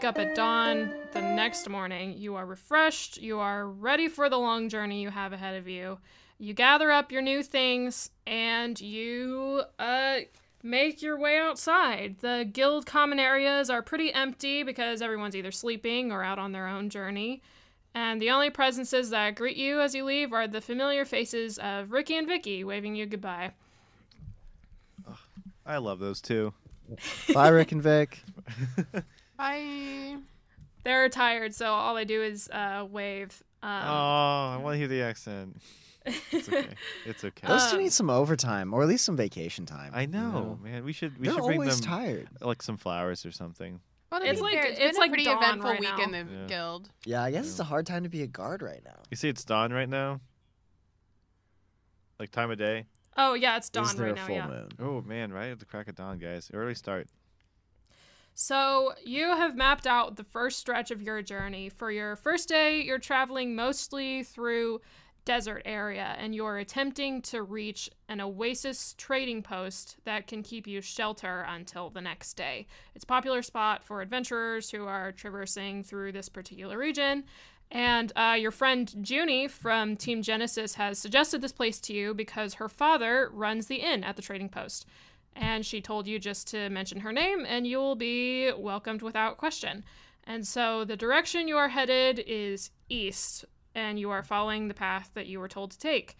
wake 0.00 0.08
up 0.08 0.18
at 0.18 0.34
dawn 0.34 0.90
the 1.12 1.20
next 1.20 1.68
morning. 1.68 2.16
You 2.16 2.34
are 2.36 2.46
refreshed. 2.46 3.18
You 3.20 3.38
are 3.38 3.66
ready 3.66 4.08
for 4.08 4.30
the 4.30 4.38
long 4.38 4.70
journey 4.70 5.02
you 5.02 5.10
have 5.10 5.34
ahead 5.34 5.56
of 5.56 5.68
you. 5.68 5.98
You 6.38 6.54
gather 6.54 6.90
up 6.90 7.12
your 7.12 7.20
new 7.20 7.42
things 7.42 8.08
and 8.26 8.80
you 8.80 9.62
uh, 9.78 10.20
make 10.62 11.02
your 11.02 11.18
way 11.18 11.36
outside. 11.36 12.16
The 12.20 12.48
guild 12.50 12.86
common 12.86 13.18
areas 13.18 13.68
are 13.68 13.82
pretty 13.82 14.10
empty 14.10 14.62
because 14.62 15.02
everyone's 15.02 15.36
either 15.36 15.52
sleeping 15.52 16.10
or 16.10 16.22
out 16.22 16.38
on 16.38 16.52
their 16.52 16.66
own 16.66 16.88
journey. 16.88 17.42
And 17.94 18.22
the 18.22 18.30
only 18.30 18.48
presences 18.48 19.10
that 19.10 19.34
greet 19.34 19.58
you 19.58 19.82
as 19.82 19.94
you 19.94 20.04
leave 20.04 20.32
are 20.32 20.48
the 20.48 20.62
familiar 20.62 21.04
faces 21.04 21.58
of 21.58 21.92
Ricky 21.92 22.16
and 22.16 22.26
Vicky 22.26 22.64
waving 22.64 22.96
you 22.96 23.04
goodbye. 23.04 23.50
I 25.66 25.76
love 25.76 25.98
those 25.98 26.22
two. 26.22 26.54
Bye, 27.34 27.48
Rick 27.48 27.72
and 27.72 27.82
Vic. 27.82 28.22
Bye. 29.40 30.16
They're 30.84 31.08
tired, 31.08 31.54
so 31.54 31.66
all 31.72 31.94
they 31.94 32.04
do 32.04 32.22
is 32.22 32.48
uh, 32.50 32.86
wave. 32.90 33.42
oh, 33.62 33.66
Um, 33.68 33.72
I 33.74 34.56
want 34.58 34.74
to 34.74 34.78
hear 34.78 34.88
the 34.88 35.02
accent. 35.02 35.56
It's 36.06 36.48
okay. 36.48 36.66
It's 37.06 37.24
okay. 37.24 37.46
Those 37.46 37.70
two 37.70 37.76
Um, 37.76 37.82
need 37.82 37.92
some 37.92 38.10
overtime, 38.10 38.72
or 38.74 38.82
at 38.82 38.88
least 38.88 39.04
some 39.04 39.16
vacation 39.16 39.64
time. 39.66 39.92
I 39.94 40.02
you 40.02 40.06
know, 40.08 40.58
man. 40.62 40.84
We 40.84 40.92
should 40.92 41.18
we 41.18 41.26
They're 41.26 41.34
should 41.36 41.44
bring 41.44 41.58
always 41.60 41.80
them 41.80 41.88
tired. 41.88 42.28
like 42.40 42.62
some 42.62 42.76
flowers 42.76 43.24
or 43.26 43.30
something. 43.32 43.80
Well, 44.12 44.20
It's 44.24 44.40
like- 44.40 44.54
it's, 44.56 44.78
it's 44.78 44.98
been 44.98 45.00
like 45.00 45.08
a 45.08 45.12
pretty 45.12 45.24
dawn 45.24 45.36
eventful 45.42 45.70
right 45.70 45.80
week 45.80 45.96
now. 45.96 46.02
in 46.04 46.10
the 46.12 46.18
Yeah. 46.40 46.46
guild. 46.46 46.90
Yeah, 47.06 47.22
I 47.22 47.30
guess 47.30 47.46
it's 47.46 47.60
a 47.60 47.64
hard 47.64 47.86
time 47.86 48.02
to 48.02 48.08
be 48.08 48.22
a 48.22 48.26
guard 48.26 48.60
right 48.62 48.82
now. 48.84 48.96
You 49.10 49.16
see, 49.16 49.28
it's 49.28 49.44
dawn 49.44 49.72
right 49.72 49.88
now. 49.88 50.20
Like 52.18 52.30
time 52.30 52.50
of 52.50 52.58
day. 52.58 52.86
oh 53.16 53.34
yeah, 53.34 53.56
it's 53.56 53.66
Is 53.66 53.70
dawn 53.70 53.96
there 53.96 54.06
right 54.06 54.12
a 54.12 54.20
now. 54.20 54.26
full 54.26 54.34
Yeah. 54.36 54.46
moon? 54.48 54.68
Oh 54.78 55.00
man, 55.02 55.32
right 55.32 55.50
at 55.50 55.58
the 55.60 55.66
crack 55.66 55.88
of 55.88 55.94
dawn, 55.94 56.18
guys. 56.18 56.50
Early 56.52 56.74
start. 56.74 57.08
So 58.34 58.94
you 59.04 59.36
have 59.36 59.56
mapped 59.56 59.86
out 59.86 60.16
the 60.16 60.24
first 60.24 60.58
stretch 60.58 60.90
of 60.90 61.02
your 61.02 61.20
journey. 61.22 61.68
For 61.68 61.90
your 61.90 62.16
first 62.16 62.48
day, 62.48 62.82
you're 62.82 62.98
traveling 62.98 63.54
mostly 63.54 64.22
through 64.22 64.80
desert 65.24 65.62
area 65.64 66.16
and 66.18 66.34
you're 66.34 66.58
attempting 66.58 67.22
to 67.22 67.42
reach 67.42 67.90
an 68.08 68.20
oasis 68.20 68.94
trading 68.96 69.42
post 69.42 69.96
that 70.04 70.26
can 70.26 70.42
keep 70.42 70.66
you 70.66 70.80
shelter 70.80 71.44
until 71.48 71.90
the 71.90 72.00
next 72.00 72.34
day. 72.34 72.66
It's 72.94 73.04
a 73.04 73.06
popular 73.06 73.42
spot 73.42 73.84
for 73.84 74.00
adventurers 74.00 74.70
who 74.70 74.86
are 74.86 75.12
traversing 75.12 75.82
through 75.84 76.12
this 76.12 76.28
particular 76.28 76.78
region. 76.78 77.24
And 77.70 78.12
uh, 78.16 78.36
your 78.36 78.50
friend 78.50 78.92
Junie 79.08 79.46
from 79.46 79.96
Team 79.96 80.22
Genesis 80.22 80.74
has 80.74 80.98
suggested 80.98 81.40
this 81.40 81.52
place 81.52 81.78
to 81.80 81.92
you 81.92 82.14
because 82.14 82.54
her 82.54 82.68
father 82.68 83.30
runs 83.32 83.66
the 83.68 83.76
inn 83.76 84.02
at 84.02 84.16
the 84.16 84.22
trading 84.22 84.48
post. 84.48 84.86
And 85.36 85.64
she 85.64 85.80
told 85.80 86.06
you 86.06 86.18
just 86.18 86.48
to 86.48 86.68
mention 86.70 87.00
her 87.00 87.12
name 87.12 87.46
and 87.46 87.66
you'll 87.66 87.94
be 87.96 88.52
welcomed 88.52 89.02
without 89.02 89.38
question. 89.38 89.84
And 90.24 90.46
so 90.46 90.84
the 90.84 90.96
direction 90.96 91.48
you 91.48 91.56
are 91.56 91.68
headed 91.68 92.22
is 92.26 92.70
east, 92.88 93.44
and 93.74 93.98
you 93.98 94.10
are 94.10 94.22
following 94.22 94.68
the 94.68 94.74
path 94.74 95.10
that 95.14 95.26
you 95.26 95.40
were 95.40 95.48
told 95.48 95.70
to 95.72 95.78
take. 95.78 96.16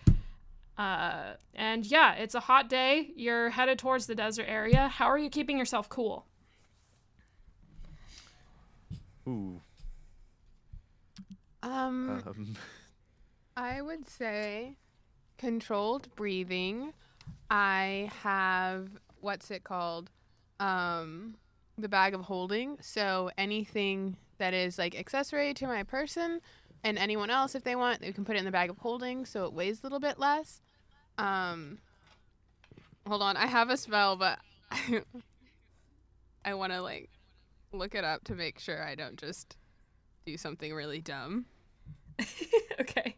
Uh, 0.78 1.34
and 1.54 1.84
yeah, 1.84 2.15
it's 2.15 2.34
a 2.34 2.41
hot 2.41 2.69
day. 2.69 3.10
You're 3.15 3.50
headed 3.50 3.78
towards 3.78 4.06
the 4.06 4.15
desert 4.15 4.47
area. 4.48 4.88
How 4.88 5.06
are 5.06 5.19
you 5.19 5.28
keeping 5.28 5.59
yourself 5.59 5.88
cool? 5.88 6.27
Ooh. 9.28 9.60
Um, 11.62 12.22
Um, 12.27 12.56
I 13.56 13.82
would 13.82 14.09
say 14.09 14.77
controlled 15.37 16.15
breathing. 16.16 16.94
I 17.50 18.10
have 18.22 18.88
what's 19.20 19.50
it 19.50 19.64
called? 19.64 20.10
Um, 20.58 21.36
the 21.78 21.88
bag 21.88 22.14
of 22.14 22.22
holding. 22.22 22.78
So 22.80 23.30
anything 23.38 24.16
that 24.38 24.54
is 24.54 24.78
like 24.78 24.98
accessory 24.98 25.54
to 25.54 25.66
my 25.66 25.82
person 25.82 26.41
and 26.84 26.98
anyone 26.98 27.30
else 27.30 27.54
if 27.54 27.64
they 27.64 27.76
want, 27.76 28.00
they 28.00 28.12
can 28.12 28.24
put 28.24 28.36
it 28.36 28.38
in 28.38 28.44
the 28.44 28.50
bag 28.50 28.70
of 28.70 28.78
holding 28.78 29.26
so 29.26 29.44
it 29.44 29.52
weighs 29.52 29.80
a 29.80 29.82
little 29.84 30.00
bit 30.00 30.18
less. 30.18 30.60
Um, 31.18 31.78
hold 33.06 33.22
on, 33.22 33.36
I 33.36 33.47
have 33.47 33.70
a 33.70 33.76
spell, 33.76 34.16
but 34.16 34.38
I 36.44 36.54
want 36.54 36.72
to 36.72 36.80
like 36.80 37.10
look 37.72 37.94
it 37.94 38.04
up 38.04 38.24
to 38.24 38.34
make 38.34 38.58
sure 38.58 38.82
I 38.82 38.94
don't 38.94 39.16
just 39.16 39.56
do 40.24 40.36
something 40.36 40.72
really 40.72 41.00
dumb. 41.00 41.47
okay. 42.80 43.16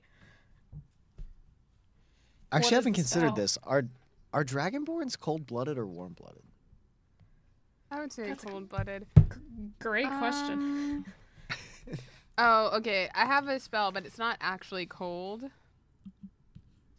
Actually, 2.50 2.72
I 2.72 2.74
haven't 2.74 2.92
considered 2.94 3.28
spell? 3.28 3.36
this. 3.36 3.58
Are 3.62 3.84
are 4.32 4.44
dragonborns 4.44 5.18
cold 5.18 5.46
blooded 5.46 5.78
or 5.78 5.86
warm 5.86 6.14
blooded? 6.14 6.42
I 7.90 8.00
would 8.00 8.12
say 8.12 8.28
That's 8.28 8.44
cold 8.44 8.68
blooded. 8.68 9.06
Great 9.78 10.08
question. 10.08 11.04
oh, 12.38 12.70
okay. 12.78 13.10
I 13.14 13.26
have 13.26 13.48
a 13.48 13.60
spell, 13.60 13.92
but 13.92 14.06
it's 14.06 14.18
not 14.18 14.38
actually 14.40 14.86
cold. 14.86 15.42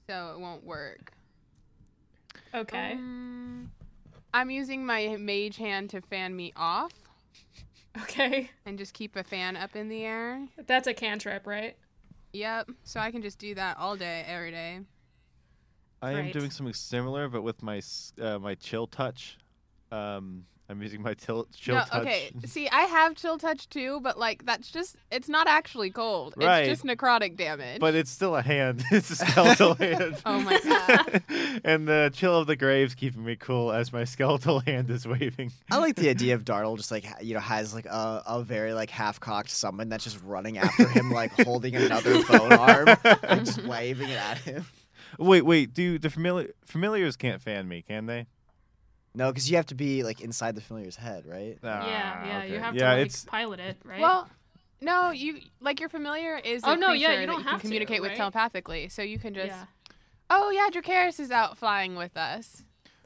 So 0.07 0.33
it 0.35 0.39
won't 0.39 0.63
work. 0.63 1.13
Okay. 2.53 2.93
Um, 2.93 3.71
I'm 4.33 4.51
using 4.51 4.85
my 4.85 5.15
mage 5.17 5.57
hand 5.57 5.89
to 5.91 6.01
fan 6.01 6.35
me 6.35 6.53
off 6.55 6.91
Okay. 8.01 8.49
and 8.65 8.77
just 8.77 8.93
keep 8.93 9.15
a 9.15 9.23
fan 9.23 9.55
up 9.55 9.75
in 9.75 9.89
the 9.89 10.03
air. 10.03 10.45
That's 10.67 10.87
a 10.87 10.93
cantrip, 10.93 11.47
right? 11.47 11.75
Yep. 12.33 12.69
So 12.83 12.99
I 12.99 13.11
can 13.11 13.21
just 13.21 13.39
do 13.39 13.55
that 13.55 13.77
all 13.77 13.95
day, 13.95 14.23
every 14.27 14.51
day. 14.51 14.81
I 16.03 16.11
am 16.13 16.31
doing 16.31 16.51
something 16.51 16.73
similar, 16.73 17.29
but 17.29 17.41
with 17.41 17.63
my 17.63 17.81
uh, 18.21 18.39
my 18.39 18.55
chill 18.55 18.87
touch. 18.87 19.37
Um, 19.91 20.45
I'm 20.69 20.81
using 20.81 21.01
my 21.01 21.13
til- 21.13 21.47
chill 21.55 21.75
no, 21.75 21.81
touch. 21.83 22.01
okay. 22.01 22.31
See, 22.45 22.69
I 22.69 22.83
have 22.83 23.15
chill 23.15 23.37
touch 23.37 23.69
too, 23.69 23.99
but 24.01 24.17
like 24.17 24.45
that's 24.45 24.71
just 24.71 24.95
it's 25.11 25.27
not 25.27 25.47
actually 25.47 25.89
cold. 25.89 26.33
Right. 26.37 26.61
It's 26.61 26.81
just 26.81 26.83
necrotic 26.83 27.35
damage. 27.35 27.79
But 27.79 27.95
it's 27.95 28.09
still 28.09 28.35
a 28.35 28.41
hand. 28.41 28.83
it's 28.91 29.09
a 29.11 29.17
skeletal 29.17 29.73
hand. 29.79 30.21
Oh 30.25 30.39
my 30.39 30.59
God. 30.63 31.23
and 31.63 31.87
the 31.87 32.11
chill 32.13 32.37
of 32.37 32.47
the 32.47 32.55
graves 32.55 32.95
keeping 32.95 33.23
me 33.23 33.35
cool 33.35 33.71
as 33.71 33.91
my 33.91 34.05
skeletal 34.05 34.61
hand 34.61 34.89
is 34.89 35.05
waving. 35.05 35.51
I 35.69 35.77
like 35.77 35.95
the 35.95 36.09
idea 36.09 36.33
of 36.33 36.45
Dartle 36.45 36.77
just 36.77 36.91
like 36.91 37.05
you 37.21 37.33
know 37.33 37.41
has 37.41 37.73
like 37.73 37.85
a, 37.85 38.23
a 38.25 38.43
very 38.43 38.73
like 38.73 38.89
half 38.89 39.19
cocked 39.19 39.51
summon 39.51 39.89
that's 39.89 40.05
just 40.05 40.21
running 40.23 40.57
after 40.57 40.87
him 40.87 41.11
like 41.11 41.31
holding 41.43 41.75
another 41.75 42.23
bone 42.23 42.53
arm 42.53 42.87
and 43.23 43.45
just 43.45 43.63
waving 43.65 44.09
it 44.09 44.17
at 44.17 44.37
him. 44.39 44.65
Wait, 45.19 45.41
wait. 45.43 45.73
Do 45.73 45.97
the 45.99 46.09
familiar 46.09 46.49
familiars 46.65 47.15
can't 47.15 47.41
fan 47.41 47.67
me? 47.67 47.81
Can 47.81 48.05
they? 48.05 48.27
No, 49.15 49.29
because 49.31 49.49
you 49.49 49.57
have 49.57 49.67
to 49.67 49.75
be 49.75 50.03
like 50.03 50.21
inside 50.21 50.55
the 50.55 50.61
familiar's 50.61 50.95
head, 50.95 51.25
right? 51.27 51.57
yeah, 51.61 52.13
Ah, 52.15 52.25
yeah. 52.27 52.43
You 52.43 52.53
okay. 52.53 52.63
have 52.63 52.75
yeah, 52.75 52.89
to 52.91 52.97
like 52.97 53.07
it's 53.07 53.25
pilot 53.25 53.59
it, 53.59 53.77
right? 53.85 53.99
Well, 54.01 54.27
no, 54.81 55.11
you 55.11 55.37
like 55.61 55.79
your 55.79 55.89
familiar 55.89 56.37
is. 56.37 56.63
a 56.63 56.71
Oh, 56.71 56.75
no, 56.75 56.93
yeah, 56.93 57.09
creature 57.09 57.21
you 57.21 57.27
don't 57.27 57.35
can 57.37 57.43
have 57.45 57.61
to, 57.61 57.67
communicate 57.67 58.01
with 58.01 58.09
right? 58.09 58.17
telepathically, 58.17 58.89
so 58.89 59.01
you 59.01 59.19
can 59.19 59.33
just. 59.33 59.47
yeah. 59.47 59.65
Oh 60.29 60.49
yeah, 60.49 60.69
Dracaris 60.71 61.19
is 61.19 61.29
out 61.31 61.57
flying 61.57 61.95
with 61.95 62.17
us. 62.17 62.63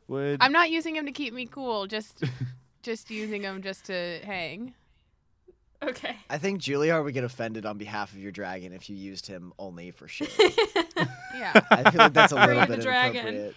would 0.08 0.42
I'm 0.42 0.54
not 0.54 0.70
using 0.70 0.96
him 0.96 1.06
to 1.08 1.12
keep 1.12 1.34
me 1.34 1.46
cool, 1.46 1.88
just, 1.88 2.24
just 2.84 3.12
using 3.12 3.42
him 3.42 3.62
just 3.62 3.86
to 3.86 4.20
hang. 4.24 4.74
Okay. 5.84 6.16
I 6.30 6.38
think 6.40 6.62
Juilliard 6.62 7.04
would 7.04 7.14
get 7.14 7.24
offended 7.24 7.66
on 7.66 7.78
behalf 7.78 8.12
of 8.12 8.18
your 8.20 8.32
dragon 8.32 8.74
if 8.74 8.90
you 8.90 8.96
used 8.96 9.28
him 9.28 9.54
only 9.60 9.92
for 9.92 10.08
shit. 10.08 10.32
Yeah. 11.36 11.54
I 11.72 11.92
feel 11.92 12.00
like 12.00 12.14
that's 12.14 12.32
a 12.34 12.36
Free 12.44 12.48
little 12.56 12.66
the 12.66 12.76
bit 12.78 12.82
dragon. 12.84 13.28
inappropriate. 13.28 13.56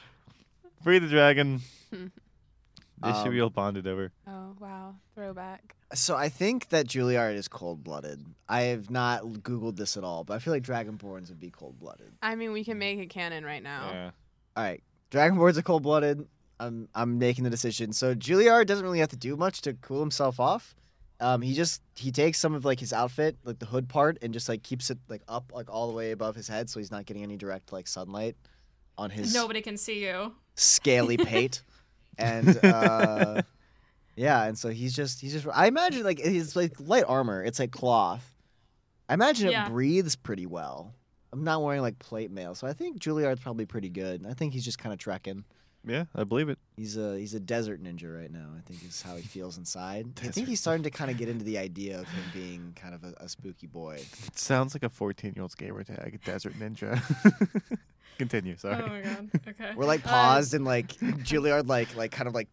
free 0.85 0.99
the 0.99 1.09
dragon. 1.09 1.63
They 3.03 3.13
should 3.23 3.31
be 3.33 3.41
Um, 3.41 3.45
all 3.45 3.51
bonded 3.51 3.87
over. 3.87 4.13
Oh 4.27 4.55
wow, 4.61 4.97
throwback. 5.15 5.75
So 5.95 6.15
I 6.17 6.29
think 6.29 6.69
that 6.69 6.87
Juilliard 6.87 7.35
is 7.37 7.49
cold 7.49 7.83
blooded. 7.83 8.23
I 8.49 8.63
have 8.63 8.91
not 8.91 9.23
googled 9.23 9.77
this 9.77 9.97
at 9.97 10.05
all, 10.05 10.25
but 10.25 10.35
I 10.35 10.39
feel 10.41 10.53
like 10.53 10.63
Dragonborns 10.63 11.31
would 11.31 11.41
be 11.41 11.51
cold 11.51 11.79
blooded. 11.81 12.13
I 12.23 12.35
mean, 12.37 12.53
we 12.53 12.63
can 12.65 12.79
make 12.79 12.99
it 12.99 13.07
canon 13.07 13.45
right 13.45 13.63
now. 13.63 13.89
Yeah. 13.91 14.11
All 14.57 14.65
right, 14.65 14.83
Dragonborns 15.11 15.57
are 15.57 15.63
cold 15.63 15.83
blooded. 15.83 16.27
I'm 16.61 16.89
I'm 16.95 17.19
making 17.19 17.45
the 17.45 17.51
decision. 17.51 17.95
So 17.95 18.15
Juilliard 18.15 18.67
doesn't 18.67 18.85
really 18.85 18.99
have 18.99 19.09
to 19.09 19.17
do 19.17 19.35
much 19.37 19.63
to 19.63 19.73
cool 19.73 20.01
himself 20.01 20.39
off. 20.39 20.75
Um, 21.21 21.43
he 21.43 21.53
just 21.55 21.83
he 21.97 22.11
takes 22.11 22.39
some 22.39 22.55
of 22.55 22.65
like 22.65 22.81
his 22.81 22.93
outfit, 22.93 23.37
like 23.45 23.59
the 23.59 23.67
hood 23.67 23.89
part, 23.89 24.19
and 24.23 24.33
just 24.33 24.49
like 24.49 24.63
keeps 24.63 24.91
it 24.91 24.99
like 25.09 25.23
up, 25.29 25.53
like 25.55 25.69
all 25.71 25.87
the 25.89 25.93
way 25.95 26.13
above 26.13 26.35
his 26.35 26.49
head, 26.49 26.71
so 26.71 26.81
he's 26.81 26.91
not 26.91 27.05
getting 27.07 27.23
any 27.23 27.37
direct 27.37 27.73
like 27.73 27.87
sunlight 27.87 28.37
on 28.99 29.11
his 29.11 29.35
Nobody 29.35 29.61
can 29.61 29.77
see 29.77 30.03
you. 30.05 30.33
scaly 30.55 31.17
pate. 31.19 31.63
and 32.19 32.59
uh, 32.65 33.43
yeah, 34.17 34.45
and 34.45 34.59
so 34.59 34.69
he's 34.71 34.95
just 34.95 35.21
he's 35.21 35.33
just. 35.33 35.47
I 35.55 35.67
imagine 35.67 36.03
like 36.05 36.21
he's 36.21 36.57
like 36.57 36.73
light 36.81 37.05
armor. 37.07 37.43
It's 37.45 37.59
like 37.59 37.71
cloth. 37.71 38.25
I 39.09 39.15
imagine 39.15 39.51
Yeah. 39.51 39.67
it 39.67 39.71
breathes 39.71 40.17
pretty 40.17 40.47
well. 40.47 40.95
I'm 41.33 41.45
not 41.45 41.63
wearing 41.63 41.81
like 41.83 41.99
plate 41.99 42.31
mail, 42.31 42.55
so 42.55 42.67
I 42.67 42.73
think 42.73 42.99
Juilliard's 42.99 43.41
probably 43.41 43.67
pretty 43.67 43.89
good. 43.89 44.25
I 44.29 44.35
think 44.35 44.53
he's 44.53 44.65
just 44.65 44.79
kind 44.79 44.93
of 44.93 44.99
trekking. 44.99 45.45
Yeah, 45.87 46.05
I 46.15 46.25
believe 46.25 46.49
it. 46.51 46.59
He's 46.77 46.97
a 46.99 47.19
he's 47.19 47.33
a 47.35 47.41
desert 47.41 47.83
ninja 47.83 48.15
right 48.15 48.31
now. 48.31 48.49
I 48.57 48.61
think 48.61 48.85
is 48.85 49.01
how 49.01 49.17
he 49.17 49.23
feels 49.23 49.57
inside. 49.57 50.09
I 50.23 50.29
think 50.29 50.47
he's 50.47 50.61
starting 50.61 50.83
to 50.83 50.91
kind 50.99 51.11
of 51.11 51.17
get 51.17 51.29
into 51.29 51.45
the 51.45 51.57
idea 51.59 51.99
of 52.01 52.07
him 52.09 52.25
being 52.35 52.73
kind 52.77 52.95
of 52.95 53.03
a, 53.03 53.15
a 53.19 53.29
spooky 53.29 53.67
boy. 53.67 53.95
It 54.27 54.39
sounds 54.39 54.75
like 54.75 54.83
a 54.83 54.91
14 54.91 55.33
year 55.35 55.43
old's 55.43 55.55
gamer 55.55 55.83
tag, 55.85 56.21
Desert 56.25 56.55
Ninja. 56.59 57.01
Continue, 58.19 58.57
sorry. 58.59 58.83
Oh 58.85 58.89
my 58.89 59.01
god. 59.01 59.31
Okay. 59.49 59.73
We're 59.75 59.87
like 59.87 60.05
Uh, 60.05 60.11
paused 60.11 60.53
and 60.53 60.67
like 60.67 60.89
Juilliard 60.99 61.67
like 61.69 61.97
like 61.97 62.11
kind 62.13 62.29
of 62.29 62.35
like 62.35 62.49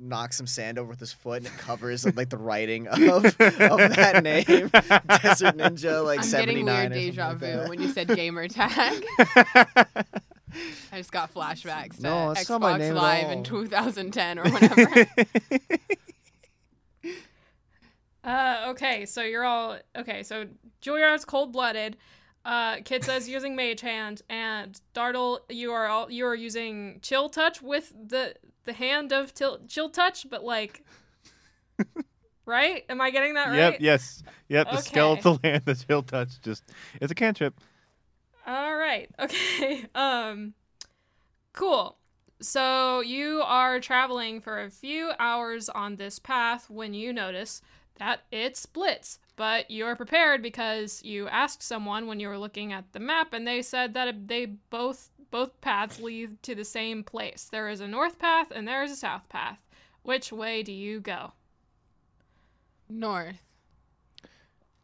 knocks 0.00 0.36
some 0.36 0.46
sand 0.46 0.78
over 0.78 0.88
with 0.90 1.00
his 1.00 1.12
foot 1.12 1.38
and 1.38 1.46
it 1.48 1.58
covers 1.58 2.06
like 2.14 2.28
the 2.30 2.36
writing 2.38 2.86
of 2.86 3.00
of 3.02 3.36
that 3.36 4.20
name, 4.22 4.44
Desert 4.68 5.56
Ninja 5.56 6.04
like 6.04 6.20
I'm 6.20 6.24
seventy 6.24 6.52
getting 6.52 6.66
nine. 6.66 6.90
weird 6.92 7.14
deja 7.16 7.34
vu 7.34 7.68
when 7.68 7.82
you 7.82 7.88
said 7.88 8.06
gamer 8.06 8.46
tag. 8.46 9.04
I 10.92 10.98
just 10.98 11.12
got 11.12 11.32
flashbacks 11.32 11.96
to 11.96 12.02
No, 12.02 12.34
that's 12.34 12.48
not 12.48 12.60
my 12.60 12.72
Xbox 12.74 12.78
name 12.78 12.94
Live 12.94 13.30
in 13.30 13.44
2010 13.44 14.38
or 14.38 14.50
whatever. 14.50 15.06
Uh, 18.22 18.66
okay, 18.68 19.06
so 19.06 19.22
you're 19.22 19.44
all 19.44 19.78
okay. 19.96 20.22
So 20.22 20.46
Juilliard's 20.82 21.24
cold 21.24 21.52
blooded. 21.52 21.96
Uh, 22.44 22.76
Kid 22.84 23.02
says 23.04 23.28
using 23.28 23.56
Mage 23.56 23.80
Hand, 23.80 24.20
and 24.28 24.78
Dartle, 24.94 25.40
you 25.48 25.72
are 25.72 25.86
all 25.86 26.10
you 26.10 26.26
are 26.26 26.34
using 26.34 26.98
Chill 27.02 27.30
Touch 27.30 27.62
with 27.62 27.92
the 28.08 28.34
the 28.64 28.74
hand 28.74 29.12
of 29.12 29.32
til- 29.32 29.60
Chill 29.68 29.88
Touch, 29.88 30.26
but 30.28 30.44
like, 30.44 30.84
right? 32.44 32.84
Am 32.90 33.00
I 33.00 33.10
getting 33.10 33.34
that 33.34 33.48
right? 33.48 33.56
Yep, 33.56 33.76
yes. 33.80 34.22
Yep, 34.48 34.66
the 34.66 34.72
Okay. 34.74 34.82
skeletal 34.82 35.40
hand, 35.44 35.62
the 35.64 35.74
chill 35.74 36.02
touch, 36.02 36.40
just 36.42 36.62
it's 37.00 37.10
a 37.10 37.14
cantrip. 37.14 37.58
All 38.46 38.76
right. 38.76 39.10
Okay. 39.20 39.86
Um 39.94 40.54
cool. 41.52 41.96
So 42.40 43.00
you 43.00 43.42
are 43.44 43.80
traveling 43.80 44.40
for 44.40 44.62
a 44.62 44.70
few 44.70 45.12
hours 45.18 45.68
on 45.68 45.96
this 45.96 46.18
path 46.18 46.70
when 46.70 46.94
you 46.94 47.12
notice 47.12 47.60
that 47.98 48.22
it 48.32 48.56
splits. 48.56 49.18
But 49.36 49.70
you're 49.70 49.96
prepared 49.96 50.42
because 50.42 51.02
you 51.02 51.28
asked 51.28 51.62
someone 51.62 52.06
when 52.06 52.20
you 52.20 52.28
were 52.28 52.38
looking 52.38 52.72
at 52.72 52.92
the 52.92 53.00
map 53.00 53.32
and 53.32 53.46
they 53.46 53.62
said 53.62 53.94
that 53.94 54.28
they 54.28 54.46
both 54.46 55.10
both 55.30 55.60
paths 55.60 56.00
lead 56.00 56.42
to 56.42 56.54
the 56.54 56.64
same 56.64 57.04
place. 57.04 57.48
There 57.50 57.68
is 57.68 57.80
a 57.80 57.88
north 57.88 58.18
path 58.18 58.50
and 58.50 58.66
there 58.66 58.82
is 58.82 58.90
a 58.90 58.96
south 58.96 59.28
path. 59.28 59.58
Which 60.02 60.32
way 60.32 60.62
do 60.62 60.72
you 60.72 61.00
go? 61.00 61.32
North. 62.88 63.42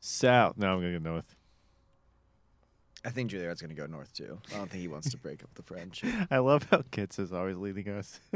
South. 0.01 0.57
No, 0.57 0.75
I'm 0.75 0.81
gonna 0.81 0.99
go 0.99 1.11
north. 1.11 1.36
I 3.05 3.11
think 3.11 3.31
Juilliard's 3.31 3.61
gonna 3.63 3.75
go 3.75 3.87
north 3.87 4.13
too. 4.13 4.39
I 4.53 4.59
don't 4.59 4.69
think 4.71 4.81
he 4.83 4.89
wants 4.89 5.11
to 5.11 5.17
break 5.17 5.43
up 5.45 5.51
the 5.55 5.63
friendship. 5.63 6.11
I 6.31 6.39
love 6.39 6.67
how 6.71 6.83
Kits 6.91 7.19
is 7.19 7.33
always 7.33 7.57
leading 7.57 7.89
us. 7.89 8.19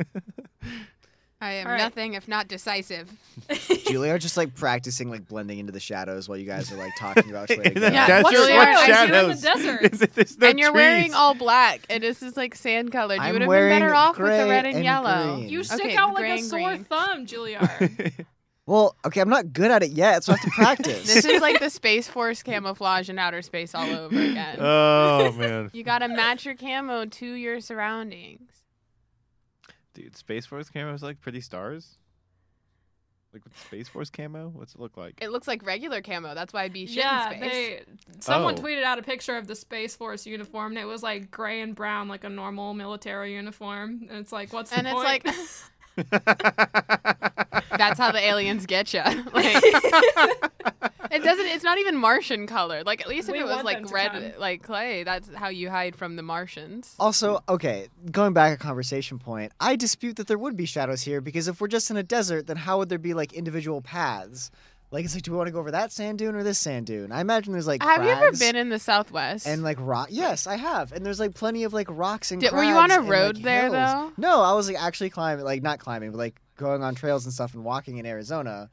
I 1.42 1.52
am 1.54 1.66
All 1.66 1.72
right. 1.72 1.78
nothing 1.78 2.12
if 2.14 2.28
not 2.28 2.48
decisive. 2.48 3.10
Juilliard 3.48 4.20
just 4.20 4.36
like 4.36 4.54
practicing 4.54 5.08
like 5.08 5.26
blending 5.26 5.58
into 5.58 5.72
the 5.72 5.80
shadows 5.80 6.28
while 6.28 6.36
you 6.36 6.44
guys 6.44 6.70
are 6.70 6.76
like 6.76 6.92
talking 6.98 7.30
about 7.30 7.48
which 7.48 7.58
way 7.58 7.64
to 7.64 7.70
go. 7.80 7.88
Yeah, 7.88 8.06
Desert, 8.06 8.24
what's 8.24 8.38
what 8.38 8.50
Juilliard? 8.50 8.74
I 8.74 8.86
see 8.86 8.92
you 8.92 9.04
in 9.04 9.10
the 9.10 9.36
shadows? 9.36 9.40
desert. 9.40 9.94
Is 9.94 10.02
it- 10.02 10.14
there's 10.14 10.38
no 10.38 10.48
and 10.48 10.58
you're 10.60 10.72
wearing 10.74 11.14
all 11.14 11.34
black, 11.34 11.80
and 11.88 12.02
this 12.02 12.22
is 12.22 12.36
like 12.36 12.54
sand 12.54 12.92
colored. 12.92 13.14
You 13.16 13.20
I'm 13.22 13.32
would 13.32 13.40
have 13.42 13.46
been 13.46 13.48
wearing 13.48 13.80
better 13.80 13.94
off 13.94 14.18
with 14.18 14.26
the 14.26 14.36
gray 14.36 14.50
red 14.50 14.66
and, 14.66 14.76
and 14.76 14.84
yellow. 14.84 15.36
green. 15.36 15.48
You 15.48 15.64
stick 15.64 15.80
Okay, 15.80 15.96
out 15.96 16.12
like 16.12 16.26
a 16.40 16.42
sore 16.42 16.68
green. 16.68 16.84
thumb, 16.84 17.26
Juilliard. 17.26 18.26
Well, 18.66 18.94
okay, 19.04 19.20
I'm 19.20 19.28
not 19.28 19.52
good 19.52 19.70
at 19.70 19.82
it 19.82 19.90
yet, 19.92 20.22
so 20.22 20.32
I 20.32 20.36
have 20.36 20.44
to 20.44 20.50
practice. 20.50 21.06
This 21.14 21.24
is 21.24 21.40
like 21.40 21.58
the 21.60 21.70
Space 21.70 22.06
Force 22.06 22.42
camouflage 22.42 23.08
in 23.10 23.18
outer 23.18 23.42
space 23.42 23.74
all 23.74 23.88
over 23.90 24.16
again. 24.20 24.56
oh 24.60 25.32
man, 25.32 25.70
you 25.72 25.82
gotta 25.82 26.08
match 26.08 26.44
your 26.44 26.54
camo 26.54 27.06
to 27.06 27.26
your 27.26 27.60
surroundings. 27.60 28.50
dude, 29.94 30.16
Space 30.16 30.46
Force 30.46 30.68
camo 30.70 30.94
is 30.94 31.02
like 31.02 31.20
pretty 31.20 31.40
stars. 31.40 31.96
Like 33.32 33.44
with 33.44 33.56
Space 33.60 33.88
Force 33.88 34.10
camo, 34.10 34.48
what's 34.48 34.74
it 34.74 34.80
look 34.80 34.96
like? 34.96 35.18
It 35.22 35.30
looks 35.30 35.46
like 35.46 35.64
regular 35.64 36.02
camo. 36.02 36.34
That's 36.34 36.52
why 36.52 36.64
I'd 36.64 36.72
be 36.72 36.86
shit 36.86 36.96
yeah, 36.96 37.30
in 37.30 37.38
space. 37.40 37.52
they 37.52 37.82
someone 38.20 38.56
Oh. 38.58 38.62
tweeted 38.62 38.82
out 38.82 38.98
a 38.98 39.02
picture 39.02 39.36
of 39.36 39.46
the 39.46 39.54
Space 39.54 39.94
Force 39.96 40.26
uniform, 40.26 40.72
and 40.72 40.78
it 40.80 40.84
was 40.84 41.02
like 41.02 41.30
gray 41.30 41.60
and 41.60 41.74
brown, 41.74 42.08
like 42.08 42.24
a 42.24 42.28
normal 42.28 42.74
military 42.74 43.34
uniform. 43.34 44.06
And 44.10 44.18
it's 44.18 44.32
like, 44.32 44.52
what's 44.52 44.72
and 44.72 44.84
the 44.86 44.90
it's 44.90 44.94
point? 44.94 45.24
like 45.24 45.26
that's 47.76 47.98
how 47.98 48.10
the 48.12 48.20
aliens 48.20 48.66
get 48.66 48.92
you. 48.94 49.02
Like 49.32 49.62
it 51.12 51.24
doesn't. 51.24 51.46
It's 51.46 51.64
not 51.64 51.78
even 51.78 51.96
Martian 51.96 52.46
colored. 52.46 52.86
Like 52.86 53.00
at 53.00 53.08
least 53.08 53.28
if 53.28 53.32
We 53.32 53.40
it 53.40 53.42
was 53.42 53.50
want 53.50 53.66
them 53.66 53.82
like 53.82 53.86
to 53.88 53.94
red, 53.94 54.12
come. 54.12 54.40
like 54.40 54.62
clay, 54.62 55.02
that's 55.02 55.28
how 55.34 55.48
you 55.48 55.68
hide 55.68 55.96
from 55.96 56.14
the 56.14 56.22
Martians. 56.22 56.94
Also, 57.00 57.40
okay, 57.48 57.88
going 58.12 58.32
back 58.32 58.54
a 58.54 58.56
conversation 58.62 59.18
point, 59.18 59.50
I 59.58 59.74
dispute 59.74 60.16
that 60.16 60.28
there 60.28 60.38
would 60.38 60.56
be 60.56 60.66
shadows 60.66 61.02
here 61.02 61.20
because 61.20 61.48
if 61.48 61.60
we're 61.60 61.66
just 61.68 61.90
in 61.90 61.96
a 61.96 62.02
desert, 62.04 62.46
then 62.46 62.58
how 62.58 62.78
would 62.78 62.90
there 62.90 62.98
be 62.98 63.12
like 63.14 63.32
individual 63.32 63.80
paths? 63.82 64.52
Like, 64.92 65.04
it's 65.04 65.14
like, 65.14 65.22
do 65.22 65.30
we 65.30 65.36
want 65.36 65.46
to 65.46 65.52
go 65.52 65.60
over 65.60 65.70
that 65.70 65.92
sand 65.92 66.18
dune 66.18 66.34
or 66.34 66.42
this 66.42 66.58
sand 66.58 66.86
dune? 66.86 67.12
I 67.12 67.20
imagine 67.20 67.52
there's 67.52 67.66
like 67.66 67.80
Have 67.82 68.02
you 68.02 68.10
ever 68.10 68.32
been 68.32 68.56
in 68.56 68.70
the 68.70 68.78
Southwest? 68.80 69.46
and 69.46 69.62
like 69.62 69.76
rock. 69.80 70.08
Yes, 70.10 70.46
I 70.48 70.56
have, 70.56 70.90
and 70.92 71.06
there's 71.06 71.20
like 71.20 71.34
plenty 71.34 71.62
of 71.64 71.72
like 71.72 71.86
rocks 71.90 72.32
and. 72.32 72.40
Did- 72.40 72.52
were 72.52 72.64
you 72.64 72.74
on 72.74 72.88
crags 72.88 72.94
a 72.96 73.00
and, 73.00 73.08
road 73.08 73.34
like, 73.36 73.44
there, 73.44 73.60
hills. 73.62 73.72
though? 73.74 74.12
No, 74.16 74.40
I 74.42 74.52
was 74.54 74.66
like 74.68 74.82
actually 74.82 75.10
climbing, 75.10 75.44
like 75.44 75.62
not 75.62 75.78
climbing, 75.78 76.10
but 76.10 76.18
like 76.18 76.40
going 76.56 76.82
on 76.82 76.94
trails 76.96 77.24
and 77.24 77.32
stuff 77.32 77.54
and 77.54 77.62
walking 77.64 77.98
in 77.98 78.06
Arizona. 78.06 78.68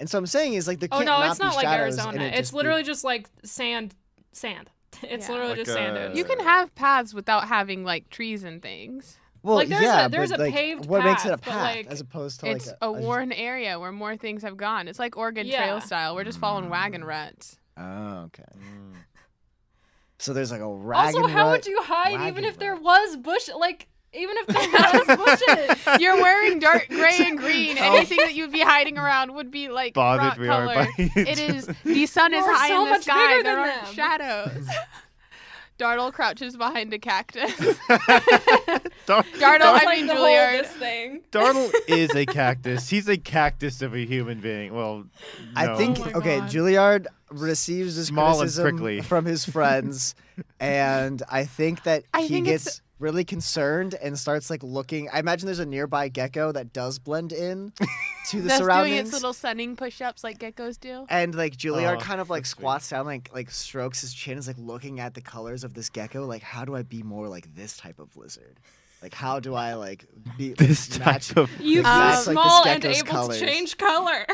And 0.00 0.10
so 0.10 0.18
I'm 0.18 0.26
saying 0.26 0.54
is 0.54 0.66
like 0.66 0.80
the. 0.80 0.88
oh 0.90 0.98
no, 0.98 1.04
not 1.04 1.30
it's 1.30 1.38
not 1.38 1.54
like 1.54 1.66
Arizona. 1.68 2.20
it 2.24 2.28
It's 2.30 2.36
just 2.38 2.52
be- 2.52 2.56
literally 2.56 2.82
just 2.82 3.04
like 3.04 3.28
sand, 3.44 3.94
sand. 4.32 4.68
It's 5.04 5.26
Yeah. 5.28 5.32
literally 5.32 5.50
Like, 5.54 5.58
just 5.64 5.72
sand 5.72 5.96
uh, 5.96 6.06
dunes. 6.06 6.18
you 6.18 6.24
can 6.24 6.40
have 6.40 6.74
paths 6.74 7.14
without 7.14 7.46
having 7.48 7.84
like 7.84 8.10
trees 8.10 8.42
and 8.42 8.60
things. 8.60 9.16
Well, 9.42 9.56
like, 9.56 9.68
there's 9.68 9.80
a- 9.80 9.84
yeah, 9.84 10.08
there's 10.08 10.30
but, 10.30 10.40
a 10.40 10.42
like, 10.44 10.54
paved 10.54 10.86
what 10.86 11.04
makes 11.04 11.24
it 11.24 11.32
a 11.32 11.38
path, 11.38 11.54
but, 11.54 11.76
like, 11.76 11.86
as 11.88 12.00
opposed 12.00 12.40
to 12.40 12.46
it's 12.50 12.68
like 12.68 12.76
a, 12.80 12.86
a, 12.86 12.92
worn 12.92 13.32
area 13.32 13.78
where 13.78 13.90
more 13.90 14.16
things 14.16 14.42
have 14.42 14.56
gone. 14.56 14.86
It's 14.88 14.98
like 14.98 15.16
Oregon 15.16 15.46
Yeah. 15.46 15.64
Trail 15.64 15.80
style. 15.80 16.14
We're 16.14 16.24
just 16.24 16.38
following 16.38 16.66
mm. 16.66 16.70
wagon 16.70 17.04
ruts. 17.04 17.58
Oh, 17.76 18.24
okay. 18.26 18.44
Mm. 18.56 18.94
So 20.18 20.32
there's 20.32 20.52
like 20.52 20.60
a 20.60 20.72
rag 20.72 21.16
also, 21.16 21.26
how 21.26 21.46
rut- 21.46 21.52
would 21.52 21.66
you 21.66 21.82
hide 21.82 22.12
even 22.12 22.22
wagon 22.22 22.44
if 22.44 22.58
there 22.58 22.76
was 22.76 23.16
bush? 23.16 23.48
Like 23.58 23.88
even 24.14 24.36
if 24.38 24.46
there 24.46 25.16
was 25.16 25.38
bushes. 25.76 26.00
You're 26.00 26.16
wearing 26.16 26.58
dark 26.58 26.88
gray 26.88 27.16
and 27.20 27.38
green. 27.38 27.78
Oh. 27.78 27.96
Anything 27.96 28.18
that 28.18 28.34
you'd 28.34 28.52
be 28.52 28.60
hiding 28.60 28.98
around 28.98 29.34
would 29.34 29.50
be 29.50 29.68
like 29.68 29.94
Bothered 29.94 30.22
rock 30.22 30.38
we 30.38 30.48
are 30.48 30.66
color. 30.66 30.86
by 30.96 31.10
It 31.16 31.38
is 31.38 31.66
the 31.84 32.06
sun 32.06 32.34
is 32.34 32.44
You're 32.44 32.54
high 32.54 32.68
so 32.68 32.78
in 32.80 32.84
the 32.84 32.90
much 32.90 33.02
sky. 33.02 33.42
There 33.42 33.58
aren't 33.58 33.84
them. 33.84 33.94
shadows. 33.94 34.68
Dartle 35.82 36.12
crouches 36.12 36.56
behind 36.56 36.92
a 36.94 36.98
cactus. 36.98 37.52
Dar- 37.88 39.24
Dartle, 39.38 39.58
Dar- 39.58 39.80
I 39.84 39.94
mean 39.96 40.06
to 40.06 40.14
Juilliard. 40.14 40.62
this 40.62 40.70
thing. 40.72 41.22
Dartle 41.32 41.70
is 41.88 42.14
a 42.14 42.24
cactus. 42.24 42.88
He's 42.88 43.08
a 43.08 43.16
cactus 43.16 43.82
of 43.82 43.94
a 43.94 44.04
human 44.04 44.40
being. 44.40 44.72
Well, 44.74 45.04
I 45.56 45.76
think 45.76 45.98
Oh 45.98 46.18
okay, 46.20 46.38
God. 46.38 46.48
Juilliard 46.50 47.06
receives 47.30 47.96
this 47.96 48.06
Small 48.08 48.36
criticism 48.38 49.02
from 49.02 49.24
his 49.24 49.44
friends, 49.44 50.14
and 50.60 51.22
I 51.30 51.44
think 51.44 51.82
that 51.84 52.04
I 52.14 52.22
he 52.22 52.28
think 52.28 52.46
it's- 52.46 52.64
gets 52.64 52.82
really 53.02 53.24
concerned 53.24 53.94
and 54.02 54.18
starts 54.18 54.48
like 54.48 54.62
looking. 54.62 55.08
I 55.12 55.18
imagine 55.18 55.46
there's 55.46 55.58
a 55.58 55.66
nearby 55.66 56.08
gecko 56.08 56.52
that 56.52 56.72
does 56.72 56.98
blend 56.98 57.32
in 57.32 57.72
to 58.30 58.36
the 58.40 58.48
That's 58.48 58.58
doing 58.58 58.58
surroundings. 58.58 59.08
its 59.08 59.12
little 59.12 59.32
sunning 59.32 59.76
push-ups 59.76 60.22
like 60.24 60.38
geckos 60.38 60.80
do. 60.80 61.04
and 61.10 61.34
like 61.34 61.56
Juilliard 61.56 61.96
Oh, 61.96 62.00
kind 62.00 62.20
of 62.20 62.30
like 62.30 62.44
that's 62.44 62.50
sweet. 62.50 62.60
squats 62.62 62.88
down, 62.90 63.04
like 63.04 63.28
like 63.34 63.50
strokes 63.50 64.00
his 64.00 64.14
chin, 64.14 64.38
is 64.38 64.46
like 64.46 64.56
looking 64.58 65.00
at 65.00 65.14
the 65.14 65.20
colors 65.20 65.64
of 65.64 65.74
this 65.74 65.90
gecko. 65.90 66.24
Like, 66.24 66.42
how 66.42 66.64
do 66.64 66.74
I 66.76 66.82
be 66.82 67.02
more 67.02 67.28
like 67.28 67.54
this 67.54 67.76
type 67.76 67.98
of 67.98 68.16
lizard? 68.16 68.58
Like, 69.02 69.14
how 69.14 69.40
do 69.40 69.54
I 69.54 69.74
like 69.74 70.04
be 70.38 70.52
this 70.52 70.96
match- 71.00 71.28
type 71.30 71.36
of 71.38 71.60
You 71.60 71.78
Um, 71.80 71.82
match, 71.84 72.14
like, 72.14 72.16
this 72.16 72.24
small 72.34 72.66
and 72.66 72.82
gecko's 72.82 72.98
able 72.98 73.08
colors? 73.08 73.38
to 73.40 73.46
change 73.46 73.76
color. 73.76 74.26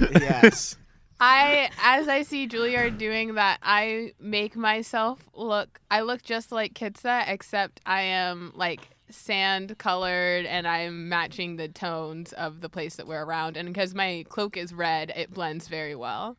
yes. 0.00 0.76
I, 1.18 1.70
as 1.82 2.08
I 2.08 2.22
see 2.22 2.46
Juilliard 2.46 2.98
doing 2.98 3.34
that, 3.34 3.58
I 3.62 4.12
make 4.20 4.54
myself 4.54 5.28
look. 5.34 5.80
I 5.90 6.02
look 6.02 6.22
just 6.22 6.52
like 6.52 6.74
Kitsa, 6.74 7.24
except 7.26 7.80
I 7.86 8.02
am 8.02 8.52
like 8.54 8.90
sand 9.08 9.78
colored 9.78 10.46
and 10.46 10.66
I'm 10.66 11.08
matching 11.08 11.56
the 11.56 11.68
tones 11.68 12.32
of 12.32 12.60
the 12.60 12.68
place 12.68 12.96
that 12.96 13.06
we're 13.06 13.24
around. 13.24 13.56
And 13.56 13.68
because 13.68 13.94
my 13.94 14.24
cloak 14.28 14.56
is 14.56 14.74
red, 14.74 15.12
it 15.16 15.32
blends 15.32 15.68
very 15.68 15.94
well. 15.94 16.36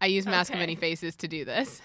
I 0.00 0.06
use 0.06 0.26
Mask 0.26 0.52
of 0.52 0.58
Many 0.58 0.74
Faces 0.74 1.16
to 1.16 1.28
do 1.28 1.44
this. 1.44 1.80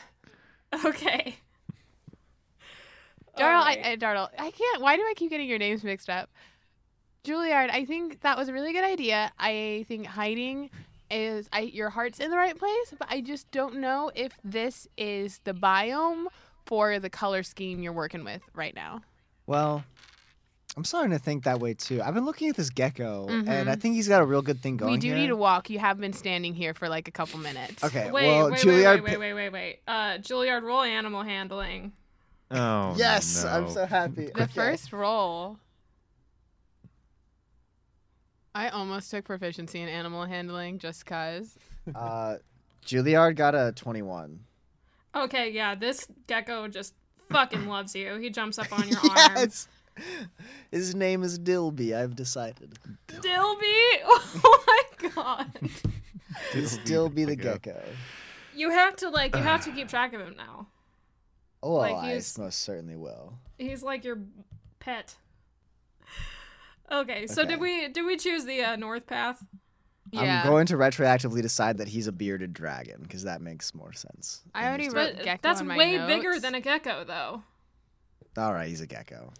Okay. 0.84 1.38
Dartle, 3.38 3.60
Alright. 3.60 3.86
I, 3.86 3.92
I, 3.92 3.96
Dartle, 3.96 4.28
I 4.38 4.52
can't. 4.52 4.82
Why 4.82 4.96
do 4.98 5.04
I 5.04 5.14
keep 5.16 5.30
getting 5.30 5.48
your 5.48 5.60
names 5.60 5.84
mixed 5.84 6.10
up? 6.10 6.30
Juilliard, 7.24 7.70
I 7.70 7.86
think 7.86 8.22
that 8.22 8.38
was 8.38 8.50
a 8.50 8.54
really 8.54 8.74
good 8.74 8.84
idea. 8.84 9.32
I 9.38 9.86
think 9.88 10.08
hiding 10.08 10.72
is 11.12 11.48
I 11.54 11.62
your 11.62 11.90
heart's 11.90 12.20
in 12.20 12.32
the 12.32 12.38
right 12.38 12.58
place, 12.58 12.94
but 12.98 13.08
I 13.10 13.22
just 13.22 13.50
don't 13.52 13.76
know 13.78 14.12
if 14.16 14.34
this 14.44 14.88
is 14.98 15.40
the 15.44 15.54
biome 15.54 16.26
for 16.66 17.00
the 17.00 17.10
color 17.10 17.44
scheme 17.44 17.82
you're 17.82 17.94
working 17.94 18.24
with 18.24 18.42
right 18.54 18.76
now. 18.76 19.02
Well, 19.46 19.84
I'm 20.76 20.84
starting 20.84 21.12
to 21.12 21.20
think 21.20 21.46
that 21.46 21.60
way 21.60 21.74
too. 21.74 22.02
I've 22.04 22.14
been 22.14 22.26
looking 22.26 22.50
at 22.50 22.56
this 22.56 22.70
gecko, 22.70 23.30
and 23.30 23.70
I 23.70 23.76
Mhm. 23.76 23.82
think 23.82 23.96
he's 23.96 24.08
got 24.08 24.22
a 24.22 24.26
real 24.26 24.42
good 24.42 24.62
thing 24.62 24.78
going. 24.78 24.92
we 24.92 24.98
do 25.00 25.08
here. 25.08 25.16
need 25.16 25.28
to 25.28 25.36
walk. 25.36 25.70
You 25.70 25.80
have 25.80 26.00
been 26.00 26.14
standing 26.14 26.54
here 26.54 26.74
for 26.74 26.88
like 26.90 27.08
a 27.08 27.12
couple 27.12 27.40
minutes. 27.40 27.84
Okay, 27.84 28.12
Wait, 28.12 28.28
well, 28.28 28.52
wait, 28.52 28.60
Juilliard. 28.62 29.02
wait, 29.04 29.18
wait, 29.18 29.18
wait, 29.18 29.34
wait, 29.34 29.50
wait. 29.50 29.80
Uh, 29.88 30.18
Juilliard, 30.20 30.62
roll 30.64 30.82
animal 30.84 31.24
handling. 31.24 31.94
Oh 32.52 32.94
Yes, 32.98 33.44
no. 33.44 33.50
I'm 33.50 33.70
so 33.70 33.86
happy. 33.86 34.28
The 34.28 34.44
Okay. 34.44 34.54
first 34.54 34.94
roll. 34.94 35.58
I 38.58 38.70
almost 38.70 39.12
took 39.12 39.26
proficiency 39.26 39.80
in 39.82 39.88
animal 39.88 40.26
handling 40.26 40.80
just 40.80 41.06
cause. 41.06 41.56
Uh, 41.96 42.36
Juilliard 42.86 43.36
got 43.38 43.56
a 43.56 43.72
21. 43.74 44.40
Okay, 45.16 45.52
yeah, 45.52 45.74
this 45.76 46.06
gecko 46.28 46.68
just 46.68 46.94
fucking 47.32 47.66
loves 47.68 47.96
you. 47.96 48.16
He 48.18 48.30
jumps 48.30 48.60
up 48.60 48.78
on 48.78 48.90
your 48.90 48.98
arm. 49.10 49.16
yes. 49.38 49.68
His 50.70 50.94
name 50.96 51.24
is 51.24 51.40
Dilby. 51.40 51.96
I've 51.96 52.16
decided. 52.16 52.78
Dilby! 53.08 54.02
Oh 54.06 54.64
my 54.68 55.10
god. 55.16 55.48
It's 56.54 56.78
Dilby 56.80 56.86
Dilby 56.86 57.26
the 57.28 57.36
gecko. 57.38 57.60
gecko. 57.72 57.84
You 58.56 58.70
have 58.72 58.96
to 58.98 59.10
like 59.10 59.34
you 59.36 59.42
have 59.44 59.64
to 59.64 59.72
keep 59.78 59.88
track 59.88 60.14
of 60.14 60.20
him 60.22 60.36
now. 60.36 60.68
Oh, 61.64 61.76
Like, 61.76 61.96
I 61.96 62.14
he's- 62.14 62.38
most 62.38 62.60
certainly 62.64 62.96
will. 62.98 63.34
He's 63.58 63.82
like 63.82 64.04
your 64.04 64.18
pet. 64.80 65.16
Okay, 66.92 67.28
so 67.28 67.44
did 67.46 67.60
we 67.60 67.88
did 67.90 68.06
we 68.06 68.16
choose 68.18 68.46
the 68.46 68.62
uh, 68.64 68.76
north 68.76 69.08
path? 69.08 69.44
Yeah. 70.12 70.42
I'm 70.44 70.50
going 70.50 70.66
to 70.68 70.78
retroactively 70.78 71.42
decide 71.42 71.80
that 71.80 71.90
he's 71.90 72.08
a 72.08 72.14
bearded 72.14 72.54
dragon 72.54 73.02
because 73.02 73.24
that 73.24 73.42
makes 73.42 73.76
more 73.76 73.92
sense. 73.92 74.42
I 74.56 74.62
than 74.62 74.68
already 74.70 74.84
just- 74.86 74.96
wrote 74.96 75.16
But 75.18 75.26
gecko 75.26 75.40
that's 75.44 75.60
in 75.62 75.68
my 75.68 75.78
way 75.78 75.98
bigger 76.08 76.40
than 76.40 76.56
a 76.56 76.62
gecko 76.62 77.04
though. 77.04 77.44
All 78.38 78.54
right, 78.54 78.68
he's 78.70 78.82
a 78.82 78.88
gecko. 78.88 79.34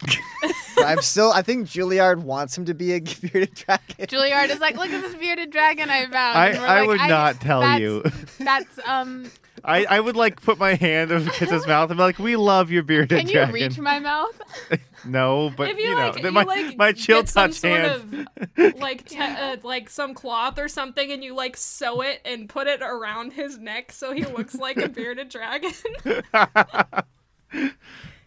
but 0.74 0.84
I'm 0.84 1.00
still. 1.02 1.30
I 1.30 1.42
think 1.42 1.68
Juilliard 1.68 2.18
wants 2.18 2.58
him 2.58 2.64
to 2.64 2.74
be 2.74 2.94
a 2.94 3.00
bearded 3.22 3.54
dragon. 3.54 4.06
Juilliard 4.06 4.50
is 4.50 4.58
like, 4.58 4.76
look 4.76 4.90
at 4.90 5.00
this 5.02 5.14
bearded 5.14 5.50
dragon 5.50 5.88
I 5.88 6.02
found. 6.06 6.14
I, 6.38 6.48
I 6.54 6.80
like, 6.80 6.88
would 6.88 7.08
not 7.08 7.40
tell 7.40 7.60
that's- 7.60 7.80
you. 7.80 8.02
That's 8.38 8.78
um. 8.86 9.30
I, 9.64 9.84
I 9.86 9.98
would 9.98 10.14
like 10.14 10.40
put 10.40 10.56
my 10.58 10.74
hand 10.74 11.10
over 11.10 11.28
Kiss's 11.30 11.66
mouth 11.66 11.90
and 11.90 11.98
be 11.98 12.02
like, 12.02 12.20
"We 12.20 12.36
love 12.36 12.70
your 12.70 12.84
bearded 12.84 13.08
dragon. 13.08 13.26
Can 13.26 13.34
you 13.34 13.40
dragon." 13.40 13.52
reach 13.54 13.78
my 13.78 13.98
mouth? 13.98 14.40
no, 15.04 15.50
but 15.56 15.70
if 15.70 15.78
you, 15.78 15.88
you, 15.88 15.94
like, 15.96 16.22
know, 16.22 16.28
you 16.28 16.30
my 16.30 16.42
like 16.44 16.76
my 16.76 16.92
chill 16.92 17.22
get 17.22 17.28
some 17.28 17.50
touch 17.50 17.58
sort 17.58 17.80
hand. 17.80 18.28
of 18.56 18.74
like 18.80 19.04
te- 19.08 19.18
uh, 19.18 19.56
like 19.64 19.90
some 19.90 20.14
cloth 20.14 20.60
or 20.60 20.68
something, 20.68 21.10
and 21.10 21.24
you 21.24 21.34
like 21.34 21.56
sew 21.56 22.02
it 22.02 22.20
and 22.24 22.48
put 22.48 22.68
it 22.68 22.82
around 22.82 23.32
his 23.32 23.58
neck 23.58 23.90
so 23.90 24.12
he 24.12 24.24
looks 24.24 24.54
like 24.54 24.76
a 24.76 24.88
bearded 24.88 25.28
dragon. 25.28 25.72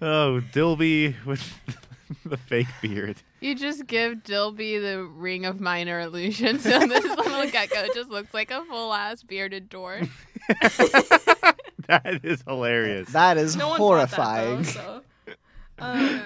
Oh, 0.01 0.41
Dilby 0.53 1.15
with 1.25 1.53
the 2.25 2.37
fake 2.37 2.67
beard. 2.81 3.17
You 3.39 3.55
just 3.55 3.87
give 3.87 4.19
Dilby 4.23 4.81
the 4.81 5.03
ring 5.03 5.45
of 5.45 5.59
minor 5.59 5.99
illusion, 5.99 6.59
so 6.59 6.79
this 6.87 7.05
little 7.17 7.49
gecko 7.49 7.87
just 7.93 8.09
looks 8.09 8.33
like 8.33 8.51
a 8.51 8.63
full 8.65 8.93
ass 8.93 9.23
bearded 9.23 9.69
dwarf. 9.69 10.09
That 11.87 12.23
is 12.23 12.41
hilarious. 12.47 13.11
That 13.11 13.37
is 13.37 13.57
no 13.57 13.73
horrifying. 13.73 14.63
Bought 14.63 14.73
that, 14.73 15.03
though, 15.25 15.33
so. 15.33 15.35
Um, 15.79 16.21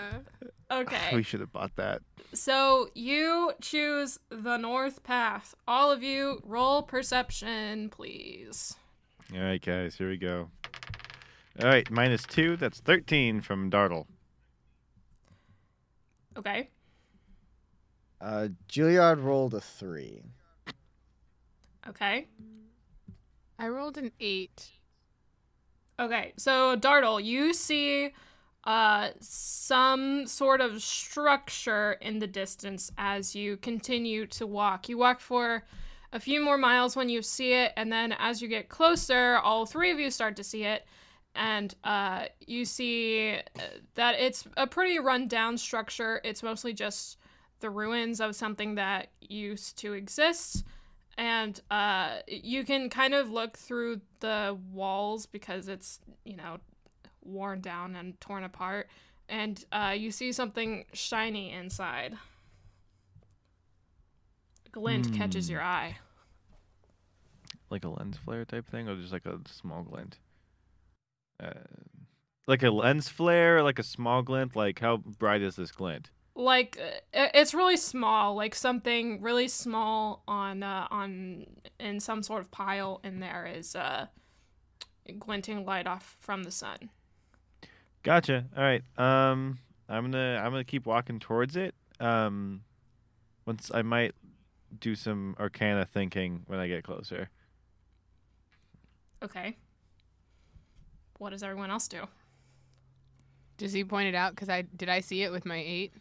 okay. 0.70 1.16
We 1.16 1.24
should 1.24 1.40
have 1.40 1.52
bought 1.52 1.76
that. 1.78 2.02
So 2.34 2.90
you 2.94 3.54
choose 3.62 4.20
the 4.30 4.58
north 4.58 5.02
path. 5.02 5.56
All 5.68 5.92
of 5.92 6.04
you 6.04 6.40
roll 6.44 6.84
perception, 6.84 7.90
please. 7.90 8.76
All 9.34 9.42
right, 9.42 9.60
guys, 9.60 9.96
here 9.96 10.10
we 10.10 10.18
go. 10.18 10.50
All 11.62 11.70
right, 11.70 11.90
minus 11.90 12.24
two. 12.24 12.58
That's 12.58 12.80
thirteen 12.80 13.40
from 13.40 13.70
Dartle. 13.70 14.08
Okay. 16.38 16.70
Uh, 18.20 18.50
Juilliard 18.68 19.24
rolled 19.24 19.54
a 19.54 19.62
three. 19.62 20.22
Okay. 21.88 22.28
I 23.58 23.70
rolled 23.70 23.98
an 23.98 24.12
eight. 24.20 24.70
Okay. 25.98 26.34
So 26.36 26.76
Dartle, 26.76 27.24
you 27.24 27.54
see 27.54 28.12
uh 28.66 29.10
some 29.20 30.26
sort 30.26 30.60
of 30.60 30.82
structure 30.82 31.94
in 32.02 32.20
the 32.20 32.28
distance 32.28 32.92
as 32.98 33.36
you 33.36 33.56
continue 33.58 34.26
to 34.26 34.46
walk. 34.46 34.90
You 34.90 34.98
walk 34.98 35.22
for 35.22 35.64
a 36.12 36.20
few 36.20 36.44
more 36.44 36.58
miles 36.58 36.96
when 36.96 37.08
you 37.08 37.22
see 37.22 37.54
it, 37.54 37.72
and 37.78 37.92
then 37.94 38.14
as 38.14 38.42
you 38.42 38.48
get 38.50 38.68
closer, 38.68 39.38
all 39.38 39.66
three 39.66 39.92
of 39.92 40.00
you 40.00 40.10
start 40.10 40.36
to 40.38 40.44
see 40.44 40.64
it. 40.64 40.86
And 41.36 41.76
uh, 41.84 42.26
you 42.46 42.66
see 42.66 43.36
uh, 43.36 43.62
that 43.96 44.16
it's 44.16 44.46
a 44.56 44.66
pretty 44.68 45.00
run-down 45.00 45.58
structure. 45.58 46.22
It's 46.24 46.42
mostly 46.42 46.74
just 46.74 47.18
the 47.60 47.70
ruins 47.70 48.22
of 48.22 48.36
something 48.36 48.76
that 48.76 49.08
used 49.22 49.78
to 49.80 49.94
exist. 49.94 50.64
And 51.18 51.60
uh, 51.72 52.18
you 52.28 52.64
can 52.64 52.90
kind 52.90 53.14
of 53.14 53.30
look 53.30 53.58
through 53.58 54.02
the 54.20 54.58
walls 54.72 55.26
because 55.26 55.68
it's, 55.68 56.00
you 56.24 56.36
know, 56.36 56.58
worn 57.24 57.62
down 57.62 57.96
and 57.96 58.20
torn 58.22 58.44
apart. 58.44 58.88
And 59.28 59.64
uh, 59.72 59.94
you 59.98 60.12
see 60.12 60.32
something 60.32 60.86
shiny 60.94 61.52
inside. 61.52 62.18
Glint 64.72 65.12
catches 65.14 65.48
Hmm. 65.48 65.54
your 65.54 65.62
eye. 65.62 65.98
Like 67.70 67.84
a 67.86 67.90
lens 67.90 68.18
flare 68.18 68.46
type 68.46 68.70
thing, 68.70 68.88
or 68.88 68.96
just 68.96 69.14
like 69.14 69.26
a 69.26 69.40
small 69.48 69.84
glint. 69.84 70.18
Uh, 71.42 71.52
like 72.48 72.64
a 72.64 72.70
lens 72.70 73.10
flare, 73.10 73.64
like 73.64 73.80
a 73.80 73.84
small 73.84 74.22
glint. 74.22 74.56
Like 74.56 74.80
how 74.80 74.98
bright 74.98 75.42
is 75.42 75.56
this 75.56 75.72
glint? 75.72 76.12
like 76.38 76.78
uh, 77.14 77.28
it's 77.34 77.54
really 77.54 77.78
small 77.78 78.36
like 78.36 78.54
something 78.54 79.22
really 79.22 79.48
small 79.48 80.22
on 80.28 80.64
uh, 80.64 80.86
on 80.92 81.46
in 81.80 81.98
some 81.98 82.22
sort 82.22 82.42
of 82.42 82.52
pile 82.52 83.00
in 83.06 83.22
there 83.22 83.46
is 83.46 83.74
uh 83.74 84.06
glinting 85.18 85.66
light 85.66 85.88
off 85.88 86.18
from 86.20 86.44
the 86.44 86.52
sun 86.52 86.90
Gotcha. 88.06 88.46
All 88.56 88.62
right. 88.62 88.84
Um, 89.00 89.58
I'm 89.90 90.12
gonna 90.12 90.38
I'm 90.38 90.52
gonna 90.52 90.64
keep 90.64 90.86
walking 90.86 91.20
towards 91.20 91.56
it. 91.58 91.74
Um, 92.00 92.62
once 93.48 93.72
I 93.74 93.82
might 93.82 94.14
do 94.80 94.94
some 94.94 95.36
Arcana 95.40 95.88
thinking 95.88 96.44
when 96.46 96.60
I 96.60 96.68
get 96.68 96.84
closer. 96.84 97.30
okay 99.24 99.58
what 101.18 101.32
does 101.32 101.44
everyone 101.44 101.70
else 101.72 101.88
do 101.88 102.04
Does 103.58 103.74
he 103.74 103.84
point 103.84 104.08
it 104.08 104.16
out? 104.16 104.32
Because 104.34 104.50
I 104.50 104.62
did 104.64 104.90
I 104.90 105.00
see 105.02 105.24
it 105.24 105.32
with 105.32 105.46
my 105.46 105.58
eight? 105.58 105.94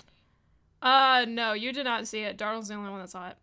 uh 0.83 1.25
no 1.29 1.53
you 1.55 1.73
did 1.73 1.85
not 1.85 2.07
see 2.07 2.21
it 2.21 2.37
dartle's 2.37 2.69
the 2.69 2.75
only 2.75 2.91
one 2.91 3.01
that 3.01 3.09
saw 3.11 3.29
it 3.29 3.37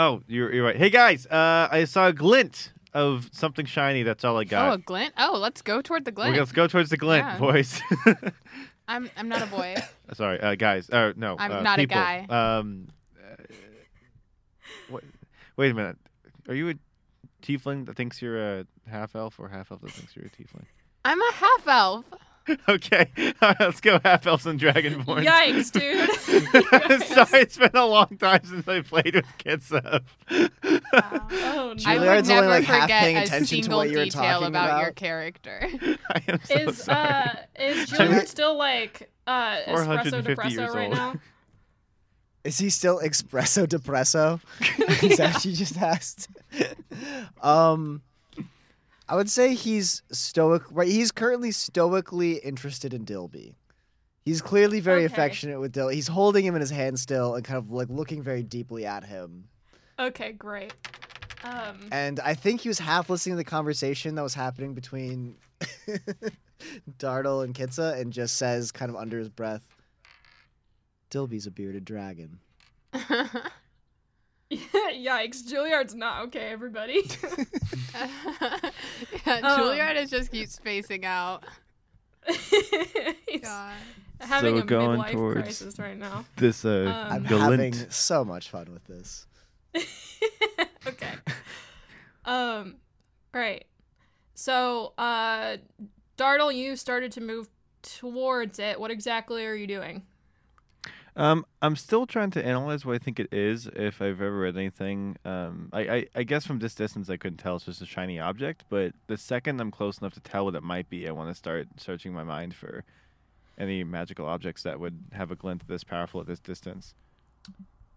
Oh, 0.00 0.22
you're 0.28 0.54
you're 0.54 0.64
right. 0.64 0.76
Hey 0.76 0.90
guys, 0.90 1.26
uh, 1.26 1.66
I 1.72 1.82
saw 1.82 2.06
a 2.06 2.12
glint 2.12 2.72
of 2.94 3.28
something 3.32 3.66
shiny. 3.66 4.04
That's 4.04 4.24
all 4.24 4.38
I 4.38 4.44
got. 4.44 4.68
Oh, 4.68 4.72
a 4.74 4.78
glint. 4.78 5.12
Oh, 5.18 5.36
let's 5.42 5.60
go 5.60 5.82
toward 5.82 6.04
the 6.04 6.12
Well, 6.12 6.26
glint. 6.26 6.38
let's 6.38 6.52
go 6.52 6.68
towards 6.68 6.90
the 6.90 6.96
glint, 6.96 7.26
Yeah. 7.26 7.38
boys. 7.38 7.82
I'm 8.86 9.10
I'm 9.16 9.28
not 9.28 9.42
a 9.42 9.46
boy. 9.46 9.74
Sorry, 10.14 10.40
uh, 10.40 10.54
guys. 10.54 10.88
Uh, 10.88 11.14
no, 11.16 11.34
I'm 11.36 11.50
uh, 11.50 11.62
not 11.62 11.80
a 11.80 11.82
people. 11.82 11.96
guy. 11.96 12.26
Um, 12.30 12.86
uh, 13.20 13.42
wait, 14.88 15.04
wait 15.56 15.70
a 15.72 15.74
minute. 15.74 15.96
Are 16.48 16.54
you 16.54 16.68
a 16.70 16.74
tiefling 17.42 17.86
that 17.86 17.96
thinks 17.96 18.22
you're 18.22 18.60
a 18.60 18.66
half 18.88 19.16
elf, 19.16 19.40
or 19.40 19.48
half 19.48 19.72
elf 19.72 19.80
that 19.80 19.90
thinks 19.90 20.14
you're 20.14 20.26
a 20.26 20.30
tiefling? 20.30 20.66
I'm 21.08 21.22
a 21.22 21.32
half 21.32 21.66
elf. 21.68 22.04
okay, 22.68 23.10
all 23.16 23.48
right, 23.48 23.56
let's 23.60 23.80
go 23.80 23.98
half 24.04 24.26
elves 24.26 24.44
and 24.46 24.60
dragonborns. 24.60 25.24
yikes 25.26 25.70
dude 25.70 27.02
Sorry, 27.06 27.42
it's 27.42 27.56
been 27.56 27.70
a 27.74 27.86
long 27.86 28.16
time 28.18 28.40
since 28.44 28.68
I 28.68 28.80
played 28.82 29.14
with 29.14 29.26
kids. 29.38 29.72
Up. 29.72 30.04
oh 30.30 30.48
no 30.92 30.92
I 30.92 31.64
would 31.66 31.78
Juilliard's 31.78 32.28
never 32.28 32.46
only, 32.46 32.58
like, 32.58 32.64
half 32.64 32.82
forget 32.82 33.04
a 33.04 33.22
attention 33.22 33.40
to 33.58 33.62
single 33.62 33.78
what 33.78 33.90
you 33.90 33.98
were 33.98 34.04
detail 34.04 34.40
talking 34.40 34.46
about, 34.48 34.80
your 34.80 34.88
about. 34.88 34.94
character. 34.96 35.68
I 36.10 36.22
am 36.28 36.40
so 36.44 36.54
is 36.54 36.82
sorry. 36.84 36.98
uh 36.98 37.32
is 37.58 37.90
Juilliard 37.90 38.28
still 38.28 38.56
like 38.58 39.10
uh 39.26 39.56
espresso 39.66 40.22
450 40.24 40.48
years 40.52 40.70
depresso 40.70 40.74
right 40.74 40.86
old. 40.88 40.94
now 40.96 41.14
Is 42.44 42.58
he 42.58 42.70
still 42.70 42.98
espresso 43.00 43.66
depresso? 43.66 44.40
Is 45.02 45.18
that 45.18 45.34
what 45.34 45.44
you 45.44 45.52
just 45.52 45.76
asked? 45.76 46.28
um, 47.42 48.00
I 49.08 49.16
would 49.16 49.30
say 49.30 49.54
he's 49.54 50.02
stoic. 50.12 50.62
Right, 50.70 50.88
he's 50.88 51.10
currently 51.10 51.50
stoically 51.50 52.34
interested 52.38 52.92
in 52.92 53.04
Dilby. 53.06 53.54
He's 54.24 54.42
clearly 54.42 54.80
very 54.80 55.04
Okay. 55.04 55.12
affectionate 55.14 55.58
with 55.60 55.72
Dill. 55.72 55.88
He's 55.88 56.08
holding 56.08 56.44
him 56.44 56.54
in 56.54 56.60
his 56.60 56.70
hand 56.70 57.00
still 57.00 57.34
and 57.34 57.44
kind 57.44 57.56
of 57.56 57.70
like 57.70 57.88
looking 57.88 58.22
very 58.22 58.42
deeply 58.42 58.84
at 58.84 59.04
him. 59.04 59.48
Okay, 59.98 60.32
great. 60.32 60.74
Um, 61.44 61.78
And 61.90 62.20
I 62.20 62.34
think 62.34 62.60
he 62.60 62.68
was 62.68 62.78
half 62.80 63.08
listening 63.08 63.34
to 63.34 63.36
the 63.38 63.44
conversation 63.44 64.16
that 64.16 64.22
was 64.22 64.34
happening 64.34 64.74
between 64.74 65.36
Dartle 66.98 67.42
and 67.44 67.54
Kitsa 67.54 67.98
and 67.98 68.12
just 68.12 68.36
says 68.36 68.70
kind 68.72 68.90
of 68.90 68.96
under 68.96 69.18
his 69.18 69.28
breath, 69.30 69.66
Dilby's 71.10 71.46
a 71.46 71.50
bearded 71.50 71.84
dragon. 71.84 72.40
yikes, 74.52 75.44
Juilliard's 75.46 75.94
not 75.94 76.26
okay, 76.28 76.48
everybody. 76.50 77.02
yeah, 77.94 78.10
Um. 79.26 79.60
Juilliard 79.60 79.96
is 79.96 80.10
just 80.10 80.30
keeps 80.32 80.54
spacing 80.54 81.04
out. 81.04 81.44
He's 82.26 83.40
God. 83.42 83.74
having 84.20 84.56
So 84.56 84.62
a 84.62 84.64
going 84.66 85.00
midlife 85.00 85.12
towards- 85.12 85.42
crisis 85.42 85.78
right 85.78 85.96
now. 85.96 86.24
This 86.36 86.64
uh, 86.64 86.68
Um, 87.08 87.12
I'm 87.12 87.24
Galint. 87.24 87.40
having 87.40 87.90
so 87.90 88.24
much 88.24 88.50
fun 88.50 88.72
with 88.72 88.84
this. 88.86 89.26
okay. 90.86 91.12
Um, 92.24 92.76
right. 93.32 93.64
So, 94.34 94.92
uh, 94.98 95.56
Dartle, 96.16 96.54
you 96.54 96.76
started 96.76 97.12
to 97.12 97.20
move 97.20 97.48
towards 97.82 98.58
it. 98.58 98.78
What 98.78 98.90
exactly 98.90 99.44
are 99.46 99.54
you 99.54 99.66
doing? 99.66 100.02
Um, 101.18 101.44
I'm 101.60 101.74
still 101.74 102.06
trying 102.06 102.30
to 102.30 102.46
analyze 102.46 102.86
what 102.86 102.94
I 102.94 102.98
think 102.98 103.18
it 103.18 103.26
is, 103.32 103.66
if 103.74 104.00
I've 104.00 104.22
ever 104.22 104.38
read 104.38 104.56
anything. 104.56 105.16
Um, 105.24 105.68
I, 105.72 105.80
I, 105.80 106.06
I, 106.14 106.22
guess 106.22 106.46
from 106.46 106.60
this 106.60 106.76
distance 106.76 107.10
I 107.10 107.16
couldn't 107.16 107.38
tell 107.38 107.56
it's 107.56 107.64
just 107.64 107.82
a 107.82 107.86
shiny 107.86 108.20
object, 108.20 108.62
but 108.70 108.92
the 109.08 109.16
second 109.16 109.60
I'm 109.60 109.72
close 109.72 109.98
enough 109.98 110.14
to 110.14 110.20
tell 110.20 110.44
what 110.44 110.54
it 110.54 110.62
might 110.62 110.88
be, 110.88 111.08
I 111.08 111.10
want 111.10 111.28
to 111.30 111.34
start 111.34 111.66
searching 111.76 112.12
my 112.12 112.22
mind 112.22 112.54
for 112.54 112.84
any 113.58 113.82
magical 113.82 114.26
objects 114.26 114.62
that 114.62 114.78
would 114.78 115.06
have 115.12 115.32
a 115.32 115.34
glint 115.34 115.66
this 115.66 115.82
powerful 115.82 116.20
at 116.20 116.28
this 116.28 116.38
distance. 116.38 116.94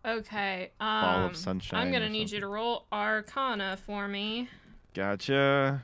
Okay. 0.04 0.72
Um, 0.80 1.01
Ball 1.04 1.25
of 1.25 1.30
um, 1.30 1.36
sunshine. 1.36 1.80
I'm 1.80 1.92
gonna 1.94 2.10
need 2.10 2.32
you 2.32 2.40
to 2.40 2.48
roll 2.48 2.88
Arcana 2.92 3.78
for 3.86 4.08
me. 4.08 4.50
Gotcha. 4.96 5.84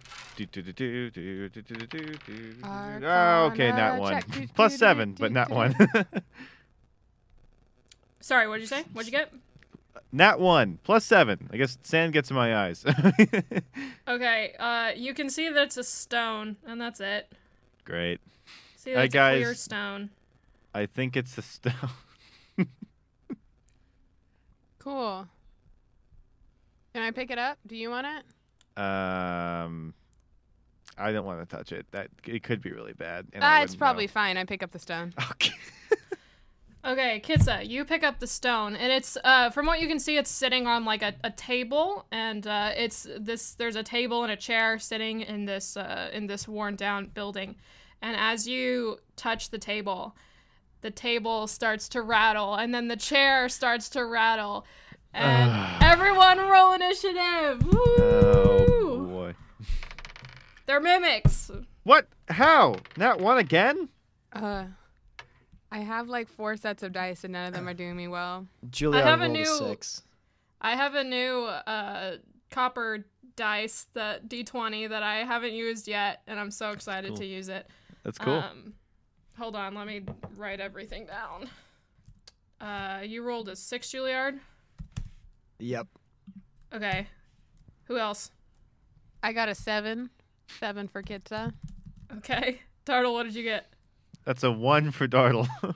Arcana 2.64 3.06
oh, 3.06 3.52
okay, 3.52 3.72
not 3.72 4.00
one. 4.00 4.24
Check. 4.24 4.50
Plus 4.56 4.76
seven, 4.76 5.16
but 5.20 5.32
not 5.32 5.52
one. 5.52 5.76
Sorry, 8.28 8.46
what'd 8.46 8.62
you 8.62 8.68
say? 8.68 8.84
What'd 8.92 9.10
you 9.10 9.18
get? 9.18 9.32
not 10.12 10.38
one. 10.42 10.80
Plus 10.84 11.06
seven. 11.06 11.50
I 11.50 11.56
guess 11.56 11.78
sand 11.84 12.12
gets 12.12 12.30
in 12.30 12.36
my 12.36 12.54
eyes. 12.68 12.84
Okay. 14.08 14.54
Uh, 14.60 14.92
you 14.98 15.14
can 15.14 15.30
see 15.30 15.48
that 15.50 15.64
it's 15.64 15.78
a 15.78 15.84
stone, 15.84 16.58
and 16.68 16.80
that's 16.82 17.00
it. 17.00 17.32
Great. 17.86 18.20
See, 18.76 18.92
Hi, 18.94 19.08
that's 19.08 19.16
a 19.16 19.38
clear 19.38 19.54
stone. 19.54 20.10
I 20.74 20.88
think 20.88 21.16
it's 21.16 21.38
a 21.38 21.42
stone. 21.42 21.74
Cool. 24.80 25.28
Can 26.94 27.04
I 27.04 27.12
pick 27.12 27.30
it 27.32 27.38
up? 27.38 27.58
Do 27.68 27.76
you 27.76 27.90
want 27.90 28.08
it? 28.08 28.82
Um, 28.82 29.94
I 30.98 31.12
don't 31.12 31.26
want 31.26 31.42
to 31.48 31.56
touch 31.56 31.72
it. 31.74 31.86
That 31.92 32.08
it 32.26 32.44
could 32.44 32.62
be 32.62 32.72
really 32.72 32.94
bad. 32.94 33.26
and 33.34 33.44
I 33.44 33.60
Ah, 33.60 33.64
it's 33.64 33.76
probably 33.76 34.06
know. 34.06 34.12
fine. 34.12 34.38
I 34.38 34.46
pick 34.46 34.64
up 34.64 34.72
the 34.72 34.80
stone. 34.80 35.14
Okay. 35.32 35.52
Okay, 36.86 37.22
Kitsa, 37.26 37.68
you 37.68 37.84
pick 37.84 38.04
up 38.04 38.20
the 38.20 38.28
stone, 38.28 38.76
and 38.76 38.92
it's 38.92 39.18
uh, 39.24 39.50
from 39.50 39.66
what 39.66 39.82
you 39.82 39.88
can 39.88 40.00
see, 40.00 40.18
it's 40.18 40.30
sitting 40.30 40.68
on 40.68 40.86
like 40.86 41.02
a, 41.02 41.14
a 41.24 41.32
table, 41.32 42.06
and 42.12 42.46
uh, 42.48 42.72
it's 42.76 43.08
this. 43.20 43.56
There's 43.56 43.76
a 43.76 43.84
table 43.84 44.24
and 44.24 44.32
a 44.32 44.38
chair 44.38 44.80
sitting 44.80 45.22
in 45.22 45.46
this 45.46 45.76
uh, 45.76 46.10
in 46.14 46.28
this 46.28 46.48
worn 46.48 46.76
down 46.76 47.08
building, 47.08 47.56
and 48.02 48.16
as 48.16 48.48
you 48.48 49.00
touch 49.16 49.50
the 49.50 49.58
table, 49.58 50.16
the 50.82 50.92
table 50.92 51.48
starts 51.48 51.90
to 51.90 52.02
rattle, 52.02 52.56
and 52.56 52.74
then 52.74 52.88
the 52.88 52.96
chair 52.96 53.50
starts 53.50 53.90
to 53.90 54.06
rattle, 54.06 54.66
and 55.14 55.52
everyone 55.82 56.38
roll 56.38 56.74
initiative. 56.74 57.66
Woo! 57.66 57.96
Oh 58.00 59.08
boy. 59.10 59.36
They're 60.68 60.80
mimics. 60.80 61.52
What? 61.84 62.08
How? 62.30 62.76
Not 62.96 63.20
one 63.20 63.38
again? 63.38 63.90
Uh, 64.32 64.66
I 65.72 65.80
have 65.80 66.08
like 66.08 66.30
four 66.30 66.56
sets 66.56 66.82
of 66.84 66.94
dice 66.94 67.24
and 67.24 67.34
none 67.34 67.48
of 67.48 67.54
them 67.54 67.68
are 67.68 67.74
doing 67.74 67.96
me 67.96 68.08
well. 68.08 68.48
Julia 68.70 69.02
I 69.02 69.04
have 69.04 69.20
a 69.22 69.24
rolled 69.26 69.34
new- 69.34 69.46
six. 69.46 70.02
I 70.62 70.76
have 70.76 70.96
a 70.96 71.04
new 71.04 71.44
uh, 71.44 72.18
copper 72.50 73.06
dice, 73.36 73.86
the 73.94 74.20
D20 74.28 74.90
that 74.90 75.04
I 75.04 75.18
haven't 75.18 75.54
used 75.54 75.88
yet, 75.88 76.22
and 76.26 76.40
I'm 76.40 76.50
so 76.52 76.72
excited 76.72 77.10
Cool. 77.10 77.18
to 77.18 77.26
use 77.26 77.50
it. 77.50 77.68
That's 78.04 78.18
cool. 78.18 78.34
Um, 78.36 78.74
hold 79.38 79.56
on, 79.56 79.76
let 79.76 79.86
me 79.86 80.02
write 80.36 80.60
everything 80.60 81.06
down. 81.06 81.50
Uh, 82.60 83.02
you 83.04 83.22
rolled 83.22 83.50
a 83.50 83.56
six, 83.56 83.90
Juilliard. 83.92 84.40
Yep. 85.60 85.88
Okay. 86.74 87.08
Who 87.86 87.98
else? 88.00 88.32
I 89.22 89.34
got 89.34 89.48
a 89.50 89.54
seven. 89.56 90.10
Seven 90.60 90.88
for 90.88 91.04
Kitsa. 91.04 91.54
Okay. 92.18 92.62
Dartle, 92.86 93.14
what 93.14 93.24
did 93.24 93.36
you 93.36 93.44
get? 93.44 93.68
That's 94.28 94.44
a 94.44 94.52
one 94.52 94.92
for 94.92 95.08
Dartle. 95.08 95.48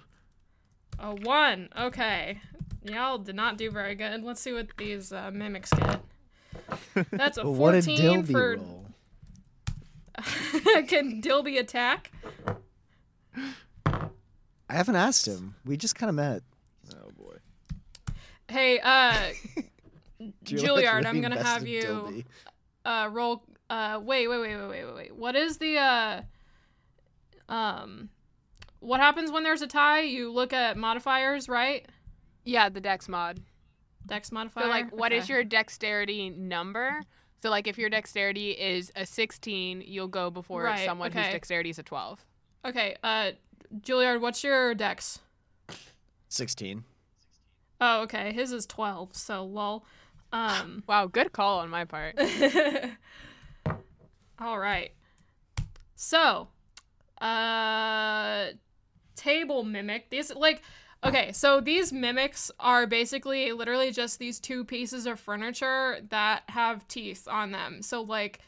A 0.99 1.15
one. 1.15 1.69
Okay. 1.79 2.41
Y'all 2.83 3.17
did 3.17 3.33
not 3.33 3.57
do 3.57 3.71
very 3.71 3.95
good. 3.95 4.21
Let's 4.23 4.41
see 4.41 4.51
what 4.51 4.67
these 4.77 5.13
uh, 5.13 5.31
mimics 5.33 5.69
get. 5.71 6.01
That's 7.11 7.37
a 7.37 7.43
But 7.43 7.51
what 7.53 7.71
did 7.71 7.85
14 7.85 8.23
Dilby 8.25 8.31
for. 8.33 8.55
roll? 8.57 8.85
Can 10.87 11.21
Dilby 11.21 11.59
attack? 11.59 12.11
I 13.33 14.73
haven't 14.73 14.97
asked 14.97 15.25
him. 15.25 15.55
We 15.63 15.77
just 15.77 15.95
kind 15.95 16.09
of 16.09 16.15
met. 16.15 16.43
oh 16.93 17.09
boy. 17.17 17.37
Hey, 18.49 18.79
uh, 18.79 19.15
Juilliard, 20.43 20.63
really 20.75 20.85
I'm 20.85 21.21
gonna 21.21 21.41
have 21.41 21.65
you 21.65 22.25
uh 22.83 23.07
roll 23.13 23.43
uh 23.69 24.01
wait 24.03 24.27
wait 24.27 24.39
wait 24.41 24.57
wait 24.57 24.67
wait 24.67 24.85
wait 24.85 24.95
wait 24.95 25.15
what 25.15 25.37
is 25.37 25.57
the 25.57 25.77
uh 25.77 26.21
um 27.47 28.09
what 28.82 29.00
happens 29.00 29.32
when 29.32 29.44
there's 29.44 29.62
a 29.62 29.67
tie 29.67 30.02
you 30.02 30.32
look 30.32 30.52
at 30.54 30.76
modifiers 30.78 31.48
right 31.48 31.88
Yeah, 32.44 32.67
the 32.70 32.82
dex 32.82 33.08
mod. 33.08 33.39
dex 34.06 34.32
modifier 34.32 34.65
So 34.65 34.70
like, 34.70 34.91
what 34.91 35.13
is 35.13 35.24
Okay. 35.26 35.34
your 35.36 35.44
dexterity 35.46 36.30
number? 36.30 37.02
So 37.41 37.50
like, 37.50 37.67
if 37.67 37.78
your 37.78 37.89
dexterity 37.89 38.52
is 38.52 38.91
a 38.96 39.06
16, 39.06 39.84
you'll 39.86 40.08
go 40.08 40.30
before 40.30 40.63
Right, 40.63 40.86
someone 40.86 41.10
okay. 41.10 41.20
whose 41.24 41.32
dexterity 41.32 41.70
is 41.70 41.80
a 41.80 41.84
12. 41.84 42.26
okay 42.65 42.96
uh 43.04 43.32
Juilliard 43.80 44.20
what's 44.20 44.44
your 44.44 44.76
dex 44.76 45.20
16. 46.28 46.84
oh 47.80 48.02
okay 48.02 48.34
his 48.34 48.52
is 48.52 48.65
12 48.65 49.15
so 49.15 49.46
lol 49.46 49.86
um 50.34 50.84
Wow, 50.88 51.06
good 51.08 51.32
call 51.34 51.60
on 51.60 51.70
my 51.70 51.86
part. 51.86 52.17
all 54.39 54.58
right 54.60 54.91
so 55.96 56.48
uh 57.22 58.48
table 59.21 59.63
mimic 59.63 60.10
these 60.10 60.34
like 60.34 60.63
okay 61.03 61.31
so 61.31 61.62
these 61.62 61.93
mimics 61.93 62.49
are 62.60 62.88
basically 62.88 63.51
literally 63.51 63.91
just 63.91 64.17
these 64.17 64.39
two 64.39 64.65
pieces 64.65 65.05
of 65.05 65.19
furniture 65.19 65.99
that 66.10 66.41
have 66.49 66.88
teeth 66.88 67.27
on 67.29 67.51
them. 67.51 67.84
So 67.84 68.01
like 68.01 68.39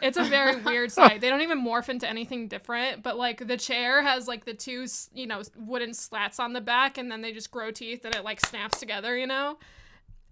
it's 0.00 0.16
a 0.16 0.24
very 0.24 0.56
weird 0.64 0.92
sight. 0.92 1.20
They 1.20 1.28
don't 1.28 1.42
even 1.42 1.64
morph 1.64 1.88
into 1.88 2.08
anything 2.08 2.46
different 2.46 3.02
but 3.02 3.16
like 3.16 3.46
the 3.46 3.56
chair 3.56 4.00
has 4.02 4.28
like 4.28 4.44
the 4.44 4.54
two 4.54 4.86
you 5.12 5.26
know 5.26 5.42
wooden 5.56 5.92
slats 5.92 6.38
on 6.38 6.52
the 6.52 6.60
back 6.60 6.98
and 6.98 7.10
then 7.10 7.20
they 7.20 7.32
just 7.32 7.50
grow 7.50 7.72
teeth 7.72 8.04
and 8.04 8.14
it 8.14 8.22
like 8.22 8.44
snaps 8.46 8.78
together 8.78 9.16
you 9.16 9.26
know? 9.26 9.58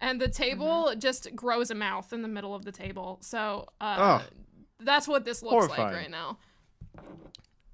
And 0.00 0.20
the 0.20 0.28
table 0.28 0.94
just 0.98 1.34
grows 1.34 1.70
a 1.70 1.74
mouth 1.74 2.12
in 2.12 2.22
the 2.22 2.28
middle 2.28 2.54
of 2.54 2.64
the 2.64 2.72
table. 2.72 3.18
So 3.22 3.66
uh 3.80 4.20
Ugh. 4.20 4.22
that's 4.80 5.08
what 5.08 5.24
this 5.24 5.42
looks 5.42 5.68
like 5.68 5.92
right 5.92 6.10
now. 6.10 6.38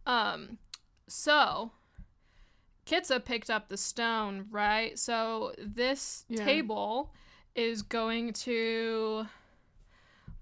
Um 0.06 0.58
so 1.08 1.72
Kitsa 2.90 3.24
picked 3.24 3.50
up 3.50 3.68
the 3.68 3.76
stone, 3.76 4.46
right? 4.50 4.98
So 4.98 5.55
this 5.59 6.24
Yeah. 6.29 6.44
table 6.44 7.14
is 7.55 7.83
going 7.83 8.33
to. 8.33 9.26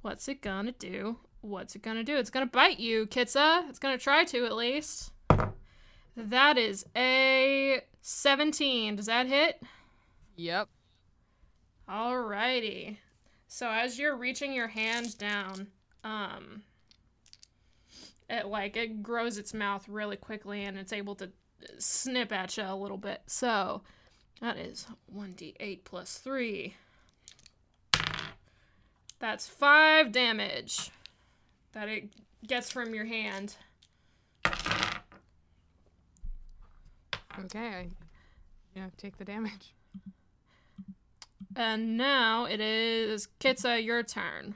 What's 0.01 0.29
it 0.29 0.41
gonna 0.41 0.73
do? 0.73 1.19
What's 1.43 1.77
it 1.77 1.83
gonna 1.83 2.05
do? 2.05 2.17
It's 2.17 2.31
gonna 2.31 2.47
bite 2.47 2.79
you, 2.79 3.07
Kitsa. 3.07 3.69
It's 3.69 3.79
gonna 3.79 3.99
try 3.99 4.25
to 4.25 4.47
at 4.47 4.55
least. 4.57 5.13
That 6.17 6.57
is 6.57 6.87
a 6.97 7.83
17. 8.01 8.97
Does 8.97 9.07
that 9.07 9.27
hit? 9.27 9.63
yep. 10.37 10.69
Alrighty. 11.89 12.97
So 13.47 13.69
as 13.71 13.99
you're 13.99 14.17
reaching 14.17 14.53
your 14.53 14.69
hand 14.69 15.17
down, 15.19 15.69
um, 16.05 16.63
it 18.29 18.47
like 18.47 18.77
it 18.77 19.03
grows 19.03 19.39
its 19.39 19.53
mouth 19.55 19.89
really 19.89 20.17
quickly 20.17 20.65
and 20.65 20.77
it's 20.79 20.93
able 20.93 21.15
to 21.17 21.31
snip 21.79 22.33
at 22.33 22.57
you 22.57 22.65
a 22.67 22.75
little 22.75 22.97
bit. 22.97 23.23
So 23.27 23.83
that 24.41 24.57
is 24.57 24.87
1d8 25.15 25.81
plus 25.85 26.19
3. 26.19 26.75
That's 29.21 29.49
5 29.49 30.13
damage 30.13 30.91
that 31.73 31.89
it 31.89 32.11
gets 32.47 32.71
from 32.71 32.95
your 32.95 33.05
hand. 33.05 33.57
Okay, 37.45 37.69
I, 37.69 37.89
yeah, 38.75 38.87
take 38.97 39.19
the 39.19 39.25
damage. 39.25 39.75
And 41.57 41.97
now 41.97 42.45
it 42.45 42.61
is 42.61 43.29
Kitsa, 43.41 43.85
your 43.85 44.03
turn. 44.03 44.55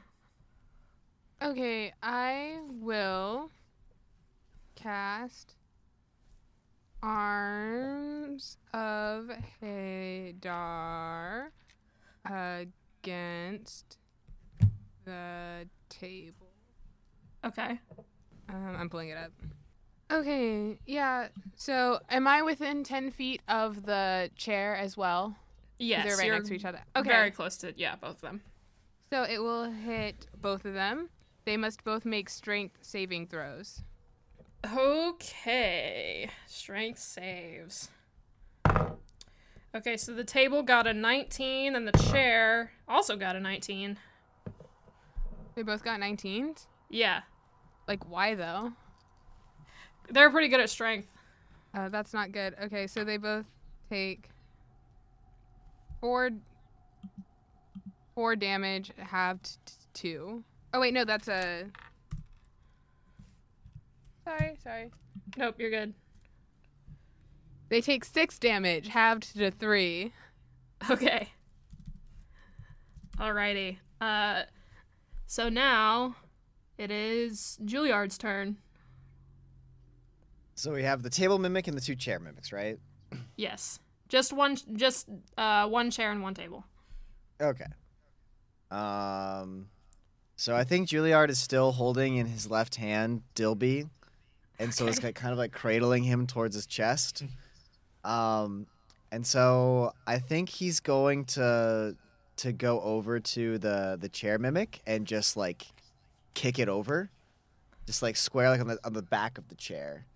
Okay, 1.42 1.92
I 2.02 2.58
will 2.68 3.50
cast 4.76 5.54
Arms 7.02 8.58
of 8.72 9.28
Hadar 9.60 11.48
against 12.24 13.98
the 15.04 15.68
table. 15.88 16.46
Okay. 17.44 17.80
Um, 18.48 18.76
I'm 18.78 18.88
pulling 18.88 19.08
it 19.08 19.18
up. 19.18 19.32
Okay, 20.12 20.78
yeah. 20.86 21.28
So, 21.56 21.98
am 22.10 22.28
I 22.28 22.42
within 22.42 22.84
10 22.84 23.10
feet 23.10 23.40
of 23.48 23.86
the 23.86 24.30
chair 24.36 24.76
as 24.76 24.96
well? 24.96 25.34
Yes, 25.78 26.06
They're 26.06 26.16
right 26.16 26.30
next 26.30 26.48
to 26.48 26.54
each 26.54 26.64
other. 26.64 26.80
Okay. 26.94 27.08
Very 27.08 27.30
close 27.30 27.56
to 27.58 27.72
yeah, 27.76 27.96
both 27.96 28.16
of 28.16 28.20
them. 28.20 28.42
So, 29.10 29.24
it 29.24 29.38
will 29.38 29.70
hit 29.70 30.26
both 30.40 30.64
of 30.64 30.74
them. 30.74 31.08
They 31.44 31.56
must 31.56 31.82
both 31.82 32.04
make 32.04 32.28
strength 32.28 32.78
saving 32.82 33.26
throws. 33.26 33.82
Okay. 34.64 36.28
Strength 36.46 36.98
saves. 36.98 37.88
Okay, 39.74 39.96
so 39.96 40.12
the 40.12 40.24
table 40.24 40.62
got 40.62 40.86
a 40.86 40.92
19 40.92 41.74
and 41.74 41.88
the 41.88 41.92
chair 42.10 42.72
also 42.86 43.16
got 43.16 43.36
a 43.36 43.40
19. 43.40 43.98
They 45.54 45.62
both 45.62 45.82
got 45.82 46.00
19s? 46.00 46.66
Yeah. 46.90 47.22
Like, 47.88 48.08
why 48.08 48.34
though? 48.34 48.72
They're 50.10 50.30
pretty 50.30 50.48
good 50.48 50.60
at 50.60 50.70
strength. 50.70 51.08
Uh, 51.74 51.88
that's 51.88 52.12
not 52.12 52.32
good. 52.32 52.54
Okay, 52.64 52.86
so 52.86 53.02
they 53.02 53.16
both 53.16 53.46
take 53.88 54.28
four 56.00 56.30
four 58.14 58.36
damage, 58.36 58.92
halved 58.98 59.56
t- 59.64 59.72
two. 59.94 60.44
Oh 60.74 60.80
wait, 60.80 60.92
no, 60.92 61.04
that's 61.04 61.28
a. 61.28 61.64
Sorry, 64.24 64.56
sorry. 64.62 64.90
Nope, 65.36 65.56
you're 65.58 65.70
good. 65.70 65.94
They 67.68 67.80
take 67.80 68.04
six 68.04 68.38
damage, 68.38 68.88
halved 68.88 69.36
to 69.36 69.50
three. 69.50 70.12
Okay. 70.90 71.28
Alrighty. 73.18 73.76
Uh 74.00 74.42
so 75.26 75.48
now 75.48 76.16
it 76.76 76.90
is 76.90 77.56
Juilliard's 77.64 78.18
turn. 78.18 78.56
So 80.56 80.72
we 80.72 80.82
have 80.82 81.04
the 81.04 81.10
table 81.10 81.38
mimic 81.38 81.68
and 81.68 81.76
the 81.76 81.80
two 81.80 81.94
chair 81.94 82.18
mimics, 82.18 82.52
right? 82.52 82.80
Yes. 83.36 83.78
Just 84.08 84.32
one 84.32 84.56
just 84.74 85.08
uh 85.38 85.68
one 85.68 85.92
chair 85.92 86.10
and 86.10 86.20
one 86.20 86.34
table. 86.34 86.64
Okay. 87.40 87.66
Um, 88.72 89.68
so 90.36 90.56
I 90.56 90.64
think 90.64 90.88
Juilliard 90.88 91.28
is 91.28 91.38
still 91.38 91.72
holding 91.72 92.16
in 92.16 92.26
his 92.26 92.50
left 92.50 92.76
hand 92.76 93.22
Dilby, 93.34 93.88
and 94.62 94.72
so 94.72 94.86
it's 94.86 94.98
Okay. 94.98 95.08
like 95.08 95.14
kind 95.14 95.32
of 95.32 95.38
like 95.38 95.52
cradling 95.52 96.04
him 96.04 96.26
towards 96.26 96.54
his 96.54 96.66
chest. 96.66 97.24
Um, 98.04 98.66
and 99.10 99.26
so 99.26 99.92
I 100.06 100.18
think 100.18 100.48
he's 100.48 100.80
going 100.80 101.24
to 101.26 101.96
to 102.36 102.52
go 102.52 102.80
over 102.80 103.20
to 103.20 103.58
the 103.58 103.98
the 104.00 104.08
chair 104.08 104.38
mimic 104.38 104.80
and 104.86 105.06
just 105.06 105.36
like 105.36 105.66
kick 106.34 106.58
it 106.58 106.68
over, 106.68 107.10
just 107.86 108.02
like 108.02 108.16
square 108.16 108.48
like 108.50 108.60
on 108.60 108.68
the 108.68 108.78
on 108.84 108.92
the 108.94 109.02
back 109.02 109.36
of 109.38 109.48
the 109.48 109.54
chair. 109.54 110.06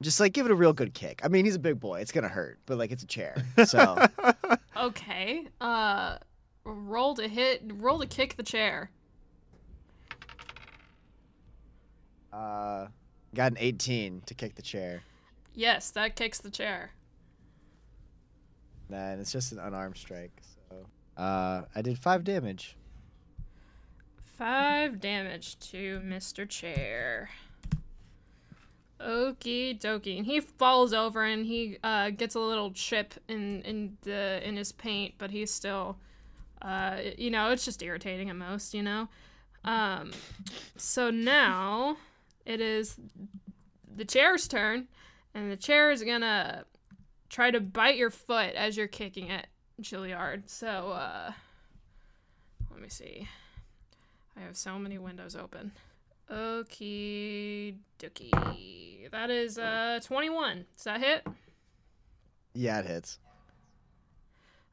Just 0.00 0.20
like 0.20 0.32
give 0.32 0.46
it 0.46 0.52
a 0.52 0.54
real 0.54 0.72
good 0.72 0.94
kick. 0.94 1.20
I 1.24 1.28
mean, 1.28 1.44
he's 1.44 1.56
a 1.56 1.58
big 1.58 1.80
boy; 1.80 2.00
it's 2.00 2.12
gonna 2.12 2.28
hurt, 2.28 2.58
but 2.66 2.78
like 2.78 2.92
it's 2.92 3.02
a 3.02 3.06
chair, 3.06 3.34
so. 3.66 4.06
Okay. 4.76 5.44
Uh 5.60 6.18
roll 6.64 7.14
to 7.16 7.26
hit 7.26 7.62
roll 7.74 7.98
to 7.98 8.06
kick 8.06 8.36
the 8.36 8.44
chair. 8.44 8.90
Uh, 12.32 12.86
got 13.34 13.52
an 13.52 13.58
18 13.60 14.22
to 14.26 14.34
kick 14.34 14.54
the 14.54 14.62
chair. 14.62 15.02
Yes, 15.54 15.90
that 15.90 16.16
kicks 16.16 16.38
the 16.38 16.50
chair. 16.50 16.92
Then 18.88 19.18
it's 19.20 19.32
just 19.32 19.52
an 19.52 19.58
unarmed 19.58 19.96
strike. 19.96 20.32
So, 20.70 21.22
uh, 21.22 21.62
I 21.74 21.82
did 21.82 21.98
five 21.98 22.24
damage. 22.24 22.76
Five 24.38 25.00
damage 25.00 25.58
to 25.70 26.00
Mr. 26.04 26.48
Chair. 26.48 27.28
Okie 29.00 29.78
dokie. 29.78 30.16
And 30.16 30.26
he 30.26 30.40
falls 30.40 30.92
over 30.92 31.24
and 31.24 31.44
he 31.44 31.78
uh, 31.82 32.10
gets 32.10 32.34
a 32.34 32.40
little 32.40 32.70
chip 32.70 33.14
in 33.28 33.62
in 33.62 33.96
the 34.02 34.40
in 34.46 34.56
his 34.56 34.72
paint, 34.72 35.14
but 35.18 35.30
he's 35.30 35.52
still, 35.52 35.96
uh, 36.62 36.98
you 37.16 37.30
know, 37.30 37.50
it's 37.50 37.64
just 37.64 37.82
irritating 37.82 38.30
at 38.30 38.36
most, 38.36 38.74
you 38.74 38.82
know. 38.82 39.08
Um, 39.64 40.12
so 40.76 41.10
now 41.10 41.96
it 42.48 42.62
is 42.62 42.98
the 43.94 44.06
chair's 44.06 44.48
turn, 44.48 44.88
and 45.34 45.52
the 45.52 45.56
chair 45.56 45.90
is 45.90 46.02
gonna 46.02 46.64
try 47.28 47.50
to 47.50 47.60
bite 47.60 47.96
your 47.96 48.10
foot 48.10 48.54
as 48.54 48.74
you're 48.74 48.88
kicking 48.88 49.28
it, 49.28 49.46
Chilliard. 49.82 50.48
So 50.48 50.66
uh, 50.66 51.32
let 52.70 52.80
me 52.80 52.88
see. 52.88 53.28
I 54.34 54.40
have 54.40 54.56
so 54.56 54.78
many 54.78 54.96
windows 54.96 55.36
open. 55.36 55.72
Okie 56.30 57.76
dokie. 57.98 59.10
That 59.10 59.30
is 59.30 59.58
uh 59.58 60.00
21. 60.02 60.64
Does 60.74 60.84
that 60.84 61.00
hit? 61.00 61.26
Yeah, 62.54 62.80
it 62.80 62.86
hits. 62.86 63.18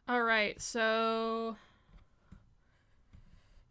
All 0.08 0.24
right, 0.24 0.62
so 0.62 1.58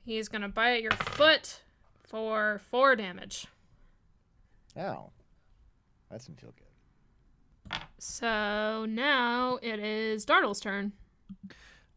he's 0.05 0.29
gonna 0.29 0.49
bite 0.51 0.83
your 0.83 0.93
foot 0.93 1.62
for 2.07 2.61
four 2.71 2.97
damage. 2.97 3.47
Ow. 4.79 5.11
That 6.11 6.19
doesn't 6.19 6.41
feel 6.41 6.53
good. 6.57 7.81
So 7.99 8.85
now 8.89 9.59
it 9.63 9.79
is 9.79 10.25
Dartle's 10.25 10.61
turn. 10.61 10.93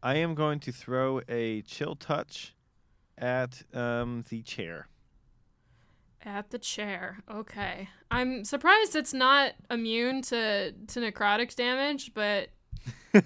I 0.02 0.16
am 0.16 0.34
going 0.34 0.60
to 0.60 0.72
throw 0.72 1.20
a 1.28 1.62
chill 1.62 1.96
touch 1.96 2.54
at 3.16 3.62
um, 3.74 4.24
the 4.28 4.42
chair. 4.42 4.88
At 6.22 6.50
the 6.50 6.58
chair. 6.58 7.18
Okay. 7.30 7.88
I'm 8.10 8.44
surprised 8.44 8.96
it's 8.96 9.14
not 9.14 9.52
immune 9.70 10.22
to 10.22 10.72
to 10.72 11.00
necrotic 11.00 11.54
damage, 11.54 12.12
but 12.14 12.48
that 13.12 13.24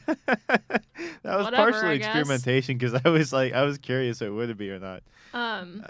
was 1.25 1.45
Whatever, 1.45 1.73
partially 1.73 1.97
experimentation 1.97 2.79
because 2.79 3.01
I 3.05 3.09
was 3.09 3.33
like, 3.33 3.53
I 3.53 3.63
was 3.63 3.79
curious 3.79 4.21
if 4.21 4.29
it 4.29 4.31
would 4.31 4.57
be 4.57 4.71
or 4.71 4.79
not. 4.79 5.03
um 5.35 5.85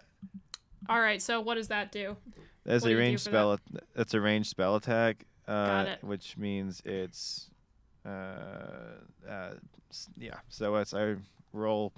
all 0.89 1.01
right, 1.01 1.23
so 1.23 1.41
what 1.41 1.55
does 1.55 1.69
that 1.69 1.93
do? 1.93 2.17
That's 2.65 2.85
a 2.85 2.89
range 2.89 2.95
do 2.95 2.99
ranged 2.99 3.23
for 3.25 3.31
spell. 3.31 3.59
That's 3.95 4.15
a 4.15 4.21
ranged 4.21 4.49
spell 4.49 4.77
attack. 4.77 5.25
Uh. 5.49 5.97
Which 6.03 6.37
means 6.37 6.81
it's, 6.85 7.51
uh, 8.07 8.09
uh, 9.29 9.55
yeah. 10.17 10.37
So 10.49 10.75
as 10.77 10.95
I 10.95 11.17
roll, 11.53 11.93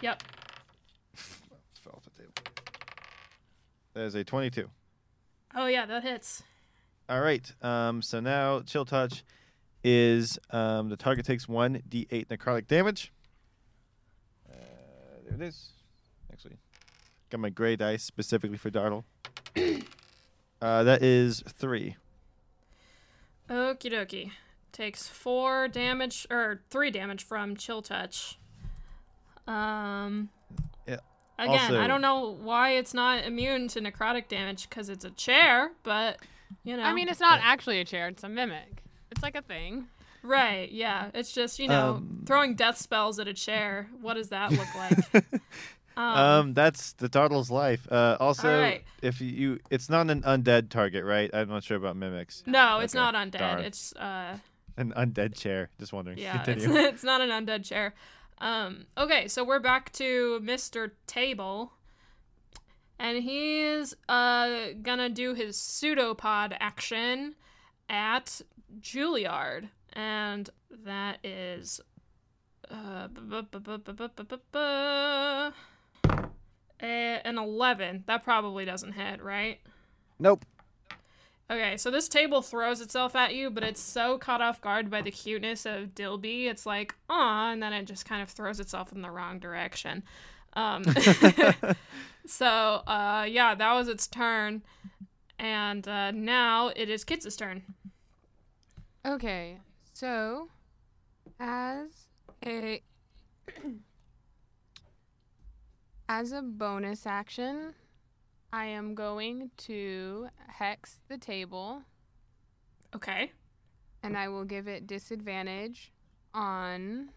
Yep. 0.00 0.22
fell 1.14 1.94
off 1.96 2.04
the 2.04 2.10
table. 2.22 2.32
That 3.94 4.04
is 4.04 4.14
a 4.14 4.24
twenty-two. 4.24 4.68
Oh 5.54 5.66
yeah, 5.66 5.84
that 5.86 6.02
hits. 6.02 6.42
All 7.08 7.20
right. 7.20 7.52
Um. 7.62 8.00
So 8.02 8.20
now 8.20 8.60
chill 8.60 8.84
touch 8.84 9.24
is 9.84 10.38
um 10.50 10.88
the 10.88 10.96
target 10.96 11.26
takes 11.26 11.48
one 11.48 11.82
d8 11.88 12.28
necrotic 12.28 12.68
damage. 12.68 13.12
Uh, 14.48 14.54
there 15.24 15.34
it 15.34 15.42
is. 15.42 15.70
Actually, 16.32 16.56
got 17.30 17.40
my 17.40 17.50
gray 17.50 17.74
dice 17.76 18.02
specifically 18.04 18.56
for 18.56 18.70
Dartle. 18.70 19.04
uh, 20.62 20.82
that 20.84 21.02
is 21.02 21.42
three. 21.48 21.96
Okie 23.50 23.92
dokie. 23.92 24.30
Takes 24.72 25.06
four 25.06 25.68
damage 25.68 26.26
or 26.30 26.62
three 26.70 26.90
damage 26.90 27.22
from 27.24 27.56
chill 27.56 27.82
touch. 27.82 28.38
Um. 29.46 30.30
Yeah, 30.86 30.96
Again, 31.38 31.60
also- 31.60 31.80
I 31.80 31.86
don't 31.86 32.00
know 32.00 32.36
why 32.40 32.70
it's 32.72 32.94
not 32.94 33.24
immune 33.24 33.68
to 33.68 33.80
necrotic 33.80 34.28
damage 34.28 34.68
because 34.68 34.88
it's 34.88 35.04
a 35.04 35.10
chair, 35.10 35.72
but 35.82 36.18
you 36.64 36.76
know. 36.76 36.84
I 36.84 36.92
mean, 36.94 37.08
it's 37.08 37.20
not 37.20 37.40
actually 37.42 37.80
a 37.80 37.84
chair; 37.84 38.08
it's 38.08 38.22
a 38.24 38.28
mimic. 38.28 38.82
It's 39.10 39.22
like 39.22 39.34
a 39.36 39.42
thing. 39.42 39.88
right? 40.22 40.70
Yeah, 40.70 41.10
it's 41.14 41.32
just 41.32 41.58
you 41.58 41.68
know 41.68 41.94
Um, 41.96 42.22
throwing 42.26 42.54
death 42.54 42.78
spells 42.78 43.18
at 43.18 43.26
a 43.28 43.34
chair. 43.34 43.88
What 44.00 44.14
does 44.14 44.28
that 44.30 44.52
look 44.52 44.74
like? 44.74 45.24
um, 45.96 46.04
Um, 46.16 46.54
that's 46.54 46.92
the 46.94 47.08
Dartle's 47.08 47.50
life. 47.50 47.86
Uh, 47.90 48.16
also, 48.20 48.48
Alright. 48.52 48.84
if 49.02 49.20
you, 49.20 49.58
it's 49.70 49.88
not 49.90 50.10
an 50.10 50.22
undead 50.22 50.68
target, 50.70 51.04
right? 51.04 51.30
I'm 51.32 51.48
not 51.48 51.64
sure 51.64 51.76
about 51.76 51.96
mimics. 51.96 52.42
no, 52.46 52.78
it's 52.80 52.94
not 52.94 53.14
undead. 53.14 53.38
darn. 53.38 53.60
It's 53.60 53.92
uh. 53.94 54.38
An 54.76 54.92
undead 54.96 55.36
chair. 55.38 55.68
Just 55.78 55.92
wondering. 55.92 56.16
Yeah, 56.18 56.42
it's, 56.46 56.64
it's 56.64 57.04
not 57.04 57.20
an 57.20 57.28
undead 57.28 57.64
chair. 57.64 57.94
Um, 58.38 58.86
okay, 58.96 59.28
so 59.28 59.44
we're 59.44 59.60
back 59.60 59.92
to 59.92 60.40
Mr. 60.42 60.92
Table. 61.06 61.72
And 62.98 63.22
he's 63.22 63.94
uh 64.08 64.68
gonna 64.80 65.08
do 65.10 65.34
his 65.34 65.56
pseudopod 65.56 66.56
action 66.60 67.34
at 67.88 68.40
Juilliard, 68.80 69.68
and 69.92 70.48
that 70.84 71.18
is 71.24 71.80
uh, 72.70 73.08
bu- 73.08 73.42
bu- 73.42 73.78
bu- 73.78 75.52
a- 76.04 77.20
an 77.24 77.38
11. 77.38 78.04
That 78.06 78.22
probably 78.22 78.64
doesn't 78.64 78.92
hit, 78.92 79.22
right? 79.22 79.60
Nope. 80.18 80.44
Okay, 81.50 81.76
so 81.76 81.90
this 81.90 82.08
table 82.08 82.40
throws 82.40 82.80
itself 82.80 83.14
at 83.14 83.34
you, 83.34 83.50
but 83.50 83.62
it's 83.62 83.80
so 83.80 84.16
caught 84.16 84.40
off 84.40 84.60
guard 84.60 84.88
by 84.90 85.02
the 85.02 85.10
cuteness 85.10 85.66
of 85.66 85.94
Dilby, 85.94 86.46
it's 86.46 86.64
like, 86.64 86.94
aw, 87.10 87.50
and 87.52 87.62
then 87.62 87.72
it 87.74 87.84
just 87.84 88.06
kind 88.06 88.22
of 88.22 88.30
throws 88.30 88.58
itself 88.58 88.90
in 88.92 89.02
the 89.02 89.10
wrong 89.10 89.38
direction. 89.38 90.02
Um, 90.54 90.84
so, 92.26 92.46
uh, 92.46 93.26
yeah, 93.28 93.54
that 93.54 93.72
was 93.74 93.88
its 93.88 94.06
turn. 94.06 94.62
And 95.38 95.86
uh, 95.86 96.12
now 96.12 96.68
it 96.68 96.88
is 96.88 97.04
Kit's 97.04 97.36
turn. 97.36 97.62
Okay, 99.04 99.58
so 99.92 100.48
as 101.40 101.88
a 102.46 102.80
as 106.12 106.30
a 106.32 106.42
bonus 106.42 107.06
action, 107.06 107.72
I 108.52 108.66
am 108.66 108.94
going 108.94 109.50
to 109.68 110.28
hex 110.46 111.00
the 111.08 111.16
table 111.16 111.84
Okay. 112.94 113.32
and 114.02 114.14
I 114.14 114.28
will 114.28 114.44
give 114.44 114.68
it 114.68 114.86
disadvantage 114.86 115.90
on 116.34 117.08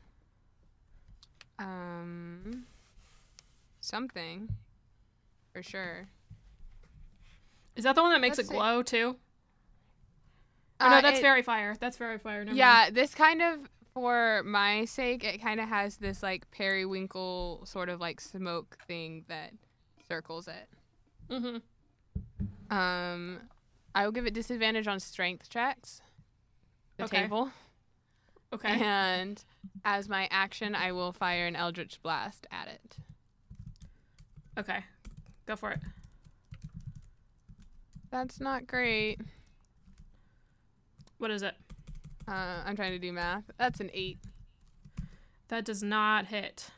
um 1.59 2.65
something 3.81 4.47
for 5.53 5.61
sure. 5.61 6.07
Is 7.75 7.83
that 7.83 7.95
the 7.95 8.01
one 8.01 8.11
that 8.11 8.21
makes 8.21 8.37
Let's 8.37 8.47
it 8.49 8.51
see. 8.53 8.57
glow, 8.57 8.81
too? 8.81 9.17
Oh, 10.79 10.89
no, 10.89 10.95
Uh, 10.95 11.01
that's 11.01 11.19
it- 11.19 11.21
faerie 11.21 11.41
fire. 11.41 11.75
That's 11.77 11.97
faerie 11.97 12.17
fire. 12.17 12.45
Never 12.45 12.55
yeah, 12.55 12.83
mind. 12.85 12.95
this 12.95 13.13
kind 13.13 13.41
of 13.41 13.69
for 13.95 14.43
my 14.43 14.83
sake, 14.85 15.23
it 15.23 15.41
kind 15.41 15.59
of 15.61 15.69
has 15.69 15.95
this 15.97 16.21
like 16.21 16.51
periwinkle 16.51 17.61
sort 17.65 17.87
of 17.87 18.01
like 18.01 18.19
smoke 18.19 18.77
thing 18.87 19.23
that 19.29 19.53
circles 20.07 20.49
it. 20.49 20.69
Mm-hmm. 21.29 22.75
Um, 22.75 23.39
I 23.95 24.03
will 24.03 24.11
give 24.11 24.25
it 24.27 24.33
disadvantage 24.33 24.85
on 24.87 24.99
strength 24.99 25.49
checks. 25.49 26.01
The 26.97 27.05
Okay. 27.05 27.21
table, 27.21 27.49
Okay. 28.53 28.69
and 28.81 29.43
as 29.85 30.07
my 30.09 30.27
action, 30.29 30.75
I 30.75 30.91
will 30.91 31.11
fire 31.13 31.47
an 31.47 31.55
Eldritch 31.55 32.01
Blast 32.01 32.47
at 32.51 32.67
it. 32.67 32.97
Okay. 34.57 34.83
Go 35.45 35.55
for 35.55 35.71
it. 35.71 35.79
That's 38.11 38.39
not 38.39 38.67
great. 38.67 39.19
What 41.17 41.31
is 41.31 41.43
it? 41.43 41.55
Uh, 42.27 42.61
I'm 42.65 42.75
trying 42.75 42.91
to 42.91 42.99
do 42.99 43.13
math. 43.13 43.43
That's 43.57 43.79
an 43.79 43.91
eight. 43.93 44.19
That 45.49 45.65
does 45.65 45.83
not 45.83 46.25
hit. 46.25 46.71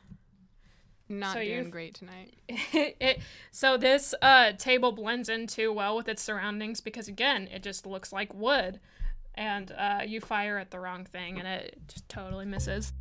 Not 1.08 1.34
So 1.34 1.42
doing 1.42 1.70
great 1.70 1.94
tonight. 1.94 2.34
it, 2.48 3.20
so 3.50 3.78
this 3.78 4.14
uh, 4.20 4.52
table 4.52 4.92
blends 4.92 5.30
in 5.30 5.46
too 5.46 5.72
well 5.72 5.96
with 5.96 6.06
its 6.08 6.22
surroundings 6.22 6.82
because 6.82 7.08
again, 7.08 7.48
it 7.50 7.62
just 7.62 7.86
looks 7.86 8.12
like 8.12 8.34
wood, 8.34 8.78
and 9.34 9.72
uh, 9.72 10.00
you 10.06 10.20
fire 10.20 10.58
at 10.58 10.70
the 10.70 10.78
wrong 10.78 11.06
thing 11.06 11.38
and 11.38 11.48
it 11.48 11.78
just 11.88 12.06
totally 12.10 12.44
misses. 12.44 12.92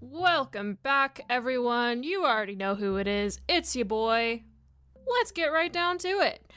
Welcome 0.00 0.78
back, 0.84 1.22
everyone. 1.28 2.04
You 2.04 2.24
already 2.24 2.54
know 2.54 2.76
who 2.76 2.96
it 2.98 3.08
is. 3.08 3.40
It's 3.48 3.74
your 3.74 3.86
boy. 3.86 4.44
Let's 5.04 5.32
get 5.32 5.46
right 5.46 5.72
down 5.72 5.98
to 5.98 6.08
it. 6.08 6.48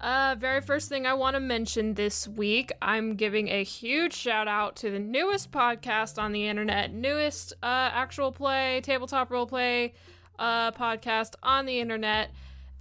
Uh, 0.00 0.34
very 0.38 0.60
first 0.60 0.88
thing 0.88 1.06
I 1.06 1.14
want 1.14 1.34
to 1.34 1.40
mention 1.40 1.94
this 1.94 2.26
week, 2.26 2.72
I'm 2.82 3.14
giving 3.14 3.48
a 3.48 3.62
huge 3.62 4.12
shout 4.12 4.48
out 4.48 4.74
to 4.76 4.90
the 4.90 4.98
newest 4.98 5.52
podcast 5.52 6.20
on 6.20 6.32
the 6.32 6.48
internet, 6.48 6.92
newest 6.92 7.52
uh, 7.62 7.90
actual 7.92 8.32
play, 8.32 8.80
tabletop 8.82 9.30
role 9.30 9.46
play 9.46 9.94
uh, 10.38 10.72
podcast 10.72 11.34
on 11.42 11.66
the 11.66 11.78
internet, 11.78 12.30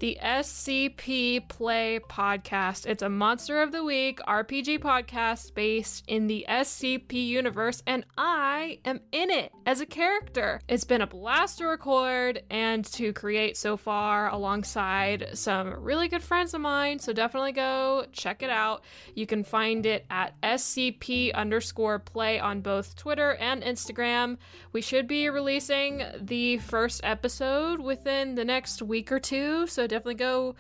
the 0.02 0.18
SCP 0.20 1.48
Play 1.48 2.00
Podcast. 2.10 2.88
It's 2.88 3.04
a 3.04 3.10
Monster 3.10 3.62
of 3.62 3.72
the 3.72 3.84
Week 3.84 4.20
RPG 4.28 4.80
podcast 4.80 5.54
based 5.54 6.04
in 6.08 6.26
the 6.26 6.44
SCP 6.50 7.28
universe, 7.28 7.84
and 7.86 8.04
I 8.18 8.80
am 8.84 9.02
in 9.12 9.30
it 9.30 9.52
as 9.68 9.80
a 9.80 9.86
character. 9.86 10.60
It's 10.68 10.86
been 10.86 11.02
a 11.02 11.08
blast 11.08 11.60
to 11.60 11.68
record 11.68 12.42
and 12.50 12.84
to 12.94 13.14
create 13.14 13.58
so 13.58 13.78
far 13.78 14.28
alongside 14.30 15.30
some 15.34 15.72
really 15.80 16.08
good 16.08 16.24
friends 16.24 16.56
of 16.56 16.62
mine, 16.62 16.98
so 16.98 17.14
definitely 17.14 17.52
go 17.52 18.08
check 18.12 18.42
it 18.42 18.50
out. 18.50 18.84
You 19.14 19.28
can 19.28 19.44
find 19.44 19.86
it 19.86 20.08
at 20.10 20.34
SCP 20.42 21.32
underscore 21.36 22.00
play 22.00 22.40
on 22.40 22.62
both 22.62 22.96
Twitter 22.96 23.36
and 23.36 23.62
Instagram. 23.62 24.40
We 24.74 24.82
should 24.82 25.08
be 25.08 25.30
releasing 25.30 26.02
the 26.20 26.58
first 26.58 27.02
episode 27.04 27.80
within 27.80 28.34
the 28.34 28.46
next 28.46 28.82
week 28.82 29.12
or 29.12 29.20
two, 29.20 29.68
so 29.68 29.90
definitely 29.91 30.15
go 30.15 30.56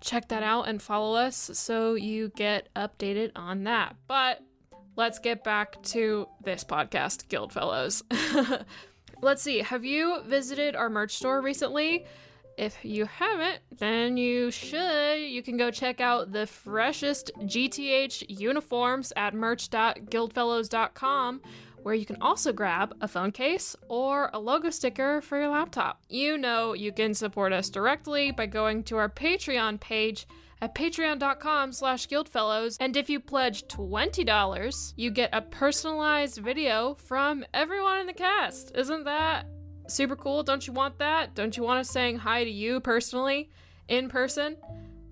check 0.00 0.28
that 0.28 0.42
out 0.42 0.68
and 0.68 0.80
follow 0.80 1.16
us 1.16 1.50
so 1.54 1.92
you 1.94 2.30
get 2.36 2.72
updated 2.74 3.32
on 3.36 3.64
that. 3.64 3.96
But 4.06 4.40
let's 4.94 5.18
get 5.18 5.44
back 5.44 5.82
to 5.84 6.28
this 6.42 6.64
podcast, 6.64 7.28
Guild 7.28 7.52
Fellows. 7.52 8.02
let's 9.20 9.42
see, 9.42 9.58
have 9.58 9.84
you 9.84 10.22
visited 10.24 10.74
our 10.76 10.88
merch 10.88 11.16
store 11.16 11.42
recently? 11.42 12.06
If 12.56 12.84
you 12.84 13.04
haven't, 13.04 13.58
then 13.78 14.16
you 14.16 14.50
should. 14.50 15.20
You 15.20 15.42
can 15.42 15.58
go 15.58 15.70
check 15.70 16.00
out 16.00 16.32
the 16.32 16.46
freshest 16.46 17.30
GTH 17.40 18.24
uniforms 18.28 19.12
at 19.14 19.34
merch.guildfellows.com, 19.34 21.42
where 21.86 21.94
you 21.94 22.04
can 22.04 22.20
also 22.20 22.52
grab 22.52 22.96
a 23.00 23.06
phone 23.06 23.30
case 23.30 23.76
or 23.88 24.28
a 24.34 24.38
logo 24.40 24.70
sticker 24.70 25.20
for 25.20 25.38
your 25.38 25.50
laptop. 25.50 26.02
You 26.08 26.36
know 26.36 26.72
you 26.72 26.90
can 26.90 27.14
support 27.14 27.52
us 27.52 27.70
directly 27.70 28.32
by 28.32 28.46
going 28.46 28.82
to 28.84 28.96
our 28.96 29.08
Patreon 29.08 29.78
page 29.78 30.26
at 30.60 30.74
patreon.com 30.74 31.72
slash 31.72 32.08
guildfellows. 32.08 32.76
And 32.80 32.96
if 32.96 33.08
you 33.08 33.20
pledge 33.20 33.68
$20 33.68 34.94
you 34.96 35.12
get 35.12 35.30
a 35.32 35.40
personalized 35.40 36.38
video 36.38 36.94
from 36.94 37.44
everyone 37.54 38.00
in 38.00 38.08
the 38.08 38.12
cast. 38.14 38.72
Isn't 38.74 39.04
that 39.04 39.46
super 39.86 40.16
cool? 40.16 40.42
Don't 40.42 40.66
you 40.66 40.72
want 40.72 40.98
that? 40.98 41.36
Don't 41.36 41.56
you 41.56 41.62
want 41.62 41.78
us 41.78 41.90
saying 41.90 42.18
hi 42.18 42.42
to 42.42 42.50
you 42.50 42.80
personally 42.80 43.48
in 43.86 44.08
person 44.08 44.56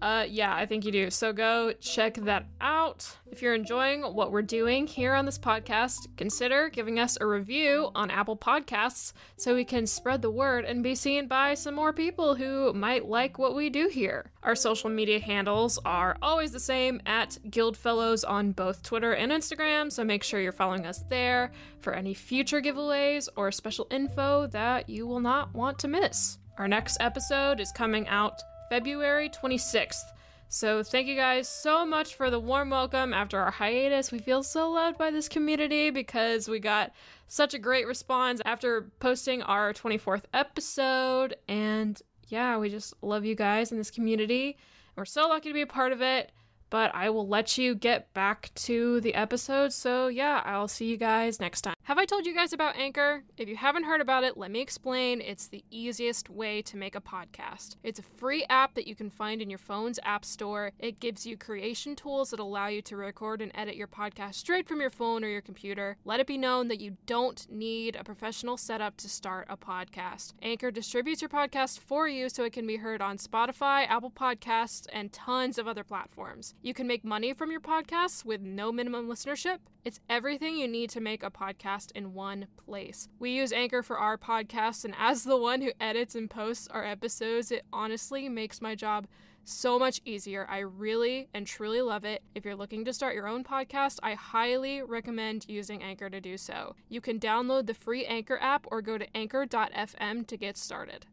uh 0.04 0.26
yeah 0.28 0.54
i 0.54 0.66
think 0.66 0.84
you 0.84 0.92
do. 0.92 1.10
So 1.10 1.32
go 1.32 1.72
check 1.80 2.14
that 2.14 2.46
out. 2.60 3.08
If 3.26 3.40
you're 3.40 3.54
enjoying 3.54 4.02
what 4.02 4.30
we're 4.30 4.42
doing 4.42 4.86
here 4.86 5.14
on 5.14 5.24
this 5.24 5.38
podcast 5.38 6.08
consider 6.16 6.68
giving 6.68 6.98
us 7.00 7.16
a 7.20 7.26
review 7.26 7.90
on 7.94 8.10
apple 8.10 8.36
podcasts 8.36 9.14
so 9.36 9.54
we 9.54 9.64
can 9.64 9.86
spread 9.86 10.20
the 10.20 10.30
word 10.30 10.66
and 10.66 10.82
be 10.82 10.94
seen 10.94 11.26
by 11.26 11.54
some 11.54 11.74
more 11.74 11.92
people 11.92 12.34
who 12.34 12.72
might 12.74 13.06
like 13.06 13.38
what 13.38 13.54
we 13.54 13.70
do 13.70 13.88
here. 13.88 14.30
Our 14.42 14.54
social 14.54 14.90
media 14.90 15.18
handles 15.18 15.78
are 15.86 16.18
always 16.20 16.52
the 16.52 16.60
same 16.60 17.00
at 17.06 17.38
guildfellows 17.48 18.24
on 18.28 18.52
both 18.52 18.82
twitter 18.82 19.14
and 19.14 19.32
instagram 19.32 19.90
so 19.90 20.04
make 20.04 20.22
sure 20.22 20.38
you're 20.38 20.52
following 20.52 20.84
us 20.84 21.02
there 21.08 21.50
for 21.80 21.94
any 21.94 22.12
future 22.12 22.60
giveaways 22.60 23.28
or 23.36 23.50
special 23.50 23.86
info 23.90 24.46
that 24.48 24.90
you 24.90 25.06
will 25.06 25.20
not 25.20 25.54
want 25.54 25.78
to 25.78 25.88
miss. 25.88 26.38
Our 26.58 26.68
next 26.68 26.98
episode 27.00 27.58
is 27.58 27.72
coming 27.72 28.06
out 28.06 28.42
February 28.68 29.28
26th. 29.28 30.04
So, 30.48 30.82
thank 30.82 31.08
you 31.08 31.16
guys 31.16 31.48
so 31.48 31.84
much 31.84 32.14
for 32.14 32.30
the 32.30 32.38
warm 32.38 32.70
welcome 32.70 33.12
after 33.12 33.40
our 33.40 33.50
hiatus. 33.50 34.12
We 34.12 34.18
feel 34.18 34.42
so 34.42 34.70
loved 34.70 34.98
by 34.98 35.10
this 35.10 35.28
community 35.28 35.90
because 35.90 36.48
we 36.48 36.60
got 36.60 36.92
such 37.26 37.54
a 37.54 37.58
great 37.58 37.86
response 37.86 38.40
after 38.44 38.90
posting 39.00 39.42
our 39.42 39.72
24th 39.72 40.24
episode. 40.32 41.34
And 41.48 42.00
yeah, 42.28 42.56
we 42.58 42.68
just 42.68 42.94
love 43.02 43.24
you 43.24 43.34
guys 43.34 43.72
in 43.72 43.78
this 43.78 43.90
community. 43.90 44.56
We're 44.96 45.06
so 45.06 45.28
lucky 45.28 45.48
to 45.48 45.54
be 45.54 45.62
a 45.62 45.66
part 45.66 45.92
of 45.92 46.00
it. 46.00 46.30
But 46.74 46.92
I 46.92 47.08
will 47.08 47.28
let 47.28 47.56
you 47.56 47.76
get 47.76 48.12
back 48.14 48.50
to 48.56 49.00
the 49.00 49.14
episode. 49.14 49.72
So, 49.72 50.08
yeah, 50.08 50.42
I'll 50.44 50.66
see 50.66 50.86
you 50.86 50.96
guys 50.96 51.38
next 51.38 51.60
time. 51.60 51.74
Have 51.84 51.98
I 51.98 52.04
told 52.04 52.26
you 52.26 52.34
guys 52.34 52.52
about 52.52 52.76
Anchor? 52.76 53.22
If 53.36 53.48
you 53.48 53.54
haven't 53.54 53.84
heard 53.84 54.00
about 54.00 54.24
it, 54.24 54.36
let 54.36 54.50
me 54.50 54.60
explain. 54.60 55.20
It's 55.20 55.46
the 55.46 55.62
easiest 55.70 56.30
way 56.30 56.62
to 56.62 56.76
make 56.76 56.96
a 56.96 57.00
podcast. 57.00 57.76
It's 57.84 58.00
a 58.00 58.02
free 58.02 58.44
app 58.48 58.74
that 58.74 58.88
you 58.88 58.96
can 58.96 59.08
find 59.08 59.40
in 59.40 59.50
your 59.50 59.58
phone's 59.58 60.00
app 60.02 60.24
store. 60.24 60.72
It 60.80 60.98
gives 60.98 61.24
you 61.26 61.36
creation 61.36 61.94
tools 61.94 62.30
that 62.30 62.40
allow 62.40 62.66
you 62.66 62.82
to 62.82 62.96
record 62.96 63.40
and 63.40 63.52
edit 63.54 63.76
your 63.76 63.86
podcast 63.86 64.34
straight 64.34 64.66
from 64.66 64.80
your 64.80 64.90
phone 64.90 65.22
or 65.22 65.28
your 65.28 65.42
computer. 65.42 65.96
Let 66.04 66.18
it 66.18 66.26
be 66.26 66.38
known 66.38 66.66
that 66.68 66.80
you 66.80 66.96
don't 67.06 67.46
need 67.48 67.94
a 67.94 68.02
professional 68.02 68.56
setup 68.56 68.96
to 68.96 69.08
start 69.08 69.46
a 69.48 69.56
podcast. 69.56 70.32
Anchor 70.42 70.72
distributes 70.72 71.22
your 71.22 71.28
podcast 71.28 71.78
for 71.78 72.08
you 72.08 72.28
so 72.30 72.42
it 72.42 72.52
can 72.54 72.66
be 72.66 72.78
heard 72.78 73.02
on 73.02 73.18
Spotify, 73.18 73.86
Apple 73.86 74.10
Podcasts, 74.10 74.86
and 74.92 75.12
tons 75.12 75.58
of 75.58 75.68
other 75.68 75.84
platforms. 75.84 76.54
You 76.64 76.72
can 76.72 76.86
make 76.86 77.04
money 77.04 77.34
from 77.34 77.50
your 77.50 77.60
podcasts 77.60 78.24
with 78.24 78.40
no 78.40 78.72
minimum 78.72 79.06
listenership. 79.06 79.58
It's 79.84 80.00
everything 80.08 80.56
you 80.56 80.66
need 80.66 80.88
to 80.90 81.00
make 81.00 81.22
a 81.22 81.30
podcast 81.30 81.92
in 81.92 82.14
one 82.14 82.46
place. 82.64 83.06
We 83.18 83.32
use 83.32 83.52
Anchor 83.52 83.82
for 83.82 83.98
our 83.98 84.16
podcast, 84.16 84.86
and 84.86 84.94
as 84.98 85.24
the 85.24 85.36
one 85.36 85.60
who 85.60 85.72
edits 85.78 86.14
and 86.14 86.30
posts 86.30 86.66
our 86.68 86.82
episodes, 86.82 87.52
it 87.52 87.66
honestly 87.70 88.30
makes 88.30 88.62
my 88.62 88.74
job 88.74 89.06
so 89.44 89.78
much 89.78 90.00
easier. 90.06 90.46
I 90.48 90.60
really 90.60 91.28
and 91.34 91.46
truly 91.46 91.82
love 91.82 92.06
it. 92.06 92.22
If 92.34 92.46
you're 92.46 92.56
looking 92.56 92.86
to 92.86 92.94
start 92.94 93.14
your 93.14 93.28
own 93.28 93.44
podcast, 93.44 93.98
I 94.02 94.14
highly 94.14 94.80
recommend 94.80 95.44
using 95.46 95.82
Anchor 95.82 96.08
to 96.08 96.18
do 96.18 96.38
so. 96.38 96.76
You 96.88 97.02
can 97.02 97.20
download 97.20 97.66
the 97.66 97.74
free 97.74 98.06
Anchor 98.06 98.38
app 98.40 98.66
or 98.70 98.80
go 98.80 98.96
to 98.96 99.06
anchor.fm 99.14 100.26
to 100.28 100.36
get 100.38 100.56
started. 100.56 101.04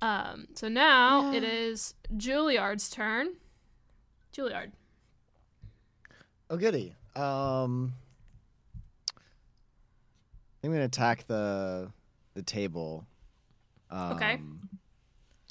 Um, 0.00 0.46
so 0.54 0.68
now 0.68 1.30
it 1.30 1.44
is 1.44 1.94
Juilliard's 2.16 2.88
turn. 2.88 3.34
Juilliard. 4.36 4.72
Oh 6.50 6.56
goody. 6.56 6.94
Um, 7.14 7.94
I'm 10.62 10.72
gonna 10.72 10.84
attack 10.84 11.26
the 11.26 11.90
the 12.34 12.42
table. 12.42 13.06
Um, 13.90 14.12
Okay. 14.12 14.40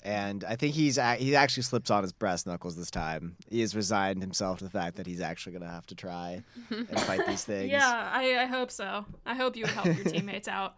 And 0.04 0.44
I 0.44 0.56
think 0.56 0.76
he's 0.76 1.00
a- 1.00 1.16
he 1.16 1.36
actually 1.36 1.64
slips 1.64 1.90
on 1.90 2.04
his 2.04 2.14
brass 2.14 2.46
knuckles 2.46 2.76
this 2.76 2.92
time. 2.92 3.38
He 3.50 3.62
has 3.62 3.76
resigned 3.76 4.22
himself 4.22 4.60
to 4.60 4.64
the 4.64 4.70
fact 4.70 4.98
that 4.98 5.08
he's 5.08 5.20
actually 5.20 5.54
gonna 5.54 5.72
have 5.72 5.88
to 5.88 5.96
try 5.96 6.44
and 6.70 7.00
fight 7.02 7.26
these 7.26 7.44
things. 7.46 7.72
Yeah, 7.72 8.10
I, 8.14 8.38
I 8.44 8.46
hope 8.46 8.70
so. 8.70 9.06
I 9.26 9.34
hope 9.34 9.56
you 9.56 9.64
would 9.64 9.72
help 9.72 9.88
your 9.88 9.96
teammates 10.06 10.48
out. 10.48 10.76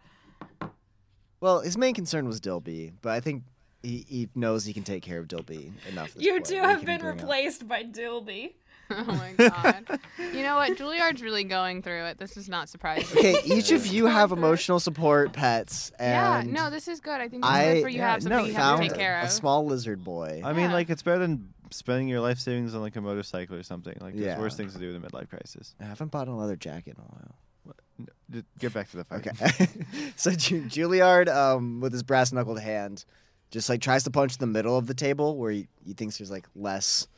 Well, 1.40 1.60
his 1.60 1.76
main 1.76 1.94
concern 1.94 2.26
was 2.26 2.40
Dilby, 2.40 2.94
but 3.02 3.12
I 3.12 3.20
think 3.20 3.42
he, 3.82 4.04
he 4.08 4.28
knows 4.34 4.64
he 4.64 4.72
can 4.72 4.82
take 4.84 5.02
care 5.02 5.18
of 5.18 5.28
Dilby 5.28 5.72
enough. 5.88 6.08
at 6.08 6.14
this 6.14 6.24
You 6.24 6.32
point 6.32 6.46
two 6.46 6.56
have 6.56 6.84
been 6.84 7.00
bring 7.00 7.12
up- 7.12 7.20
replaced 7.20 7.66
by 7.68 7.84
Dilby. 7.84 8.54
Oh 8.90 9.04
my 9.04 9.32
god. 9.36 10.00
you 10.32 10.42
know 10.42 10.56
what? 10.56 10.78
Juilliard's 10.78 11.20
really 11.20 11.44
going 11.44 11.82
through 11.82 12.04
it. 12.04 12.16
This 12.16 12.38
is 12.38 12.48
not 12.48 12.70
surprising. 12.70 13.18
Okay, 13.18 13.36
each 13.44 13.70
of 13.70 13.86
you 13.86 14.06
have 14.06 14.32
emotional 14.32 14.80
support 14.80 15.34
pets, 15.34 15.92
yeah, 16.00 16.42
no, 16.46 16.70
this 16.70 16.88
is 16.88 16.98
good. 17.00 17.20
I 17.20 17.28
think 17.28 17.44
it's 17.44 17.52
I 17.52 17.74
good 17.74 17.82
for 17.82 17.88
you 17.90 17.98
yeah, 17.98 18.12
have 18.12 18.24
no, 18.24 18.36
something 18.38 18.46
you 18.46 18.54
have 18.58 18.80
to 18.80 18.88
take 18.88 18.96
care 18.96 19.18
of. 19.18 19.26
a 19.26 19.30
small 19.30 19.66
lizard 19.66 20.02
boy. 20.02 20.40
I 20.42 20.54
mean, 20.54 20.72
like 20.72 20.88
it's 20.88 21.02
better 21.02 21.18
than 21.18 21.52
spending 21.70 22.08
your 22.08 22.20
life 22.20 22.38
savings 22.38 22.74
on 22.74 22.80
like 22.80 22.96
a 22.96 23.02
motorcycle 23.02 23.56
or 23.56 23.62
something. 23.62 23.94
Like 24.00 24.14
there's 24.14 24.24
Yeah. 24.24 24.38
worse 24.38 24.56
things 24.56 24.72
to 24.72 24.78
do 24.78 24.88
in 24.88 24.96
a 25.04 25.06
midlife 25.06 25.28
crisis. 25.28 25.74
I 25.78 25.84
haven't 25.84 26.10
bought 26.10 26.28
a 26.28 26.32
leather 26.32 26.56
jacket 26.56 26.96
in 26.96 27.02
a 27.02 27.06
while. 27.08 27.74
N- 28.00 28.06
d- 28.30 28.44
Get 28.58 28.72
back 28.72 28.88
to 28.92 28.96
the 28.96 29.04
fight. 29.04 29.26
Okay. 29.26 29.66
so 30.16 30.30
Ju- 30.30 30.62
Juilliard, 30.64 31.28
um, 31.28 31.80
with 31.80 31.92
his 31.92 32.02
brass 32.02 32.32
knuckled 32.32 32.58
hand, 32.60 33.04
just 33.50 33.68
like 33.68 33.80
tries 33.80 34.04
to 34.04 34.10
punch 34.10 34.38
the 34.38 34.46
middle 34.46 34.76
of 34.76 34.86
the 34.86 34.94
table 34.94 35.36
where 35.36 35.50
he, 35.52 35.68
he 35.84 35.94
thinks 35.94 36.18
there's 36.18 36.30
like 36.30 36.46
less 36.54 37.08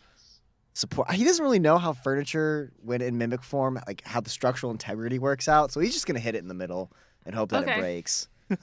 support. 0.74 1.10
He 1.12 1.24
doesn't 1.24 1.42
really 1.42 1.58
know 1.58 1.78
how 1.78 1.92
furniture, 1.92 2.72
when 2.82 3.00
in 3.02 3.18
mimic 3.18 3.42
form, 3.42 3.78
like 3.86 4.02
how 4.04 4.20
the 4.20 4.30
structural 4.30 4.70
integrity 4.72 5.18
works 5.18 5.48
out. 5.48 5.72
So 5.72 5.80
he's 5.80 5.92
just 5.92 6.06
gonna 6.06 6.20
hit 6.20 6.34
it 6.34 6.38
in 6.38 6.48
the 6.48 6.54
middle 6.54 6.92
and 7.26 7.34
hope 7.34 7.50
that 7.50 7.62
Okay. 7.64 7.72
it 7.74 7.78
breaks. 7.78 8.28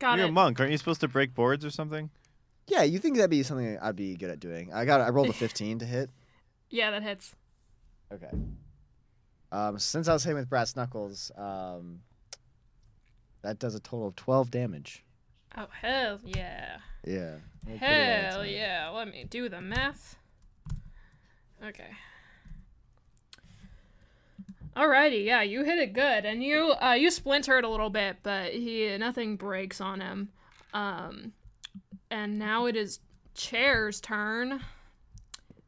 Got 0.00 0.16
You're 0.18 0.26
it. 0.26 0.30
a 0.30 0.32
monk, 0.32 0.58
aren't 0.60 0.72
you 0.72 0.78
supposed 0.78 1.00
to 1.02 1.08
break 1.08 1.34
boards 1.34 1.64
or 1.64 1.70
something? 1.70 2.10
Yeah, 2.66 2.82
you 2.82 2.98
think 2.98 3.16
that'd 3.16 3.30
be 3.30 3.42
something 3.42 3.78
I'd 3.80 3.94
be 3.96 4.16
good 4.16 4.30
at 4.30 4.40
doing? 4.40 4.72
I 4.72 4.84
got 4.84 5.00
I 5.00 5.10
rolled 5.10 5.28
a 5.30 5.32
15 5.34 5.78
to 5.80 5.86
hit. 5.86 6.10
Yeah, 6.70 6.90
that 6.90 7.02
hits. 7.02 7.34
Okay. 8.12 8.30
Um, 9.52 9.78
since 9.78 10.08
I 10.08 10.12
was 10.12 10.24
hitting 10.24 10.38
with 10.38 10.48
brass 10.48 10.74
knuckles, 10.74 11.30
um, 11.36 12.00
that 13.42 13.58
does 13.60 13.74
a 13.76 13.80
total 13.80 14.08
of 14.08 14.16
12 14.16 14.50
damage. 14.50 15.03
Oh 15.56 15.66
hell 15.80 16.20
yeah. 16.24 16.78
Yeah. 17.06 17.36
Hell 17.78 18.44
yeah. 18.44 18.90
Let 18.90 19.08
me 19.08 19.24
do 19.28 19.48
the 19.48 19.60
math. 19.60 20.16
Okay. 21.64 21.90
Alrighty, 24.76 25.24
yeah, 25.24 25.42
you 25.42 25.62
hit 25.62 25.78
it 25.78 25.92
good, 25.92 26.24
and 26.24 26.42
you 26.42 26.74
uh, 26.82 26.94
you 26.98 27.08
splintered 27.10 27.62
a 27.62 27.68
little 27.68 27.90
bit, 27.90 28.16
but 28.24 28.52
he 28.52 28.96
nothing 28.98 29.36
breaks 29.36 29.80
on 29.80 30.00
him. 30.00 30.30
Um, 30.72 31.32
and 32.10 32.40
now 32.40 32.66
it 32.66 32.74
is 32.74 32.98
Chair's 33.34 34.00
turn, 34.00 34.60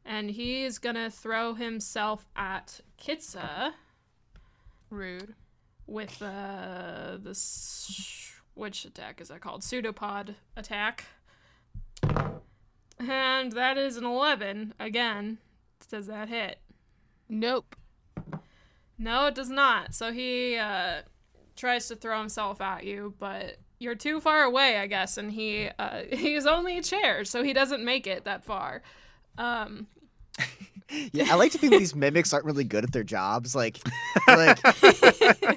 and 0.05 0.29
he's 0.33 0.79
gonna 0.79 1.09
throw 1.09 1.55
himself 1.55 2.27
at 2.35 2.81
Kitsa 3.01 3.75
Rude. 4.90 5.35
with 5.87 6.20
uh, 6.20 7.18
this 7.20 8.33
which 8.57 8.85
attack 8.85 9.21
is 9.21 9.29
that 9.29 9.40
called? 9.40 9.62
Pseudopod 9.62 10.35
attack. 10.57 11.05
And 12.99 13.53
that 13.53 13.77
is 13.77 13.97
an 13.97 14.05
11 14.05 14.75
again. 14.81 15.38
Does 15.90 16.07
that 16.07 16.29
hit? 16.29 16.59
Nope. 17.29 17.77
no 18.99 19.27
it 19.27 19.35
does 19.35 19.51
not. 19.51 19.95
So 19.95 20.12
he 20.12 20.57
uh, 20.57 21.03
tries 21.55 21.87
to 21.88 21.97
throw 21.97 22.19
himself 22.19 22.61
at 22.61 22.85
you 22.85 23.14
but 23.19 23.59
you're 23.79 23.95
too 23.95 24.21
far 24.21 24.42
away 24.45 24.79
i 24.79 24.87
guess 24.87 25.19
and 25.19 25.31
he 25.33 25.69
uh, 25.79 26.01
he's 26.12 26.47
only 26.47 26.79
a 26.79 26.83
chair 26.83 27.27
so 27.27 27.42
he 27.42 27.53
doesn't 27.53 27.85
make 27.85 28.07
it 28.07 28.25
that 28.25 28.45
far. 28.45 28.83
Um, 29.38 29.87
Yeah, 31.12 31.33
I 31.33 31.35
like 31.35 31.51
to 31.53 31.59
think 31.59 31.73
these 31.73 31.95
mimics 31.97 32.33
aren't 32.33 32.45
really 32.45 32.62
good 32.64 32.85
at 32.85 32.92
their 32.92 33.03
jobs. 33.03 33.57
Like, 33.57 33.79
like, 34.29 34.61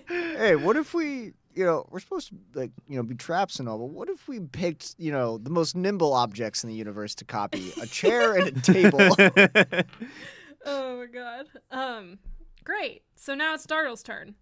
hey, 0.09 0.55
what 0.55 0.75
if 0.75 0.93
we, 0.95 1.33
you 1.53 1.65
know, 1.65 1.87
we're 1.89 1.99
supposed 1.99 2.29
to 2.29 2.35
like, 2.53 2.71
you 2.87 2.95
know, 2.95 3.03
be 3.03 3.15
traps 3.15 3.59
and 3.59 3.67
all, 3.67 3.77
but 3.77 3.89
what 3.89 4.09
if 4.09 4.27
we 4.27 4.39
picked, 4.39 4.95
you 4.97 5.11
know, 5.11 5.37
the 5.37 5.49
most 5.49 5.75
nimble 5.75 6.13
objects 6.13 6.63
in 6.63 6.69
the 6.69 6.75
universe 6.75 7.15
to 7.15 7.25
copy, 7.25 7.73
a 7.81 7.85
chair 7.85 8.35
and 8.35 8.47
a 8.47 8.61
table? 8.61 8.99
oh 10.65 10.97
my 10.97 11.05
god 11.05 11.45
um, 11.71 12.19
great 12.63 13.01
so 13.15 13.33
now 13.33 13.53
it's 13.53 13.65
Dartle's 13.65 14.03
turn 14.03 14.35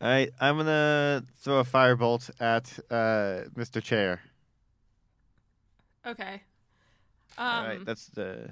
All 0.00 0.08
right, 0.08 0.30
I'm 0.40 0.56
gonna 0.56 1.24
throw 1.40 1.58
a 1.58 1.64
firebolt 1.64 2.30
at 2.40 2.78
uh, 2.90 3.48
Mr. 3.56 3.82
Chair. 3.82 4.20
okay 6.06 6.42
um, 7.36 7.46
All 7.46 7.64
right, 7.64 7.84
that's 7.84 8.06
the 8.06 8.50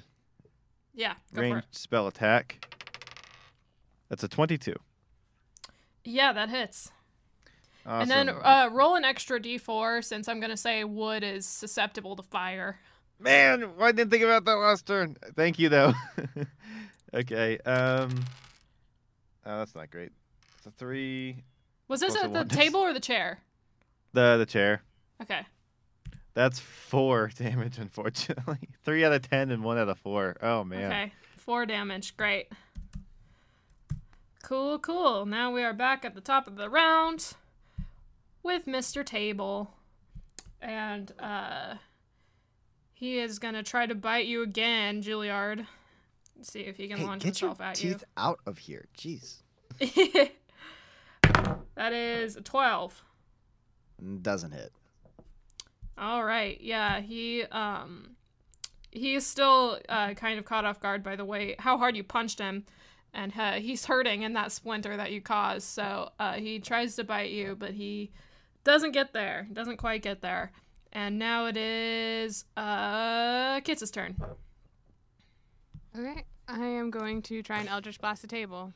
yeah 0.94 1.14
go 1.34 1.48
for 1.48 1.58
it 1.58 1.64
spell 1.70 2.06
attack. 2.08 2.66
That's 4.08 4.24
a 4.24 4.28
22. 4.28 4.74
yeah 6.04 6.32
that 6.32 6.48
hits 6.48 6.90
Awesome. 7.86 8.10
And 8.10 8.28
then 8.28 8.36
uh, 8.42 8.68
roll 8.72 8.96
an 8.96 9.04
extra 9.04 9.40
d4 9.40 10.04
since 10.04 10.28
I'm 10.28 10.40
going 10.40 10.50
to 10.50 10.56
say 10.56 10.84
wood 10.84 11.22
is 11.22 11.46
susceptible 11.46 12.16
to 12.16 12.22
fire. 12.22 12.78
Man, 13.18 13.70
I 13.80 13.92
didn't 13.92 14.10
think 14.10 14.22
about 14.22 14.44
that 14.44 14.56
last 14.56 14.86
turn? 14.86 15.16
Thank 15.34 15.58
you, 15.58 15.68
though. 15.68 15.92
okay. 17.14 17.58
Um. 17.58 18.24
Oh, 19.44 19.58
that's 19.58 19.74
not 19.74 19.90
great. 19.90 20.12
It's 20.58 20.66
a 20.66 20.70
three. 20.70 21.42
Was 21.88 22.00
this 22.00 22.14
at 22.14 22.32
the 22.32 22.40
one. 22.40 22.48
table 22.48 22.80
or 22.80 22.92
the 22.92 23.00
chair? 23.00 23.40
The 24.12 24.36
the 24.36 24.46
chair. 24.46 24.82
Okay. 25.20 25.40
That's 26.34 26.60
four 26.60 27.30
damage, 27.36 27.78
unfortunately. 27.78 28.68
Three 28.84 29.04
out 29.04 29.12
of 29.12 29.28
ten 29.28 29.50
and 29.50 29.64
one 29.64 29.78
out 29.78 29.88
of 29.88 29.98
four. 29.98 30.36
Oh 30.40 30.62
man. 30.62 30.92
Okay. 30.92 31.12
Four 31.36 31.66
damage. 31.66 32.16
Great. 32.16 32.48
Cool, 34.42 34.78
cool. 34.78 35.26
Now 35.26 35.52
we 35.52 35.62
are 35.62 35.72
back 35.72 36.04
at 36.04 36.14
the 36.14 36.20
top 36.20 36.46
of 36.46 36.56
the 36.56 36.70
round 36.70 37.34
with 38.42 38.66
Mr. 38.66 39.04
Table. 39.04 39.74
And 40.60 41.12
uh 41.18 41.74
he 42.92 43.18
is 43.18 43.38
gonna 43.38 43.62
try 43.62 43.86
to 43.86 43.94
bite 43.94 44.26
you 44.26 44.42
again, 44.42 45.02
Juilliard. 45.02 45.66
See 46.42 46.60
if 46.60 46.76
he 46.76 46.88
can 46.88 46.98
hey, 46.98 47.04
launch 47.04 47.22
himself 47.22 47.60
at 47.60 47.82
you. 47.82 47.92
teeth 47.92 48.04
out 48.16 48.40
of 48.46 48.58
here. 48.58 48.86
Jeez. 48.96 49.42
that 51.74 51.92
is 51.92 52.36
a 52.36 52.40
twelve. 52.40 53.02
Doesn't 54.22 54.52
hit. 54.52 54.72
All 55.96 56.24
right. 56.24 56.60
Yeah, 56.60 57.00
he 57.00 57.44
um 57.44 58.16
he 58.90 59.14
is 59.14 59.26
still 59.26 59.78
uh, 59.88 60.14
kind 60.14 60.38
of 60.38 60.44
caught 60.44 60.64
off 60.64 60.80
guard 60.80 61.02
by 61.02 61.14
the 61.14 61.24
way 61.24 61.54
how 61.58 61.76
hard 61.76 61.96
you 61.96 62.02
punched 62.02 62.38
him 62.38 62.64
and 63.12 63.32
uh, 63.38 63.52
he's 63.52 63.84
hurting 63.86 64.22
in 64.22 64.34
that 64.34 64.52
splinter 64.52 64.96
that 64.96 65.12
you 65.12 65.20
caused. 65.20 65.66
So, 65.66 66.10
uh, 66.18 66.34
he 66.34 66.58
tries 66.58 66.96
to 66.96 67.04
bite 67.04 67.30
you, 67.30 67.56
but 67.58 67.72
he 67.72 68.10
doesn't 68.64 68.92
get 68.92 69.12
there. 69.12 69.48
Doesn't 69.52 69.76
quite 69.76 70.02
get 70.02 70.20
there. 70.20 70.52
And 70.92 71.18
now 71.18 71.46
it 71.46 71.56
is 71.56 72.44
uh 72.56 73.60
Kit's 73.60 73.90
turn. 73.90 74.16
Okay. 75.96 76.24
I 76.48 76.64
am 76.64 76.90
going 76.90 77.20
to 77.22 77.42
try 77.42 77.58
and 77.58 77.68
Eldritch 77.68 78.00
Blast 78.00 78.22
the 78.22 78.28
table. 78.28 78.72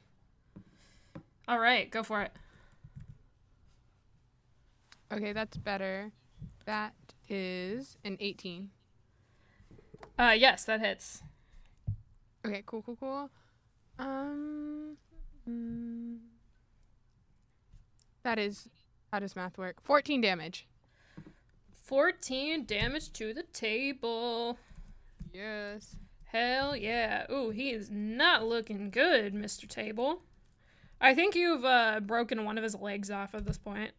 All 1.49 1.59
right, 1.59 1.91
go 1.91 2.03
for 2.03 2.21
it. 2.23 2.33
Okay, 5.11 5.33
that's 5.33 5.57
better. 5.57 6.13
That 6.67 6.95
is 7.29 7.97
an 8.05 8.17
18. 8.21 8.71
Uh 10.19 10.35
yes, 10.37 10.65
that 10.65 10.81
hits. 10.81 11.23
Okay, 12.47 12.63
cool, 12.67 12.83
cool, 12.83 12.97
cool. 12.97 13.31
Um, 13.99 14.97
mm, 15.49 16.19
that 18.25 18.39
is 18.39 18.69
how 19.13 19.19
does 19.19 19.37
math 19.37 19.59
work? 19.59 19.77
14 19.83 20.23
damage. 20.23 20.67
14 21.75 22.65
damage 22.65 23.13
to 23.13 23.35
the 23.35 23.43
table. 23.43 24.59
Yes. 25.33 25.97
Hell 26.25 26.75
yeah. 26.75 27.31
Ooh, 27.31 27.51
he 27.51 27.71
is 27.71 27.91
not 27.91 28.47
looking 28.47 28.91
good, 28.91 29.35
Mr. 29.35 29.69
Table. 29.69 30.23
I 30.99 31.15
think 31.15 31.35
you've 31.35 31.65
uh, 31.65 32.01
broken 32.01 32.45
one 32.47 32.57
of 32.57 32.65
his 32.65 32.75
legs 32.75 33.11
off 33.11 33.35
at 33.35 33.45
this 33.45 33.59
point. 33.59 33.91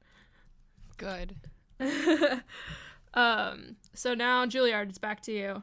Good. 0.97 1.35
um. 3.13 3.75
So 3.93 4.15
now, 4.15 4.45
Juilliard, 4.47 4.89
it's 4.89 4.97
back 4.97 5.21
to 5.23 5.31
you. 5.31 5.61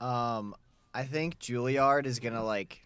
Um, 0.00 0.54
I 0.94 1.04
think 1.04 1.38
Juilliard 1.38 2.06
is 2.06 2.18
gonna 2.20 2.44
like 2.44 2.80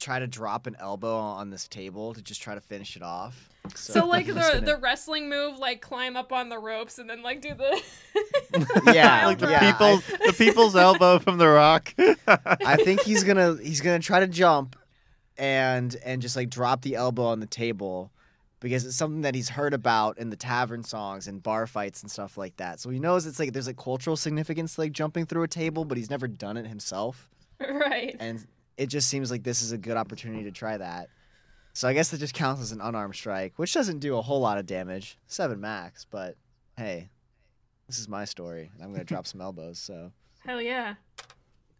try 0.00 0.18
to 0.18 0.26
drop 0.26 0.66
an 0.66 0.76
elbow 0.80 1.16
on 1.16 1.50
this 1.50 1.68
table 1.68 2.14
to 2.14 2.22
just 2.22 2.42
try 2.42 2.54
to 2.54 2.60
finish 2.60 2.96
it 2.96 3.02
off. 3.02 3.48
So, 3.74 4.06
like 4.06 4.26
the 4.26 4.32
gonna- 4.32 4.60
the 4.62 4.76
wrestling 4.78 5.28
move, 5.28 5.58
like 5.58 5.80
climb 5.82 6.16
up 6.16 6.32
on 6.32 6.48
the 6.48 6.58
ropes 6.58 6.98
and 6.98 7.08
then 7.08 7.22
like 7.22 7.40
do 7.42 7.54
the 7.54 7.82
Yeah, 8.94 9.26
like 9.26 9.38
the 9.38 9.50
yeah, 9.50 9.58
I- 9.60 9.72
people's 9.72 10.06
the 10.06 10.34
people's 10.36 10.74
elbow 10.76 11.18
from 11.18 11.38
the 11.38 11.46
rock. 11.48 11.94
I 12.26 12.76
think 12.76 13.02
he's 13.02 13.22
gonna 13.24 13.56
he's 13.62 13.80
gonna 13.80 13.98
try 14.00 14.20
to 14.20 14.26
jump 14.26 14.76
and 15.38 15.94
and 16.04 16.20
just 16.22 16.36
like 16.36 16.50
drop 16.50 16.82
the 16.82 16.94
elbow 16.96 17.24
on 17.24 17.40
the 17.40 17.46
table 17.46 18.10
because 18.60 18.84
it's 18.84 18.96
something 18.96 19.22
that 19.22 19.34
he's 19.34 19.48
heard 19.48 19.72
about 19.72 20.18
in 20.18 20.28
the 20.30 20.36
tavern 20.36 20.82
songs 20.84 21.26
and 21.28 21.42
bar 21.42 21.66
fights 21.66 22.02
and 22.02 22.10
stuff 22.10 22.36
like 22.36 22.56
that. 22.58 22.78
So 22.80 22.90
he 22.90 22.98
knows 22.98 23.26
it's 23.26 23.38
like 23.38 23.52
there's 23.52 23.66
like 23.66 23.78
cultural 23.78 24.16
significance 24.16 24.74
to, 24.74 24.82
like 24.82 24.92
jumping 24.92 25.24
through 25.26 25.42
a 25.44 25.48
table, 25.48 25.84
but 25.84 25.96
he's 25.96 26.10
never 26.10 26.28
done 26.28 26.56
it 26.56 26.66
himself. 26.66 27.28
right. 27.60 28.16
And 28.20 28.46
it 28.80 28.86
just 28.88 29.08
seems 29.08 29.30
like 29.30 29.42
this 29.42 29.60
is 29.60 29.72
a 29.72 29.78
good 29.78 29.98
opportunity 29.98 30.44
to 30.44 30.50
try 30.50 30.78
that. 30.78 31.10
So 31.74 31.86
I 31.86 31.92
guess 31.92 32.08
that 32.08 32.18
just 32.18 32.32
counts 32.32 32.62
as 32.62 32.72
an 32.72 32.80
unarmed 32.80 33.14
strike, 33.14 33.52
which 33.56 33.74
doesn't 33.74 33.98
do 33.98 34.16
a 34.16 34.22
whole 34.22 34.40
lot 34.40 34.56
of 34.56 34.64
damage. 34.64 35.18
Seven 35.26 35.60
max, 35.60 36.06
but 36.10 36.36
hey, 36.78 37.10
this 37.86 37.98
is 37.98 38.08
my 38.08 38.24
story. 38.24 38.70
and 38.74 38.82
I'm 38.82 38.90
gonna 38.90 39.04
drop 39.04 39.26
some 39.26 39.40
elbows, 39.48 39.78
so 39.78 40.10
Hell 40.46 40.62
yeah. 40.62 40.94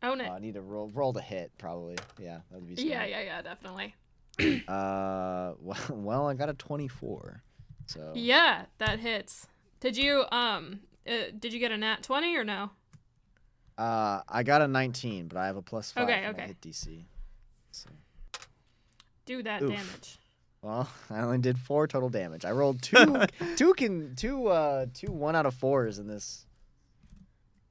Own 0.03 0.21
it. 0.21 0.29
uh, 0.29 0.35
I 0.35 0.39
need 0.41 0.55
to 0.55 0.61
roll 0.61 0.91
roll 0.95 1.15
to 1.15 1.23
hit 1.23 1.51
probably. 1.57 1.97
Yeah, 2.19 2.41
that 2.51 2.61
would 2.61 2.77
be. 2.77 2.83
yeah, 2.83 3.07
yeah, 3.07 3.23
yeah, 3.23 3.43
definitely. 3.43 3.95
Uh, 4.69 5.53
well, 5.61 5.79
well, 5.91 6.29
I 6.29 6.35
got 6.35 6.49
a 6.51 6.55
24. 6.55 7.43
So 7.87 8.13
Yeah, 8.15 8.67
that 8.79 8.99
hits. 9.01 9.47
Did 9.81 9.97
you 9.97 10.25
um 10.31 10.81
uh, 11.09 11.33
did 11.39 11.53
you 11.55 11.59
get 11.59 11.73
a 11.73 11.79
nat 11.79 12.03
20 12.03 12.37
or 12.37 12.45
no? 12.45 12.71
Uh, 13.81 14.23
I 14.29 14.43
got 14.43 14.61
a 14.61 14.69
19, 14.69 15.29
but 15.29 15.39
I 15.39 15.47
have 15.47 15.57
a 15.57 15.63
plus 15.63 15.91
five 15.91 16.05
Okay, 16.05 16.27
okay. 16.29 16.47
hit 16.49 16.61
DC. 16.61 17.03
So, 17.73 17.89
Do 19.25 19.43
that 19.43 19.63
Oof. 19.63 19.71
damage. 19.71 20.19
well, 20.63 20.89
I 21.11 21.21
only 21.21 21.39
did 21.39 21.59
four 21.59 21.87
total 21.87 22.11
damage. 22.11 22.45
I 22.45 22.51
rolled 22.51 22.83
two, 22.83 23.23
two 23.57 23.73
can 23.75 24.15
two 24.17 24.49
uh 24.49 24.87
two 24.93 25.11
one 25.11 25.35
out 25.35 25.47
of 25.47 25.55
fours 25.55 25.99
in 25.99 26.07
this 26.07 26.45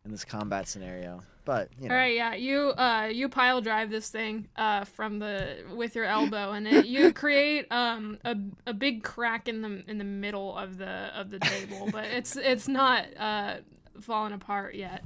in 0.03 0.11
this 0.11 0.25
combat 0.25 0.67
scenario. 0.67 1.21
But 1.45 1.69
you 1.79 1.89
know, 1.89 1.95
All 1.95 1.99
right, 2.01 2.15
yeah. 2.15 2.33
You 2.33 2.69
uh 2.69 3.09
you 3.11 3.29
pile 3.29 3.61
drive 3.61 3.89
this 3.91 4.09
thing 4.09 4.47
uh 4.55 4.85
from 4.85 5.19
the 5.19 5.57
with 5.75 5.95
your 5.95 6.05
elbow 6.05 6.53
and 6.53 6.67
it, 6.67 6.85
you 6.85 7.13
create 7.23 7.67
um 7.71 8.17
a, 8.25 8.35
a 8.65 8.73
big 8.73 9.03
crack 9.03 9.47
in 9.47 9.61
the 9.61 9.83
in 9.87 9.99
the 9.99 10.03
middle 10.03 10.57
of 10.57 10.77
the 10.79 11.11
of 11.15 11.29
the 11.29 11.37
table, 11.39 11.89
but 11.91 12.05
it's 12.05 12.35
it's 12.35 12.67
not 12.67 13.05
uh 13.17 13.57
falling 14.01 14.33
apart 14.33 14.73
yet. 14.75 15.03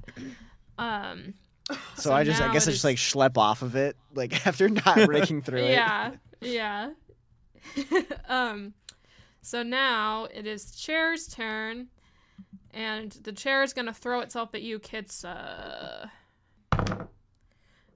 Um 0.77 1.33
so, 1.71 1.77
so 1.95 2.13
I 2.13 2.23
just 2.23 2.41
I 2.41 2.51
guess 2.51 2.67
I 2.67 2.71
just 2.71 2.79
is- 2.79 2.83
like 2.83 2.97
schlep 2.97 3.37
off 3.37 3.61
of 3.61 3.75
it 3.75 3.95
like 4.13 4.45
after 4.47 4.67
not 4.69 4.95
breaking 5.05 5.41
through 5.41 5.59
it. 5.65 5.71
yeah. 5.71 6.11
Yeah. 6.41 6.89
um 8.27 8.73
so 9.41 9.63
now 9.63 10.25
it 10.33 10.45
is 10.45 10.71
chair's 10.75 11.27
turn 11.27 11.87
and 12.73 13.11
the 13.23 13.31
chair 13.31 13.61
is 13.63 13.71
going 13.73 13.85
to 13.85 13.93
throw 13.93 14.21
itself 14.21 14.55
at 14.55 14.61
you, 14.63 14.79
Kitsa. 14.79 16.09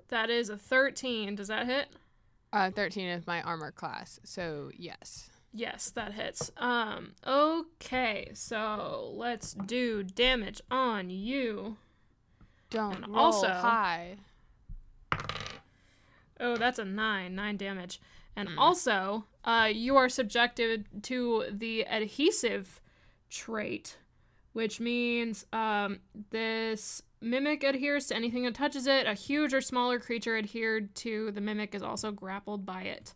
That 0.10 0.30
is 0.30 0.50
a 0.50 0.58
13. 0.58 1.36
Does 1.36 1.48
that 1.48 1.66
hit? 1.66 1.88
Uh, 2.54 2.70
13 2.72 3.08
is 3.08 3.28
my 3.28 3.42
armor 3.42 3.72
class, 3.72 4.20
so 4.24 4.70
yes. 4.78 5.30
Yes, 5.54 5.90
that 5.92 6.14
hits. 6.14 6.52
Um, 6.58 7.14
okay, 7.26 8.30
so 8.34 9.12
let's 9.16 9.54
do 9.54 10.04
damage 10.04 10.62
on 10.72 11.10
you. 11.10 11.78
Don't 12.70 13.04
And 13.04 13.08
roll 13.08 13.26
also- 13.26 13.48
high. 13.48 14.18
Oh, 16.40 16.56
that's 16.58 16.78
a 16.80 16.86
nine, 16.86 17.34
nine 17.36 17.58
damage. 17.58 18.00
And 18.36 18.50
also, 18.60 19.26
uh, 19.44 19.70
you 19.74 19.96
are 19.98 20.10
subjected 20.10 20.86
to 21.04 21.46
the 21.52 21.82
adhesive 21.88 22.80
trait, 23.32 23.98
which 24.54 24.80
means 24.80 25.48
um, 25.52 26.00
this 26.30 27.02
mimic 27.20 27.64
adheres 27.64 28.06
to 28.08 28.16
anything 28.16 28.44
that 28.44 28.54
touches 28.54 28.86
it. 28.86 29.08
A 29.08 29.16
huge 29.16 29.56
or 29.56 29.62
smaller 29.62 29.98
creature 30.00 30.38
adhered 30.38 30.94
to 30.98 31.32
the 31.32 31.42
mimic 31.42 31.74
is 31.74 31.82
also 31.82 32.12
grappled 32.12 32.64
by 32.64 32.84
it. 32.84 33.16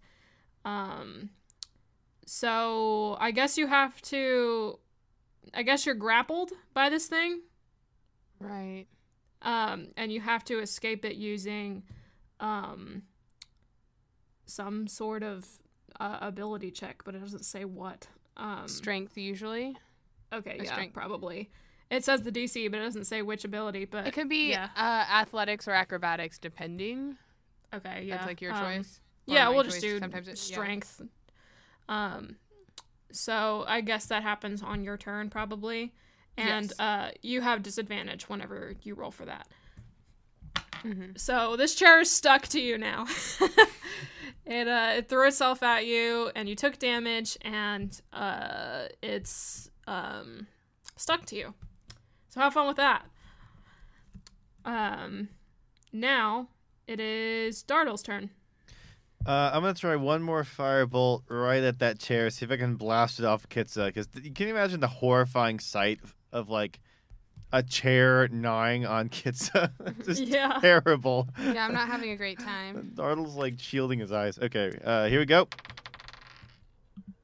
Um, 0.65 1.29
so 2.25 3.15
I 3.19 3.29
guess 3.29 3.59
you 3.59 3.67
have 3.67 4.01
to. 4.03 4.79
I 5.53 5.61
guess 5.61 5.85
you're 5.85 5.93
grappled 5.95 6.51
by 6.73 6.89
this 6.89 7.05
thing. 7.05 7.41
Right. 8.39 8.87
Um, 9.41 9.87
and 9.97 10.11
you 10.11 10.21
have 10.21 10.43
to 10.45 10.59
escape 10.59 11.05
it 11.05 11.15
using 11.15 11.83
um, 12.39 13.03
some 14.45 14.87
sort 14.87 15.23
of 15.23 15.45
uh, 15.99 16.17
ability 16.21 16.71
check, 16.71 17.03
but 17.05 17.15
it 17.15 17.19
doesn't 17.21 17.45
say 17.45 17.65
what. 17.65 18.07
Um, 18.37 18.67
Strength 18.67 19.17
usually. 19.17 19.77
okay, 20.33 20.59
yeah, 20.63 20.71
strength- 20.71 20.93
probably. 20.93 21.49
It 21.89 22.05
says 22.05 22.21
the 22.21 22.31
DC, 22.31 22.71
but 22.71 22.79
it 22.79 22.83
doesn't 22.83 23.03
say 23.03 23.21
which 23.21 23.43
ability. 23.43 23.83
But 23.83 24.07
It 24.07 24.13
could 24.13 24.29
be 24.29 24.51
yeah. 24.51 24.69
uh, 24.77 24.79
athletics 25.13 25.67
or 25.67 25.71
acrobatics, 25.71 26.37
depending. 26.39 27.17
okay, 27.73 28.03
yeah, 28.05 28.15
That's 28.15 28.27
like 28.27 28.41
your 28.41 28.53
um, 28.53 28.61
choice. 28.63 29.01
Or 29.27 29.33
Yeah, 29.35 29.49
we'll 29.49 29.63
just 29.63 29.81
do 29.81 29.99
Sometimes 29.99 30.29
it, 30.29 30.31
yeah. 30.31 30.35
strength. 30.55 31.01
Um, 31.89 32.37
so 33.11 33.65
I 33.67 33.81
guess 33.81 34.05
that 34.05 34.23
happens 34.23 34.63
on 34.63 34.85
your 34.85 34.95
turn 34.95 35.29
probably, 35.29 35.93
and 36.41 36.65
Yes. 36.67 36.79
uh, 36.79 37.11
you 37.21 37.41
have 37.41 37.61
disadvantage 37.63 38.27
whenever 38.29 38.73
you 38.83 38.95
roll 38.95 39.11
for 39.11 39.25
that. 39.25 39.47
Mhm. 40.83 41.19
So 41.19 41.55
this 41.55 41.75
chair 41.75 41.99
is 41.99 42.09
stuck 42.11 42.47
to 42.47 42.59
you 42.59 42.77
now. 42.77 43.05
it 44.45 44.67
uh, 44.67 44.93
it 44.97 45.09
threw 45.09 45.27
itself 45.27 45.61
at 45.61 45.85
you, 45.85 46.31
and 46.35 46.49
you 46.49 46.55
took 46.55 46.79
damage, 46.79 47.37
and 47.41 47.99
uh, 48.13 48.87
it's 49.01 49.69
um, 49.87 50.47
stuck 50.97 51.25
to 51.27 51.35
you. 51.35 51.53
So 52.29 52.39
have 52.41 52.53
fun 52.53 52.67
with 52.67 52.77
that. 52.77 53.05
Um, 54.65 55.29
now 55.91 56.47
it 56.87 56.99
is 56.99 57.63
Dartle's 57.63 58.01
turn. 58.03 58.29
Uh, 59.25 59.51
I'm 59.53 59.61
gonna 59.61 59.75
try 59.75 59.95
one 59.95 60.23
more 60.23 60.43
firebolt 60.43 61.23
right 61.29 61.61
at 61.63 61.77
that 61.79 61.99
chair. 61.99 62.29
See 62.31 62.45
if 62.45 62.51
I 62.51 62.57
can 62.57 62.75
blast 62.75 63.19
it 63.19 63.25
off 63.25 63.47
Kitsa. 63.49 63.87
Because 63.87 64.07
can 64.07 64.47
you 64.47 64.55
imagine 64.55 64.79
the 64.79 64.87
horrifying 64.87 65.59
sight 65.59 65.99
of 66.31 66.49
like 66.49 66.79
a 67.53 67.61
chair 67.63 68.27
gnawing 68.29 68.85
on 68.85 69.09
Kitsa? 69.09 69.71
Just 70.05 70.21
Yeah. 70.23 70.59
terrible. 70.61 71.27
Yeah, 71.41 71.65
I'm 71.65 71.73
not 71.73 71.87
having 71.87 72.11
a 72.11 72.15
great 72.17 72.39
time. 72.39 72.91
Dartle's 72.95 73.35
like 73.35 73.55
shielding 73.59 73.99
his 73.99 74.11
eyes. 74.11 74.39
Okay, 74.39 74.77
uh, 74.83 75.07
here 75.07 75.19
we 75.19 75.25
go. 75.25 75.47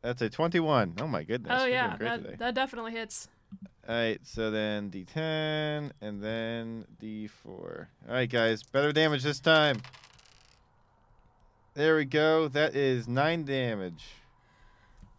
That's 0.02 0.22
a 0.22 0.30
21. 0.30 0.96
Oh 1.02 1.08
my 1.08 1.24
goodness. 1.24 1.52
oh 1.60 1.64
we're 1.66 1.70
yeah, 1.70 1.96
that, 1.98 2.24
today. 2.24 2.36
that 2.40 2.56
definitely 2.56 2.92
hits. 2.94 3.28
All 3.90 3.96
right, 3.96 4.20
so 4.24 4.52
then 4.52 4.92
D10 4.92 5.92
and 6.02 6.22
then 6.22 6.86
D4. 7.02 7.30
All 7.48 7.88
right, 8.08 8.30
guys, 8.30 8.62
better 8.64 8.92
damage 8.92 9.24
this 9.24 9.40
time. 9.40 9.82
There 11.74 11.96
we 11.96 12.06
go. 12.06 12.48
That 12.50 12.76
is 12.76 13.08
nine 13.08 13.46
damage. 13.46 14.04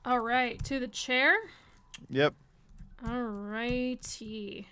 All 0.04 0.20
right, 0.20 0.62
to 0.64 0.78
the 0.78 0.88
chair. 0.88 1.34
Yep. 2.10 2.34
All 3.06 3.22
righty. 3.22 4.66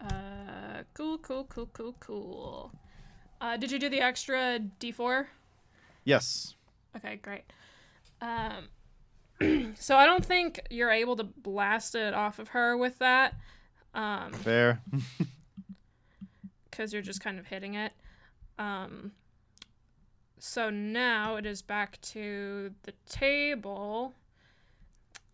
Uh, 0.00 0.82
cool, 0.94 1.18
cool, 1.18 1.44
cool, 1.44 1.68
cool, 1.72 1.94
cool. 2.00 2.72
Uh, 3.40 3.56
did 3.56 3.70
you 3.70 3.78
do 3.78 3.88
the 3.88 4.00
extra 4.00 4.60
D4? 4.80 5.26
Yes. 6.04 6.54
Okay, 6.96 7.16
great. 7.16 7.44
Um, 8.20 9.74
so 9.78 9.96
I 9.96 10.06
don't 10.06 10.24
think 10.24 10.60
you're 10.70 10.90
able 10.90 11.16
to 11.16 11.24
blast 11.24 11.94
it 11.94 12.14
off 12.14 12.38
of 12.38 12.48
her 12.48 12.76
with 12.76 12.98
that, 12.98 13.34
um, 13.94 14.32
Fair. 14.32 14.80
because 16.70 16.92
you're 16.92 17.02
just 17.02 17.20
kind 17.20 17.38
of 17.38 17.46
hitting 17.46 17.74
it. 17.74 17.92
Um, 18.58 19.12
so 20.38 20.70
now 20.70 21.36
it 21.36 21.46
is 21.46 21.62
back 21.62 22.00
to 22.00 22.72
the 22.84 22.92
table 23.08 24.14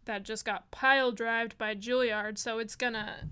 that 0.09 0.24
just 0.24 0.44
got 0.44 0.70
pile 0.72 1.12
drived 1.12 1.56
by 1.56 1.74
Juilliard. 1.74 2.36
So 2.36 2.59
it's 2.59 2.74
gonna 2.74 3.28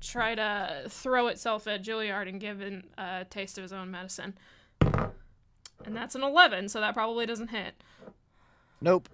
try 0.00 0.34
to 0.36 0.84
throw 0.88 1.26
itself 1.26 1.66
at 1.66 1.82
Juilliard 1.82 2.28
and 2.28 2.40
give 2.40 2.60
him 2.60 2.84
a 2.96 3.26
taste 3.28 3.58
of 3.58 3.62
his 3.62 3.72
own 3.72 3.90
medicine. 3.90 4.38
And 4.80 5.96
that's 5.96 6.14
an 6.14 6.22
11, 6.22 6.68
so 6.68 6.80
that 6.80 6.94
probably 6.94 7.26
doesn't 7.26 7.48
hit. 7.48 7.74
Nope. 8.80 9.08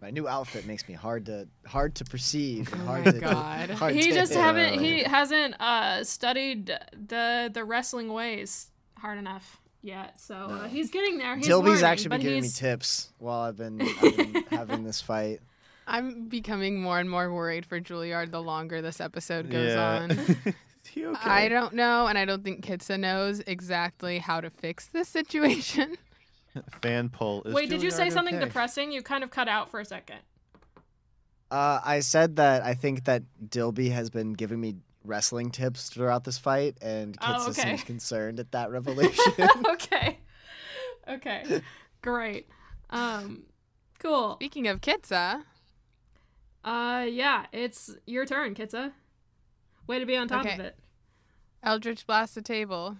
My 0.00 0.10
new 0.10 0.26
outfit 0.26 0.66
makes 0.66 0.88
me 0.88 0.94
hard 0.94 1.26
to 1.26 1.46
hard 1.66 1.94
to 1.96 2.04
perceive. 2.06 2.72
and 2.72 2.82
hard 2.82 3.04
my 3.04 3.12
to, 3.12 3.20
God. 3.20 3.70
hard 3.82 3.94
he 3.94 4.02
to 4.02 4.14
just 4.14 4.32
hit. 4.32 4.40
haven't 4.40 4.80
he 4.80 5.02
hasn't 5.04 5.60
uh 5.60 6.02
studied 6.04 6.66
the 6.92 7.50
the 7.52 7.64
wrestling 7.64 8.10
ways 8.10 8.70
hard 8.96 9.18
enough. 9.18 9.60
yet, 9.82 10.18
so 10.18 10.34
uh, 10.34 10.68
he's 10.68 10.90
getting 10.90 11.18
there. 11.18 11.36
He's 11.36 11.46
Dilby's 11.48 11.66
learning, 11.66 11.84
actually 11.84 12.08
been 12.08 12.20
giving 12.22 12.42
me 12.42 12.48
tips 12.48 13.10
while 13.18 13.40
I've 13.40 13.56
been, 13.58 13.80
I've 13.82 14.16
been 14.16 14.44
having 14.50 14.84
this 14.84 15.00
fight. 15.02 15.40
I'm 15.90 16.28
becoming 16.28 16.80
more 16.80 16.98
and 16.98 17.10
more 17.10 17.32
worried 17.32 17.66
for 17.66 17.80
Juilliard 17.80 18.30
the 18.30 18.42
longer 18.42 18.80
this 18.80 19.00
episode 19.00 19.50
goes 19.50 19.74
yeah. 19.74 20.06
on. 20.10 20.54
Okay? 20.96 21.14
I 21.22 21.48
don't 21.48 21.74
know, 21.74 22.06
and 22.08 22.18
I 22.18 22.24
don't 22.24 22.42
think 22.42 22.64
Kitsa 22.64 22.98
knows 22.98 23.40
exactly 23.46 24.18
how 24.18 24.40
to 24.40 24.50
fix 24.50 24.86
this 24.86 25.08
situation. 25.08 25.96
Fan 26.82 27.10
poll. 27.10 27.42
Is 27.44 27.54
Wait, 27.54 27.68
did 27.68 27.82
you 27.82 27.90
say 27.90 28.10
something 28.10 28.34
okay? 28.34 28.44
depressing? 28.46 28.90
You 28.90 29.02
kind 29.02 29.22
of 29.22 29.30
cut 29.30 29.46
out 29.46 29.70
for 29.70 29.78
a 29.78 29.84
second. 29.84 30.18
Uh, 31.50 31.80
I 31.84 32.00
said 32.00 32.36
that 32.36 32.64
I 32.64 32.74
think 32.74 33.04
that 33.04 33.22
Dilby 33.44 33.90
has 33.92 34.10
been 34.10 34.32
giving 34.32 34.60
me 34.60 34.76
wrestling 35.04 35.50
tips 35.50 35.90
throughout 35.90 36.24
this 36.24 36.38
fight, 36.38 36.76
and 36.80 37.16
Oh, 37.20 37.24
Kitsa 37.24 37.48
okay. 37.50 37.62
seems 37.62 37.84
concerned 37.84 38.40
at 38.40 38.50
that 38.52 38.70
revelation. 38.72 39.32
okay. 39.68 40.18
Okay. 41.08 41.60
Great. 42.02 42.48
Um 42.90 43.44
cool. 43.98 44.36
Speaking 44.36 44.66
of 44.68 44.80
Kitsa, 44.80 45.42
Uh 46.64 47.06
yeah, 47.08 47.46
it's 47.52 47.94
your 48.06 48.26
turn, 48.26 48.54
Kitsa. 48.54 48.92
Way 49.86 49.98
to 49.98 50.06
be 50.06 50.16
on 50.16 50.28
top 50.28 50.44
of 50.46 50.60
it. 50.60 50.76
Eldritch 51.62 52.06
blast 52.06 52.34
the 52.34 52.42
table. 52.42 52.96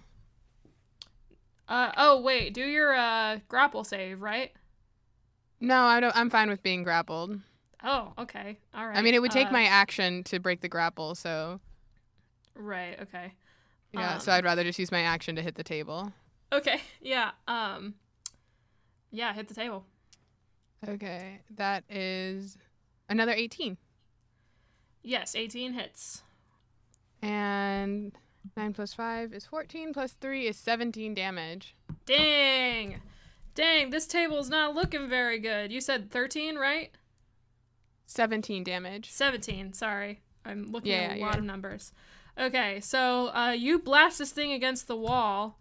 Uh 1.67 1.91
oh 1.97 2.21
wait, 2.21 2.53
do 2.53 2.61
your 2.61 2.93
uh 2.93 3.39
grapple 3.47 3.83
save, 3.83 4.21
right? 4.21 4.51
No, 5.59 5.83
I 5.83 5.99
don't. 5.99 6.15
I'm 6.15 6.29
fine 6.29 6.49
with 6.49 6.63
being 6.63 6.83
grappled. 6.83 7.39
Oh, 7.83 8.13
okay. 8.17 8.57
All 8.73 8.87
right. 8.87 8.97
I 8.97 9.01
mean, 9.01 9.13
it 9.13 9.21
would 9.21 9.31
take 9.31 9.47
Uh, 9.47 9.51
my 9.51 9.63
action 9.63 10.23
to 10.25 10.39
break 10.39 10.61
the 10.61 10.67
grapple, 10.69 11.15
so 11.15 11.59
Right, 12.55 12.99
okay. 13.01 13.33
yeah. 13.93 14.17
so 14.19 14.31
Um, 14.31 14.37
I'd 14.39 14.43
rather 14.43 14.63
just 14.63 14.77
use 14.77 14.91
my 14.91 15.01
action 15.01 15.35
to 15.35 15.41
hit 15.41 15.55
the 15.55 15.63
table. 15.63 16.11
Okay. 16.51 16.81
Yeah. 17.01 17.31
Um 17.47 17.95
Yeah, 19.11 19.33
hit 19.33 19.47
the 19.47 19.53
table. 19.55 19.85
Okay, 20.87 21.41
that 21.55 21.83
is 21.89 22.57
another 23.11 23.33
18, 23.33 23.77
Yes, 25.03 25.35
18 25.35 25.73
hits. 25.73 26.23
and 27.21 28.11
nine 28.55 28.73
plus 28.73 28.93
five 28.93 29.33
is 29.33 29.45
14. 29.45 29.93
Plus 29.93 30.13
three 30.13 30.47
is 30.47 30.57
17 30.57 31.13
damage. 31.13 31.75
Dang. 32.05 33.01
Dang, 33.53 33.89
this 33.89 34.07
table's 34.07 34.49
not 34.49 34.73
looking 34.75 35.09
very 35.09 35.39
good. 35.39 35.71
You 35.71 35.81
said 35.81 36.09
13, 36.11 36.55
right? 36.55 36.91
17 38.05 38.63
damage. 38.63 39.09
17, 39.09 39.73
sorry. 39.73 40.21
I'm 40.45 40.71
looking 40.71 40.91
Yeah, 40.91 40.97
at 40.99 41.11
a 41.15 41.19
yeah, 41.19 41.25
lot 41.25 41.37
of 41.37 41.43
numbers. 41.43 41.91
Okay, 42.39 42.79
so 42.79 43.27
uh, 43.35 43.51
you 43.57 43.79
blast 43.79 44.17
this 44.19 44.31
thing 44.31 44.51
against 44.53 44.87
the 44.87 44.95
wall, 44.95 45.59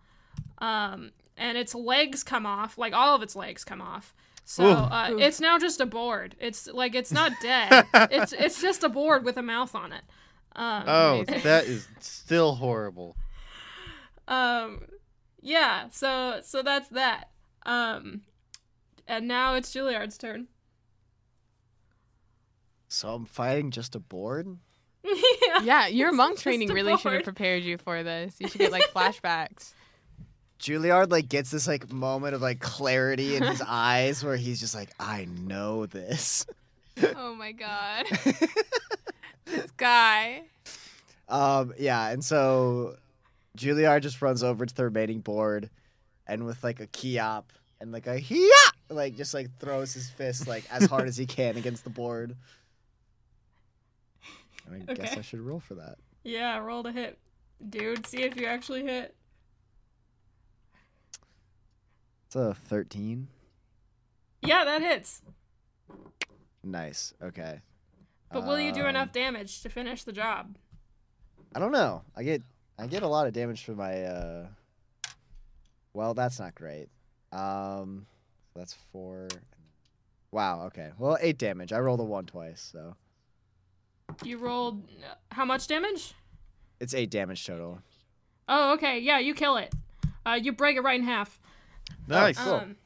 um, 0.58 1.10
and 1.36 1.58
its 1.58 1.74
legs 1.74 2.22
come 2.22 2.46
off, 2.46 2.78
like 2.78 2.92
all 2.92 3.14
of 3.16 3.22
its 3.22 3.34
legs 3.36 3.64
come 3.64 3.82
off. 3.82 4.14
So 4.50 4.64
uh, 4.64 5.14
it's 5.16 5.38
now 5.38 5.60
just 5.60 5.80
a 5.80 5.86
board. 5.86 6.34
It's 6.40 6.66
like 6.66 6.96
it's 6.96 7.12
not 7.12 7.30
dead. 7.40 7.86
it's 7.94 8.32
it's 8.32 8.60
just 8.60 8.82
a 8.82 8.88
board 8.88 9.24
with 9.24 9.36
a 9.36 9.42
mouth 9.42 9.76
on 9.76 9.92
it. 9.92 10.02
Um, 10.56 10.82
Oh, 10.88 11.24
that 11.24 11.66
is 11.66 11.86
still 12.00 12.56
horrible. 12.56 13.16
um, 14.26 14.80
yeah. 15.40 15.88
So 15.92 16.40
so 16.42 16.64
that's 16.64 16.88
that. 16.88 17.30
Um, 17.64 18.22
and 19.06 19.28
now 19.28 19.54
it's 19.54 19.72
Juilliard's 19.72 20.18
turn. 20.18 20.48
so 22.88 23.14
I'm 23.14 23.26
fighting 23.26 23.70
just 23.70 23.94
a 23.94 24.00
board. 24.00 24.48
yeah. 25.04 25.62
Yeah, 25.62 25.86
your 25.86 26.08
It's 26.08 26.16
monk 26.16 26.38
training 26.40 26.70
really 26.70 26.96
should 26.96 27.12
have 27.12 27.22
prepared 27.22 27.62
you 27.62 27.78
for 27.78 28.02
this. 28.02 28.34
You 28.40 28.48
should 28.48 28.58
get 28.58 28.72
like 28.72 28.82
flashbacks. 28.94 29.74
Juilliard 30.60 31.10
like 31.10 31.28
gets 31.28 31.50
this 31.50 31.66
like 31.66 31.90
moment 31.90 32.34
of 32.34 32.42
like 32.42 32.60
clarity 32.60 33.34
in 33.34 33.42
his 33.42 33.62
eyes 33.66 34.22
where 34.22 34.36
he's 34.36 34.60
just 34.60 34.74
like, 34.74 34.90
I 35.00 35.24
know 35.24 35.86
this. 35.86 36.46
oh 37.16 37.34
my 37.34 37.52
god. 37.52 38.06
this 39.46 39.70
guy. 39.76 40.42
Um, 41.28 41.72
yeah, 41.78 42.08
and 42.08 42.22
so 42.22 42.96
Juilliard 43.56 44.02
just 44.02 44.20
runs 44.20 44.42
over 44.42 44.66
to 44.66 44.74
the 44.74 44.84
remaining 44.84 45.20
board 45.20 45.70
and 46.26 46.44
with 46.44 46.62
like 46.62 46.80
a 46.80 46.86
key 46.86 47.18
op 47.18 47.52
and 47.80 47.90
like 47.90 48.06
a 48.06 48.20
yeah 48.20 48.46
like 48.90 49.16
just 49.16 49.32
like 49.32 49.48
throws 49.58 49.94
his 49.94 50.10
fist 50.10 50.46
like 50.46 50.64
as 50.70 50.84
hard 50.86 51.08
as 51.08 51.16
he 51.16 51.26
can 51.26 51.56
against 51.56 51.84
the 51.84 51.90
board. 51.90 52.36
I 54.88 54.94
guess 54.94 55.16
I 55.16 55.22
should 55.22 55.40
roll 55.40 55.58
for 55.58 55.74
that. 55.76 55.96
Yeah, 56.22 56.58
roll 56.58 56.84
to 56.84 56.92
hit. 56.92 57.18
Dude, 57.70 58.06
see 58.06 58.22
if 58.22 58.38
you 58.38 58.46
actually 58.46 58.84
hit. 58.84 59.14
It's 62.30 62.36
a 62.36 62.54
13. 62.54 63.26
Yeah, 64.42 64.62
that 64.64 64.82
hits. 64.82 65.20
Nice. 66.62 67.12
Okay. 67.20 67.60
But 68.32 68.46
will 68.46 68.60
you 68.60 68.70
do 68.70 68.82
Um, 68.82 68.86
enough 68.90 69.10
damage 69.10 69.62
to 69.62 69.68
finish 69.68 70.04
the 70.04 70.12
job? 70.12 70.54
I 71.56 71.58
don't 71.58 71.72
know. 71.72 72.02
I 72.14 72.22
get 72.22 72.40
I 72.78 72.86
get 72.86 73.02
a 73.02 73.08
lot 73.08 73.26
of 73.26 73.32
damage 73.32 73.64
for 73.64 73.72
my 73.72 74.04
uh 74.04 74.46
Well, 75.92 76.14
that's 76.14 76.38
not 76.38 76.54
great. 76.54 76.86
Um 77.32 78.06
that's 78.54 78.74
4 78.92 79.26
Wow, 80.30 80.66
okay. 80.66 80.92
Well, 80.98 81.18
8 81.20 81.36
damage. 81.36 81.72
I 81.72 81.80
rolled 81.80 81.98
a 81.98 82.04
1 82.04 82.26
twice, 82.26 82.60
so 82.72 82.94
You 84.22 84.38
rolled 84.38 84.84
uh, 85.04 85.14
how 85.32 85.44
much 85.44 85.66
damage? 85.66 86.14
it's 86.78 86.94
8 86.94 87.10
damage 87.10 87.44
total. 87.44 87.80
Oh, 88.46 88.74
okay. 88.74 89.00
Yeah, 89.00 89.18
you 89.18 89.34
kill 89.34 89.56
it. 89.56 89.74
Uh, 90.24 90.38
you 90.40 90.52
break 90.52 90.76
it 90.76 90.82
right 90.82 91.00
in 91.00 91.04
half. 91.04 91.39
Nice. 92.06 92.38
Cool. 92.38 92.54
Um, 92.54 92.76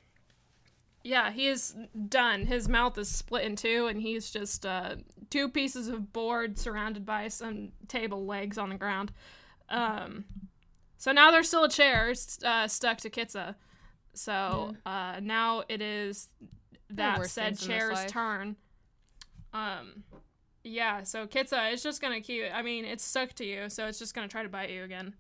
yeah, 1.03 1.31
he 1.31 1.49
is 1.49 1.77
done. 2.09 2.47
His 2.47 2.69
mouth 2.69 2.97
is 2.97 3.09
split 3.09 3.45
in 3.45 3.57
two, 3.57 3.87
and 3.87 4.01
he's 4.01 4.31
just 4.31 4.65
uh, 4.65 4.97
two 5.31 5.49
pieces 5.49 5.89
of 5.89 6.13
board 6.13 6.59
surrounded 6.59 7.05
by 7.05 7.29
some 7.29 7.73
table 7.89 8.25
legs 8.25 8.57
on 8.57 8.71
the 8.71 8.77
ground. 8.77 9.13
Um, 9.69 10.25
so 10.97 11.13
now 11.13 11.31
there's 11.31 11.49
still 11.49 11.65
a 11.65 11.69
chair 11.69 12.15
uh, 12.43 12.67
stuck 12.69 12.99
to 12.99 13.11
Kitsa. 13.11 13.55
So 14.15 14.75
uh, 14.87 15.21
now 15.23 15.65
it 15.69 15.83
is 15.83 16.29
that 16.91 17.27
said 17.27 17.59
things 17.59 17.63
in 17.63 17.69
this 17.69 17.79
chair's 17.79 18.11
turn. 18.11 18.57
Um, 19.53 20.05
yeah. 20.63 21.03
So 21.03 21.27
Kitsa 21.27 21.73
is 21.73 21.83
just 21.83 22.01
gonna 22.01 22.23
keep. 22.23 22.45
I 22.53 22.63
mean, 22.63 22.87
it's 22.87 23.05
stuck 23.05 23.35
to 23.35 23.45
you, 23.45 23.69
so 23.69 23.87
it's 23.87 23.99
just 23.99 24.15
gonna 24.15 24.29
try 24.29 24.43
to 24.43 24.49
bite 24.49 24.71
you 24.71 24.85
again. 24.85 25.15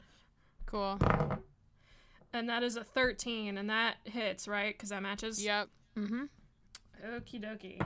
Cool. 0.65 0.99
And 2.35 2.49
that 2.49 2.63
is 2.63 2.77
a 2.77 2.85
13, 2.85 3.57
and 3.57 3.71
that 3.71 3.97
hits, 4.05 4.47
right? 4.47 4.75
Because 4.75 4.91
that 4.91 5.03
matches? 5.03 5.43
Yep. 5.43 5.69
Mm-hmm. 5.97 6.25
Okie 7.07 7.41
dokie. 7.41 7.81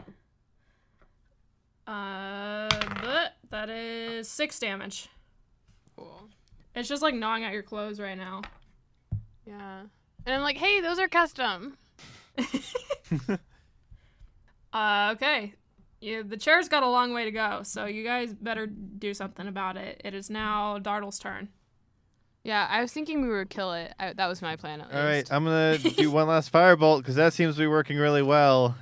Uh, 1.86 2.68
but 3.03 3.34
that 3.51 3.68
is 3.68 4.26
six 4.28 4.59
damage. 4.59 5.09
Cool. 5.96 6.28
It's 6.74 6.88
just 6.88 7.03
like 7.03 7.14
gnawing 7.14 7.44
at 7.44 7.53
your 7.53 7.62
clothes 7.62 8.01
right 8.01 8.16
now. 8.16 8.42
Yeah. 9.46 9.82
And 10.24 10.34
I'm 10.34 10.42
like, 10.42 10.57
hey, 10.57 10.80
those 10.80 10.99
are 10.99 11.09
custom. 11.09 11.76
Uh, 14.70 15.14
okay. 15.16 15.55
Yeah, 16.01 16.22
the 16.24 16.36
chair's 16.36 16.68
got 16.68 16.82
a 16.82 16.88
long 16.88 17.12
way 17.12 17.24
to 17.24 17.30
go, 17.30 17.61
so 17.64 17.86
you 17.86 18.05
guys 18.05 18.34
better 18.34 18.66
do 18.66 19.14
something 19.14 19.49
about 19.49 19.76
it. 19.76 20.01
It 20.05 20.14
is 20.14 20.30
now 20.30 20.78
Dartle's 20.78 21.18
turn. 21.18 21.49
Yeah, 22.45 22.66
I 22.70 22.80
was 22.80 22.93
thinking 22.93 23.20
we 23.22 23.28
would 23.28 23.51
kill 23.51 23.72
it. 23.74 23.93
I, 23.99 24.12
that 24.14 24.26
was 24.26 24.41
my 24.41 24.57
plan 24.57 24.80
at 24.80 24.86
least. 24.89 24.97
All 24.99 25.05
right. 25.05 25.32
I'm 25.32 25.45
gonna 25.45 25.78
do 25.97 26.11
one 26.11 26.28
last 26.28 26.53
firebolt 26.53 26.99
because 26.99 27.16
that 27.16 27.32
seems 27.34 27.57
to 27.57 27.61
be 27.61 27.66
working 27.66 27.97
really 27.99 28.22
well. 28.22 28.76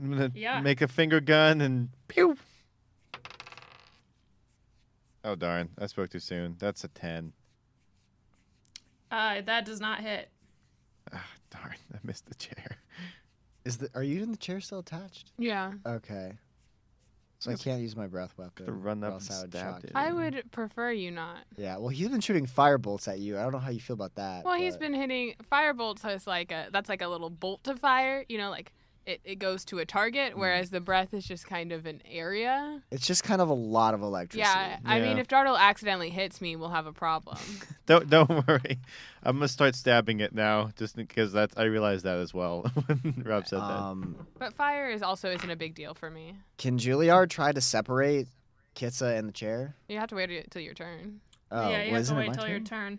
I'm 0.00 0.10
gonna 0.10 0.32
Yeah. 0.34 0.60
make 0.60 0.80
a 0.82 0.88
finger 0.88 1.20
gun 1.20 1.60
and 1.60 1.88
pew. 2.08 2.36
Oh 5.24 5.34
darn! 5.34 5.70
I 5.78 5.86
spoke 5.86 6.10
too 6.10 6.20
soon. 6.20 6.56
That's 6.58 6.84
a 6.84 6.88
ten. 6.88 7.32
Uh, 9.10 9.40
that 9.42 9.64
does 9.64 9.80
not 9.80 10.00
hit. 10.00 10.30
Ah, 11.12 11.26
darn! 11.50 11.74
I 11.94 11.98
missed 12.04 12.26
the 12.26 12.34
chair. 12.34 12.78
Is 13.64 13.78
the 13.78 13.90
are 13.94 14.02
you 14.02 14.22
in 14.22 14.30
the 14.30 14.36
chair 14.38 14.60
still 14.60 14.78
attached? 14.78 15.32
Yeah. 15.38 15.72
Okay. 15.86 16.32
So 17.40 17.52
I 17.52 17.54
can't 17.54 17.80
use 17.80 17.94
my 17.94 18.08
breath 18.08 18.34
weapon. 18.36 18.66
To 18.66 18.72
run 18.72 19.04
or 19.04 19.08
up 19.08 19.12
else 19.14 19.28
and 19.28 19.36
I 19.38 19.40
would 19.42 19.50
stab 19.52 19.62
shock 19.74 19.84
it. 19.84 19.90
you. 19.90 19.92
I 19.94 20.12
would 20.12 20.50
prefer 20.50 20.90
you 20.90 21.10
not. 21.12 21.38
Yeah, 21.56 21.76
well, 21.78 21.88
he's 21.88 22.08
been 22.08 22.20
shooting 22.20 22.46
fire 22.46 22.78
bolts 22.78 23.06
at 23.06 23.20
you. 23.20 23.38
I 23.38 23.42
don't 23.42 23.52
know 23.52 23.58
how 23.58 23.70
you 23.70 23.78
feel 23.80 23.94
about 23.94 24.16
that. 24.16 24.44
Well, 24.44 24.54
he's 24.54 24.74
but- 24.74 24.80
been 24.80 24.94
hitting 24.94 25.34
firebolts. 25.52 26.00
So 26.00 26.08
it's 26.08 26.26
like 26.26 26.50
a 26.50 26.68
that's 26.72 26.88
like 26.88 27.02
a 27.02 27.08
little 27.08 27.30
bolt 27.30 27.62
to 27.64 27.76
fire. 27.76 28.24
You 28.28 28.38
know, 28.38 28.50
like 28.50 28.72
it, 29.08 29.20
it 29.24 29.36
goes 29.38 29.64
to 29.64 29.78
a 29.78 29.86
target, 29.86 30.34
Mm. 30.34 30.38
whereas 30.38 30.70
the 30.70 30.80
breath 30.80 31.14
is 31.14 31.24
just 31.26 31.46
kind 31.46 31.72
of 31.72 31.86
an 31.86 32.02
area. 32.04 32.82
It's 32.90 33.06
just 33.06 33.24
kind 33.24 33.40
of 33.40 33.48
a 33.48 33.54
lot 33.54 33.94
of 33.94 34.02
electricity. 34.02 34.40
Yeah, 34.48 34.78
I 34.84 35.00
mean, 35.00 35.18
if 35.18 35.26
Dartle 35.28 35.56
accidentally 35.58 36.10
hits 36.10 36.40
me, 36.40 36.56
we'll 36.56 36.68
have 36.70 36.86
a 36.86 36.92
problem. 36.92 37.38
Don't 37.86 38.10
don't 38.10 38.46
worry. 38.46 38.78
I'm 39.22 39.36
gonna 39.36 39.48
start 39.48 39.74
stabbing 39.74 40.20
it 40.20 40.34
now, 40.34 40.70
just 40.76 40.94
because 40.94 41.32
that's 41.32 41.56
I 41.56 41.64
realized 41.64 42.04
that 42.04 42.18
as 42.18 42.34
well 42.34 42.62
when 42.86 43.22
Rob 43.26 43.46
said 43.48 43.60
that. 43.60 43.64
Um, 43.64 44.26
but 44.38 44.52
fire 44.54 44.90
is 44.90 45.02
also 45.02 45.30
isn't 45.30 45.50
a 45.50 45.56
big 45.56 45.74
deal 45.74 45.94
for 45.94 46.10
me. 46.10 46.34
can 46.58 46.78
Juilliard 46.78 47.30
try 47.30 47.50
to 47.52 47.60
separate 47.62 48.28
Kitsa 48.74 49.16
and 49.18 49.26
the 49.28 49.32
chair? 49.32 49.74
You 49.88 49.98
have 49.98 50.10
to 50.10 50.14
wait 50.16 50.50
till 50.50 50.60
your 50.62 50.74
turn. 50.74 51.20
Oh, 51.50 51.70
yeah, 51.70 51.82
you 51.84 51.90
have 51.90 51.90
to 51.94 51.96
isn't 52.00 52.16
it 52.16 52.20
wait 52.20 52.28
my 52.28 52.34
till 52.34 52.48
your 52.48 52.58
turn? 52.60 52.98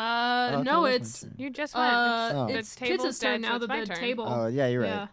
Uh, 0.00 0.50
Oh, 0.54 0.54
okay, 0.56 0.62
no, 0.64 0.84
it 0.86 0.90
was 0.90 0.90
my 0.90 0.94
it's 0.96 1.20
turn. 1.20 1.34
You 1.38 1.50
just 1.50 1.74
went. 1.76 1.92
uh, 1.92 2.30
Oh. 2.34 2.46
the 2.48 2.58
it's 2.58 2.74
table's 2.74 3.02
Kids' 3.04 3.18
turn 3.20 3.40
dead, 3.40 3.46
so 3.46 3.48
now 3.50 3.56
it's 3.56 3.60
that 3.62 3.68
my 3.68 3.80
the 3.80 3.86
turn. 3.86 3.96
table. 4.00 4.26
Oh 4.28 4.46
yeah, 4.48 4.66
you're 4.66 4.80
right. 4.82 4.88
Yeah. 4.88 5.06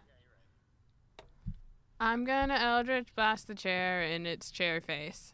I'm 2.02 2.26
gonna 2.26 2.56
Eldritch 2.56 3.14
blast 3.16 3.47
the 3.47 3.54
chair 3.54 4.02
in 4.02 4.26
its 4.26 4.49
chair 4.49 4.82
face. 4.82 5.34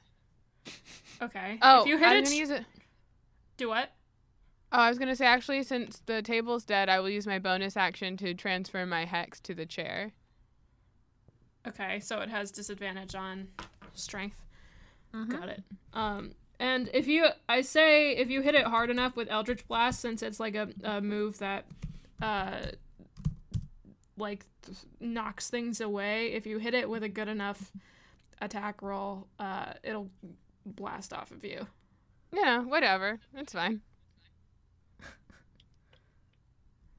Okay. 1.21 1.57
Oh, 1.61 1.81
if 1.81 1.87
you 1.87 1.97
hit 1.97 2.05
I'm 2.07 2.17
it, 2.17 2.23
gonna 2.25 2.35
use 2.35 2.49
it. 2.49 2.65
do 3.55 3.69
what? 3.69 3.89
Oh, 4.73 4.79
I 4.79 4.89
was 4.89 4.99
gonna 4.99 5.15
say 5.15 5.25
actually, 5.25 5.63
since 5.63 6.01
the 6.05 6.21
table's 6.21 6.65
dead, 6.65 6.89
I 6.89 6.99
will 6.99 7.09
use 7.09 7.25
my 7.25 7.39
bonus 7.39 7.77
action 7.77 8.17
to 8.17 8.33
transfer 8.33 8.85
my 8.85 9.05
hex 9.05 9.39
to 9.41 9.55
the 9.55 9.65
chair. 9.65 10.11
Okay, 11.65 12.01
so 12.01 12.19
it 12.19 12.27
has 12.27 12.51
disadvantage 12.51 13.15
on 13.15 13.47
strength. 13.93 14.43
Got 15.29 15.49
it. 15.49 15.63
Um, 15.93 16.31
and 16.59 16.89
if 16.93 17.07
you, 17.07 17.27
I 17.47 17.61
say, 17.61 18.11
if 18.17 18.29
you 18.29 18.41
hit 18.41 18.55
it 18.55 18.65
hard 18.65 18.89
enough 18.89 19.15
with 19.15 19.29
Eldritch 19.29 19.65
Blast, 19.67 20.01
since 20.01 20.21
it's 20.21 20.39
like 20.39 20.53
a, 20.55 20.67
a 20.83 21.01
move 21.01 21.39
that, 21.39 21.65
uh, 22.21 22.57
like 24.17 24.45
th- 24.63 24.77
knocks 24.99 25.49
things 25.49 25.79
away. 25.79 26.33
If 26.33 26.45
you 26.45 26.57
hit 26.57 26.73
it 26.73 26.89
with 26.89 27.03
a 27.03 27.09
good 27.09 27.27
enough 27.27 27.71
attack 28.41 28.81
roll, 28.81 29.27
uh, 29.39 29.73
it'll 29.83 30.09
blast 30.65 31.13
off 31.13 31.31
of 31.31 31.43
you. 31.43 31.67
Know, 32.31 32.63
whatever. 32.63 33.19
It's 33.35 33.53
fine. 33.53 33.81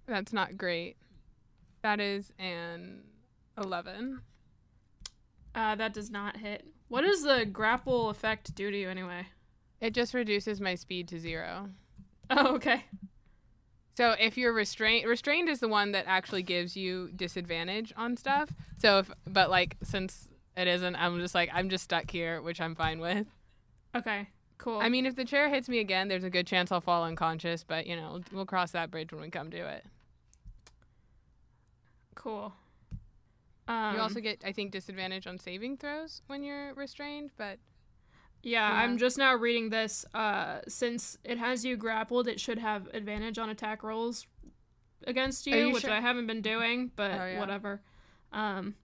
That's 0.06 0.32
not 0.32 0.56
great. 0.56 0.96
That 1.82 2.00
is 2.00 2.32
an 2.38 3.02
eleven. 3.56 4.22
Uh, 5.54 5.74
that 5.74 5.92
does 5.92 6.10
not 6.10 6.38
hit. 6.38 6.64
What 6.88 7.02
does 7.02 7.22
the 7.22 7.44
grapple 7.44 8.08
effect 8.08 8.54
do 8.54 8.70
to 8.70 8.76
you 8.76 8.88
anyway? 8.88 9.26
It 9.80 9.92
just 9.92 10.14
reduces 10.14 10.60
my 10.60 10.74
speed 10.74 11.08
to 11.08 11.20
zero. 11.20 11.68
Oh, 12.30 12.54
okay. 12.54 12.84
So 13.98 14.14
if 14.16 14.38
you're 14.38 14.52
restrained, 14.52 15.08
restrained 15.08 15.48
is 15.48 15.58
the 15.58 15.66
one 15.66 15.90
that 15.90 16.04
actually 16.06 16.44
gives 16.44 16.76
you 16.76 17.10
disadvantage 17.16 17.92
on 17.96 18.16
stuff. 18.16 18.48
So 18.76 19.00
if, 19.00 19.10
but 19.26 19.50
like 19.50 19.76
since 19.82 20.28
it 20.56 20.68
isn't, 20.68 20.94
I'm 20.94 21.18
just 21.18 21.34
like 21.34 21.50
I'm 21.52 21.68
just 21.68 21.82
stuck 21.82 22.08
here, 22.08 22.40
which 22.40 22.60
I'm 22.60 22.76
fine 22.76 23.00
with. 23.00 23.26
Okay. 23.96 24.28
Cool. 24.56 24.78
I 24.78 24.88
mean, 24.88 25.04
if 25.04 25.16
the 25.16 25.24
chair 25.24 25.48
hits 25.48 25.68
me 25.68 25.80
again, 25.80 26.06
there's 26.06 26.22
a 26.22 26.30
good 26.30 26.46
chance 26.46 26.70
I'll 26.70 26.80
fall 26.80 27.02
unconscious. 27.02 27.64
But 27.64 27.88
you 27.88 27.96
know, 27.96 28.20
we'll 28.30 28.46
cross 28.46 28.70
that 28.70 28.92
bridge 28.92 29.12
when 29.12 29.20
we 29.20 29.30
come 29.30 29.50
to 29.50 29.68
it. 29.68 29.84
cool. 32.14 32.52
Um, 33.66 33.96
you 33.96 34.00
also 34.00 34.20
get, 34.20 34.44
I 34.46 34.52
think, 34.52 34.70
disadvantage 34.70 35.26
on 35.26 35.40
saving 35.40 35.76
throws 35.76 36.22
when 36.28 36.44
you're 36.44 36.72
restrained. 36.74 37.32
But 37.36 37.58
Yeah, 38.42 38.68
Yeah. 38.68 38.82
I'm 38.82 38.98
just 38.98 39.18
now 39.18 39.34
reading 39.34 39.70
this. 39.70 40.04
Uh, 40.14 40.60
since 40.68 41.18
it 41.24 41.38
has 41.38 41.64
you 41.64 41.76
grappled, 41.76 42.28
it 42.28 42.38
should 42.40 42.58
have 42.58 42.86
advantage 42.94 43.38
on 43.38 43.50
attack 43.50 43.82
rolls 43.82 44.26
against 45.06 45.46
you, 45.46 45.56
you 45.56 45.72
which 45.72 45.82
sure? 45.82 45.90
I 45.92 46.00
haven't 46.00 46.26
been 46.26 46.42
doing, 46.42 46.90
but 46.96 47.10
Oh, 47.12 47.26
yeah. 47.26 47.38
whatever. 47.40 47.82
Um. 48.32 48.74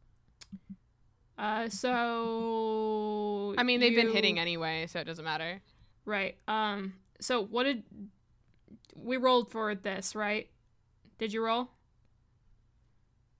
Uh, 1.36 1.68
so 1.68 3.54
I 3.58 3.62
mean, 3.64 3.80
they've 3.80 3.94
been 3.94 4.12
hitting 4.12 4.38
anyway, 4.38 4.86
so 4.86 5.00
it 5.00 5.04
doesn't 5.04 5.24
matter. 5.24 5.60
right. 6.04 6.36
Um. 6.48 6.94
So 7.20 7.42
what 7.44 7.64
did 7.64 7.84
we 8.94 9.16
rolled 9.16 9.50
for 9.50 9.74
this? 9.74 10.14
Right? 10.14 10.48
Did 11.18 11.32
you 11.32 11.44
roll? 11.44 11.70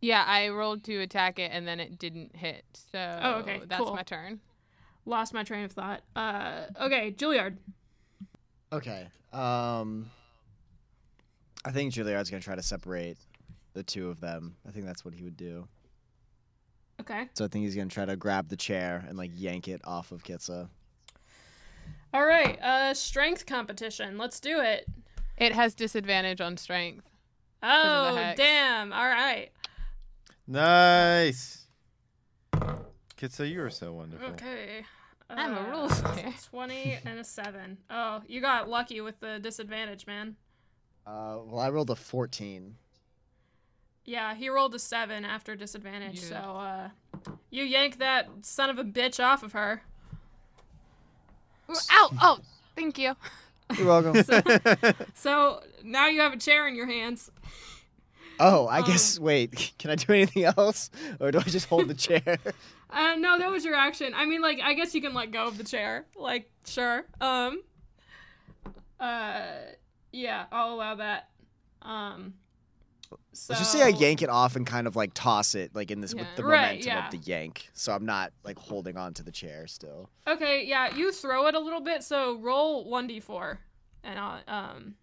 Yeah, 0.00 0.22
I 0.26 0.48
rolled 0.50 0.84
to 0.84 0.98
attack 1.00 1.38
it, 1.38 1.50
and 1.52 1.66
then 1.66 1.80
it 1.80 1.98
didn't 1.98 2.36
hit. 2.36 2.64
So 2.92 3.18
Oh, 3.22 3.32
okay, 3.40 3.62
that's 3.66 3.82
cool. 3.82 3.94
my 3.94 4.02
turn. 4.02 4.40
Lost 5.06 5.34
my 5.34 5.42
train 5.42 5.64
of 5.64 5.72
thought. 5.72 6.02
Uh. 6.16 6.62
Okay, 6.80 7.12
Juilliard. 7.12 7.56
Okay. 8.72 9.06
Um, 9.32 10.10
I 11.64 11.70
think 11.70 11.92
Juilliard's 11.92 12.30
gonna 12.30 12.42
try 12.42 12.54
to 12.54 12.62
separate 12.62 13.18
the 13.74 13.82
two 13.82 14.08
of 14.08 14.20
them. 14.20 14.56
I 14.66 14.70
think 14.70 14.86
that's 14.86 15.04
what 15.04 15.14
he 15.14 15.22
would 15.22 15.36
do. 15.36 15.68
Okay. 17.00 17.28
So 17.34 17.44
I 17.44 17.48
think 17.48 17.64
he's 17.64 17.74
gonna 17.74 17.90
try 17.90 18.04
to 18.04 18.16
grab 18.16 18.48
the 18.48 18.56
chair 18.56 19.04
and 19.08 19.18
like 19.18 19.30
yank 19.34 19.68
it 19.68 19.80
off 19.84 20.12
of 20.12 20.22
Kitsa. 20.22 20.68
All 22.12 22.24
right. 22.24 22.60
Uh, 22.62 22.94
strength 22.94 23.44
competition. 23.44 24.16
Let's 24.16 24.38
do 24.38 24.60
it. 24.60 24.86
It 25.36 25.52
has 25.52 25.74
disadvantage 25.74 26.40
on 26.40 26.56
strength. 26.56 27.04
Oh, 27.62 28.34
damn. 28.36 28.92
All 28.92 29.08
right. 29.08 29.50
Nice. 30.46 31.66
Kitsa, 33.18 33.48
you 33.50 33.62
are 33.62 33.70
so 33.70 33.92
wonderful. 33.92 34.28
Okay. 34.28 34.84
I'm 35.30 35.54
a 35.54 35.60
Uh, 35.60 35.70
rule 35.70 36.32
20 36.50 36.98
and 37.06 37.18
a 37.18 37.24
7. 37.24 37.78
Oh, 37.90 38.22
you 38.28 38.40
got 38.40 38.68
lucky 38.68 39.00
with 39.00 39.18
the 39.20 39.38
disadvantage, 39.38 40.06
man. 40.06 40.36
Uh, 41.06 41.38
well, 41.44 41.60
I 41.60 41.70
rolled 41.70 41.90
a 41.90 41.96
14. 41.96 42.76
Yeah, 44.04 44.34
he 44.34 44.48
rolled 44.50 44.74
a 44.74 44.78
7 44.78 45.24
after 45.24 45.56
disadvantage, 45.56 46.20
Yeah. 46.22 46.28
so 46.28 46.36
uh 46.36 46.88
you 47.50 47.64
yank 47.64 47.98
that 48.00 48.28
son 48.42 48.68
of 48.68 48.78
a 48.78 48.84
bitch 48.84 49.22
off 49.22 49.42
of 49.42 49.52
her. 49.52 49.82
Ooh, 51.70 51.74
Ow! 51.92 52.10
Oh, 52.20 52.38
thank 52.76 52.98
you. 52.98 53.14
You're 53.78 53.86
welcome. 53.86 54.22
So, 55.14 55.62
now 55.82 56.08
you 56.08 56.20
have 56.20 56.34
a 56.34 56.36
chair 56.36 56.68
in 56.68 56.74
your 56.74 56.86
hands. 56.86 57.30
oh, 58.38 58.66
I 58.66 58.80
Um, 58.80 58.84
guess. 58.86 59.18
Wait, 59.18 59.72
can 59.78 59.90
I 59.90 59.94
do 59.94 60.12
anything 60.12 60.44
else, 60.44 60.90
or 61.18 61.30
do 61.30 61.38
I 61.38 61.42
just 61.44 61.68
hold 61.68 61.88
the 61.88 61.94
chair? 61.94 62.36
Uh 62.90 63.16
no, 63.16 63.38
that 63.38 63.50
was 63.50 63.64
your 63.64 63.74
action. 63.74 64.12
I 64.14 64.24
mean 64.26 64.40
like 64.42 64.60
I 64.62 64.74
guess 64.74 64.94
you 64.94 65.00
can 65.00 65.14
let 65.14 65.30
go 65.32 65.46
of 65.46 65.58
the 65.58 65.64
chair. 65.64 66.06
Like 66.16 66.50
sure. 66.66 67.04
Um 67.20 67.62
uh 69.00 69.42
yeah, 70.12 70.46
I'll 70.52 70.74
allow 70.74 70.94
that. 70.96 71.28
Um 71.82 72.34
so 73.32 73.52
Let's 73.52 73.60
just 73.62 73.72
say 73.72 73.82
I 73.82 73.88
yank 73.88 74.22
it 74.22 74.28
off 74.28 74.56
and 74.56 74.66
kind 74.66 74.86
of 74.86 74.96
like 74.96 75.12
toss 75.14 75.54
it, 75.54 75.74
like 75.74 75.90
in 75.90 76.00
this 76.00 76.14
with 76.14 76.26
the 76.36 76.44
Right, 76.44 76.78
momentum 76.80 76.86
yeah. 76.88 77.04
of 77.06 77.10
the 77.10 77.18
yank. 77.18 77.68
So 77.72 77.92
I'm 77.92 78.06
not 78.06 78.32
like 78.44 78.58
holding 78.58 78.96
on 78.96 79.12
to 79.14 79.22
the 79.22 79.30
chair 79.32 79.66
still. 79.66 80.08
Okay, 80.26 80.64
yeah, 80.64 80.94
you 80.94 81.12
throw 81.12 81.46
it 81.46 81.54
a 81.54 81.58
little 81.60 81.80
bit, 81.80 82.02
so 82.02 82.38
roll 82.38 82.90
1d4. 82.90 83.58
And 84.04 84.18
I'll, 84.18 84.40
um, 84.48 84.94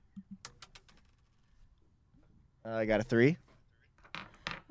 Uh, 2.65 2.69
I 2.75 2.85
got 2.85 2.99
a 2.99 3.03
three. 3.03 3.37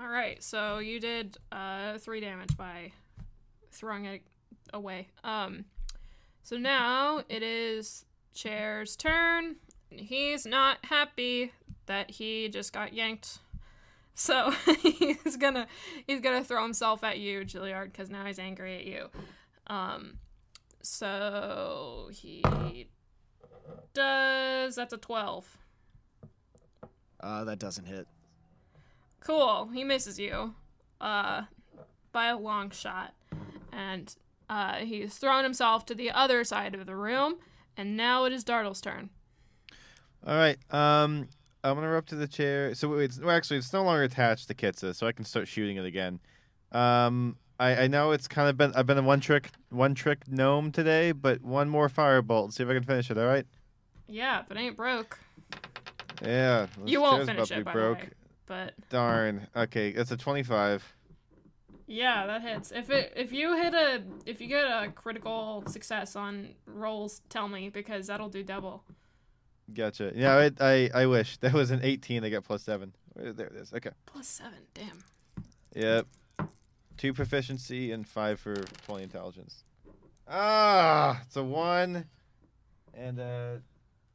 alright, 0.01 0.43
so 0.43 0.79
you 0.79 1.01
did, 1.01 1.37
uh, 1.53 1.99
3 1.99 2.21
damage 2.21 2.57
by 2.57 2.93
throwing 3.71 4.05
it 4.05 4.23
away. 4.73 5.09
Um, 5.25 5.65
so 6.43 6.57
now 6.57 7.23
it 7.29 7.43
is 7.43 8.05
Chair's 8.35 8.97
turn. 8.97 9.57
and 9.91 10.01
He's 10.01 10.47
not 10.47 10.79
happy 10.85 11.53
that 11.87 12.11
he 12.11 12.49
just 12.49 12.73
got 12.73 12.93
yanked. 12.93 13.39
So 14.15 14.53
he's 14.83 15.37
gonna 15.37 15.67
he's 16.07 16.21
gonna 16.21 16.45
throw 16.45 16.63
himself 16.63 17.03
at 17.05 17.19
you, 17.19 17.41
Juilliard, 17.41 17.87
because 17.87 18.11
now 18.11 18.25
he's 18.27 18.39
angry 18.39 18.77
at 18.77 18.85
you. 18.85 19.09
Um, 19.67 20.19
so 20.83 22.11
he 22.13 22.43
does. 23.95 24.77
That's 24.77 24.93
a 24.93 24.99
twelve. 24.99 25.57
Uh, 27.21 27.45
that 27.45 27.59
doesn't 27.59 27.87
hit. 27.87 28.07
Cool. 29.21 29.69
He 29.73 29.85
misses 29.85 30.19
you, 30.19 30.55
uh, 31.01 31.43
by 32.13 32.27
a 32.27 32.37
long 32.39 32.71
shot, 32.71 33.15
and 33.73 34.15
uh, 34.49 34.77
he's 34.77 35.17
thrown 35.17 35.45
himself 35.45 35.87
to 35.87 35.95
the 35.95 36.11
other 36.11 36.45
side 36.45 36.75
of 36.75 36.87
the 36.87 36.97
room. 36.97 37.37
And 37.77 37.97
now 37.97 38.25
it 38.25 38.33
is 38.33 38.45
Dartle's 38.45 38.81
turn. 38.81 39.11
All 40.27 40.37
right. 40.37 40.59
Um, 40.71 41.29
I'm 41.63 41.75
gonna 41.75 41.89
rub 41.89 42.07
to 42.07 42.17
the 42.17 42.27
chair. 42.27 42.75
So 42.75 42.95
it's 42.95 43.19
well, 43.19 43.31
actually 43.31 43.59
it's 43.59 43.73
no 43.73 43.83
longer 43.85 44.03
attached 44.03 44.49
to 44.49 44.55
Kitsa, 44.55 44.95
so 44.95 45.07
I 45.07 45.13
can 45.13 45.25
start 45.25 45.49
shooting 45.49 45.77
it 45.77 45.85
again. 45.85 46.21
Um, 46.73 47.37
I, 47.59 47.85
I 47.85 47.87
know 47.87 48.13
it's 48.13 48.27
kind 48.29 48.49
of 48.49 48.57
been 48.57 48.73
I've 48.75 48.87
been 48.87 48.99
a 48.99 49.03
one 49.03 49.21
trick 49.21 49.51
one 49.71 49.95
trick 49.95 50.27
gnome 50.29 50.73
today, 50.73 51.13
but 51.13 51.43
one 51.43 51.69
more 51.69 51.89
firebolt. 51.89 52.53
See 52.53 52.63
if 52.63 52.69
I 52.69 52.75
can 52.75 52.83
finish 52.83 53.11
it. 53.11 53.19
All 53.19 53.27
right. 53.27 53.47
Yeah, 54.09 54.43
but 54.49 54.57
ain't 54.57 54.77
broke. 54.77 55.19
Yeah. 56.23 56.67
You 56.85 57.01
won't 57.01 57.27
finish 57.27 57.39
about 57.39 57.49
to 57.49 57.55
be 57.55 57.61
it, 57.61 57.65
by 57.65 57.73
broke. 57.73 57.99
the 57.99 58.05
way. 58.05 58.11
But 58.47 58.75
Darn. 58.89 59.47
Okay, 59.55 59.93
that's 59.93 60.11
a 60.11 60.17
25. 60.17 60.83
Yeah, 61.91 62.25
that 62.27 62.43
hits. 62.43 62.71
If 62.71 62.89
it 62.89 63.13
if 63.17 63.33
you 63.33 63.57
hit 63.57 63.75
a 63.75 64.03
if 64.25 64.41
you 64.41 64.47
get 64.47 64.65
a 64.65 64.93
critical 64.95 65.65
success 65.67 66.15
on 66.15 66.55
rolls, 66.65 67.21
tell 67.29 67.49
me 67.49 67.69
because 67.69 68.07
that'll 68.07 68.29
do 68.29 68.45
double. 68.45 68.85
Gotcha. 69.75 70.13
Yeah, 70.15 70.37
I, 70.37 70.51
I 70.61 70.91
I 70.95 71.07
wish 71.07 71.37
that 71.39 71.53
was 71.53 71.73
an 71.73 71.81
18. 71.83 72.25
I 72.25 72.29
got 72.29 72.45
plus 72.45 72.63
seven. 72.63 72.95
There 73.17 73.49
it 73.49 73.57
is. 73.57 73.73
Okay. 73.75 73.91
Plus 74.07 74.29
seven. 74.29 74.61
Damn. 74.73 75.03
Yep. 75.75 76.07
Two 76.97 77.13
proficiency 77.13 77.91
and 77.91 78.07
five 78.07 78.39
for 78.39 78.55
20 78.87 79.03
intelligence. 79.03 79.65
Ah, 80.29 81.21
it's 81.27 81.35
a 81.35 81.43
one. 81.43 82.05
And 82.95 83.19
uh, 83.19 83.57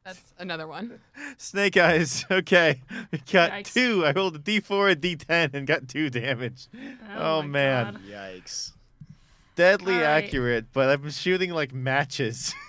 That's 0.06 0.34
another 0.38 0.68
one. 0.68 1.00
snake 1.38 1.78
eyes. 1.78 2.26
Okay, 2.30 2.82
we 3.12 3.18
got 3.32 3.52
Yikes. 3.52 3.74
two. 3.74 4.06
I 4.06 4.12
rolled 4.12 4.36
a 4.36 4.40
d4, 4.40 4.92
a 4.92 4.96
d10, 4.96 5.54
and 5.56 5.66
got 5.66 5.88
two 5.88 6.10
damage. 6.12 6.68
Oh, 7.18 7.42
my 7.42 7.48
man. 7.48 7.94
God. 7.94 8.02
Yikes. 8.08 8.74
Deadly 9.56 9.96
All 9.96 10.02
right. 10.02 10.24
accurate, 10.24 10.66
but 10.74 10.90
I'm 10.90 11.10
shooting 11.10 11.52
like 11.52 11.74
matches. 11.74 12.54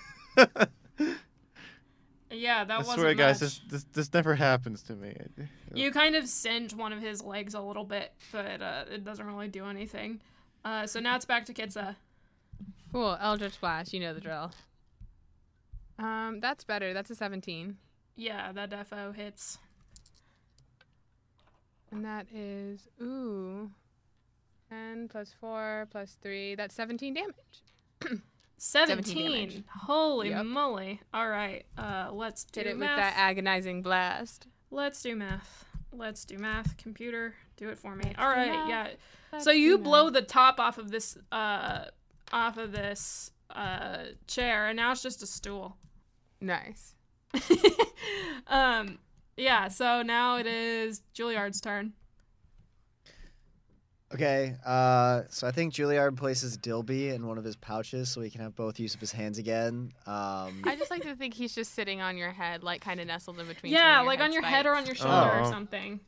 Yeah, 2.29 2.65
that 2.65 2.73
I 2.73 2.77
wasn't 2.79 2.99
swear, 2.99 3.13
guys, 3.13 3.41
much. 3.41 3.61
this, 3.69 3.83
this 3.83 3.83
this 3.93 4.13
never 4.13 4.35
happens 4.35 4.83
to 4.83 4.93
me. 4.93 5.15
You 5.73 5.91
kind 5.91 6.13
of 6.15 6.27
singe 6.27 6.73
one 6.75 6.91
of 6.91 7.01
his 7.01 7.23
legs 7.23 7.53
a 7.53 7.61
little 7.61 7.85
bit, 7.85 8.11
but 8.33 8.61
uh, 8.61 8.83
it 8.91 9.05
doesn't 9.05 9.25
really 9.25 9.47
do 9.47 9.65
anything. 9.65 10.19
Uh, 10.65 10.85
so 10.85 10.99
now 10.99 11.15
it's 11.15 11.23
back 11.25 11.45
to 11.45 11.53
Kitsa. 11.53 11.95
Cool. 12.91 13.17
Eldritch 13.21 13.59
Blast. 13.61 13.93
You 13.93 14.01
know 14.01 14.13
the 14.13 14.19
drill. 14.19 14.51
Um, 15.99 16.39
that's 16.39 16.63
better. 16.63 16.93
That's 16.93 17.09
a 17.09 17.15
17. 17.15 17.77
Yeah, 18.15 18.51
that 18.51 18.69
defo 18.69 19.15
hits. 19.15 19.57
And 21.91 22.03
that 22.03 22.27
is, 22.33 22.87
ooh, 23.01 23.71
10 24.69 25.07
plus 25.07 25.33
4 25.39 25.87
plus 25.89 26.17
3. 26.21 26.55
That's 26.55 26.75
17 26.75 27.13
damage. 27.13 28.21
17. 28.57 29.31
damage. 29.49 29.63
Holy 29.83 30.29
Yep. 30.29 30.45
moly. 30.45 31.01
All 31.13 31.29
right, 31.29 31.65
uh, 31.77 32.09
let's 32.11 32.43
do 32.43 32.61
Did 32.63 32.71
it 32.71 32.77
math. 32.77 32.89
with 32.89 32.97
that 32.97 33.13
agonizing 33.17 33.81
blast. 33.81 34.47
Let's 34.69 35.01
do 35.01 35.15
math. 35.15 35.65
Let's 35.93 36.25
do 36.25 36.37
math. 36.37 36.75
Computer, 36.77 37.35
do 37.55 37.69
it 37.69 37.77
for 37.79 37.95
me. 37.95 38.03
Let's 38.05 38.19
All 38.19 38.29
right, 38.29 38.51
math. 38.51 38.69
yeah. 38.69 38.87
Let's 39.31 39.45
so 39.45 39.51
you 39.51 39.77
blow 39.77 40.05
math. 40.05 40.13
the 40.13 40.21
top 40.23 40.59
off 40.59 40.77
of 40.77 40.91
this 40.91 41.17
uh 41.31 41.85
off 42.33 42.57
of 42.57 42.73
this 42.73 43.31
uh 43.51 44.07
chair 44.27 44.67
and 44.67 44.75
now 44.75 44.91
it's 44.91 45.01
just 45.01 45.23
a 45.23 45.27
stool. 45.27 45.77
Nice. 46.41 46.93
um 48.47 48.99
yeah, 49.35 49.67
so 49.67 50.01
now 50.01 50.37
it 50.37 50.47
is 50.47 51.01
Juilliard's 51.13 51.61
turn. 51.61 51.93
Okay, 54.13 54.55
uh, 54.65 55.23
so 55.29 55.45
I 55.47 55.51
think 55.51 55.73
Juilliard 55.73 56.15
places 56.15 56.57
Dilby 56.57 57.13
in 57.13 57.27
one 57.27 57.37
of 57.37 57.43
his 57.43 57.57
pouches 57.57 58.09
so 58.09 58.21
he 58.21 58.29
can 58.29 58.39
have 58.39 58.55
both 58.55 58.79
use 58.79 58.95
of 58.95 59.01
his 59.01 59.11
hands 59.11 59.37
again. 59.37 59.91
Um, 60.05 60.61
I 60.63 60.77
just 60.79 60.89
like 60.89 61.01
to 61.03 61.13
think 61.15 61.33
he's 61.33 61.53
just 61.53 61.73
sitting 61.73 61.99
on 61.99 62.15
your 62.17 62.31
head, 62.31 62.63
like 62.63 62.79
kind 62.79 63.01
of 63.01 63.07
nestled 63.07 63.37
in 63.39 63.47
between. 63.47 63.73
Yeah, 63.73 63.99
of 63.99 64.07
like 64.07 64.21
on 64.21 64.31
your 64.31 64.43
head 64.43 64.65
or 64.65 64.75
on 64.77 64.85
your 64.85 64.95
spikes. 64.95 65.11
shoulder 65.13 65.39
or 65.39 65.41
Oh. 65.41 65.51
something. 65.51 65.99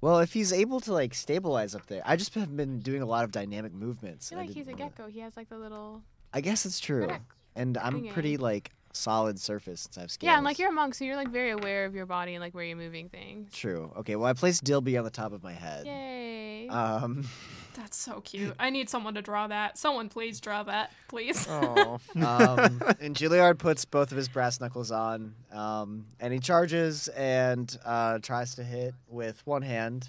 well, 0.00 0.20
if 0.20 0.32
he's 0.32 0.50
able 0.50 0.80
to 0.80 0.94
like 0.94 1.12
stabilize 1.12 1.74
up 1.74 1.86
there, 1.88 2.00
I 2.06 2.16
just 2.16 2.34
have 2.36 2.56
been 2.56 2.78
doing 2.80 3.02
a 3.02 3.06
lot 3.06 3.24
of 3.24 3.32
dynamic 3.32 3.74
movements. 3.74 4.28
I 4.28 4.30
feel 4.30 4.38
and 4.38 4.44
I 4.44 4.48
like 4.48 4.56
he's 4.56 4.66
a 4.66 4.70
didn't 4.70 4.96
gecko. 4.96 5.08
He 5.10 5.20
has 5.20 5.36
like 5.36 5.50
the 5.50 5.58
little. 5.58 6.02
I 6.32 6.40
guess 6.40 6.64
it's 6.64 6.80
true, 6.80 7.10
and 7.54 7.76
I'm 7.76 8.08
pretty 8.08 8.38
like 8.38 8.70
solid 8.92 9.38
surface 9.40 9.82
since 9.82 9.98
I 9.98 10.02
have 10.02 10.10
scales. 10.10 10.28
Yeah, 10.28 10.36
and 10.36 10.44
like 10.44 10.58
you're 10.58 10.70
a 10.70 10.72
monk, 10.72 10.94
so 10.94 11.04
you're 11.04 11.16
like 11.16 11.28
very 11.28 11.50
aware 11.50 11.84
of 11.84 11.94
your 11.94 12.06
body 12.06 12.34
and 12.34 12.40
like 12.40 12.54
where 12.54 12.64
you're 12.64 12.76
moving 12.76 13.08
things. 13.08 13.52
True. 13.52 13.92
Okay, 13.98 14.16
well 14.16 14.28
I 14.28 14.32
placed 14.32 14.64
Dilby 14.64 14.98
on 14.98 15.04
the 15.04 15.10
top 15.10 15.32
of 15.32 15.42
my 15.42 15.52
head. 15.52 15.86
Yay. 15.86 16.68
Um, 16.68 17.26
That's 17.74 17.96
so 17.96 18.20
cute. 18.20 18.54
I 18.58 18.70
need 18.70 18.90
someone 18.90 19.14
to 19.14 19.22
draw 19.22 19.46
that. 19.46 19.78
Someone 19.78 20.08
please 20.08 20.40
draw 20.40 20.62
that, 20.64 20.92
please. 21.08 21.46
Oh. 21.48 21.98
um, 22.16 22.82
and 23.00 23.16
Juilliard 23.16 23.58
puts 23.58 23.84
both 23.84 24.10
of 24.10 24.16
his 24.16 24.28
brass 24.28 24.60
knuckles 24.60 24.90
on, 24.90 25.34
um, 25.52 26.06
and 26.20 26.32
he 26.32 26.38
charges 26.38 27.08
and 27.08 27.76
uh, 27.84 28.18
tries 28.18 28.54
to 28.56 28.64
hit 28.64 28.94
with 29.08 29.40
one 29.46 29.62
hand. 29.62 30.08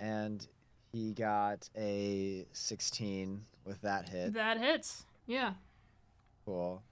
And 0.00 0.44
he 0.92 1.12
got 1.12 1.68
a 1.76 2.44
16 2.52 3.44
with 3.64 3.80
that 3.82 4.08
hit. 4.08 4.34
that 4.34 4.58
hits. 4.58 5.04
Yeah. 5.26 5.52
Cool. 6.44 6.82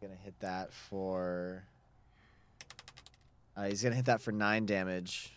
Gonna 0.00 0.14
hit 0.22 0.38
that 0.40 0.72
for. 0.72 1.64
Uh, 3.56 3.64
he's 3.64 3.82
gonna 3.82 3.94
hit 3.94 4.04
that 4.04 4.20
for 4.20 4.32
nine 4.32 4.66
damage. 4.66 5.32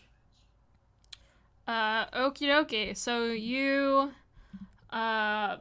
Uh, 1.68 2.06
okie 2.08 2.48
dokie. 2.48 2.98
So 2.98 3.26
you 3.26 4.12
uh, 4.90 5.58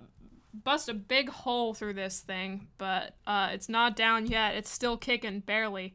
bust 0.65 0.89
a 0.89 0.95
big 0.95 1.29
hole 1.29 1.75
through 1.75 1.95
this 1.95 2.21
thing, 2.21 2.67
but 2.79 3.15
uh, 3.27 3.51
it's 3.53 3.69
not 3.69 3.95
down 3.95 4.27
yet. 4.27 4.55
It's 4.55 4.71
still 4.71 4.97
kicking 4.97 5.41
barely. 5.41 5.93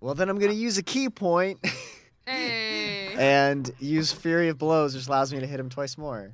Well, 0.00 0.14
then 0.14 0.28
I'm 0.28 0.38
gonna 0.38 0.52
use 0.52 0.78
a 0.78 0.82
ki 0.82 1.10
point 1.10 1.58
hey. 2.26 3.14
and 3.18 3.70
use 3.78 4.12
Flurry 4.12 4.48
of 4.48 4.58
Blows, 4.58 4.94
which 4.94 5.08
allows 5.08 5.32
me 5.32 5.40
to 5.40 5.46
hit 5.46 5.58
him 5.58 5.68
twice 5.68 5.98
more. 5.98 6.32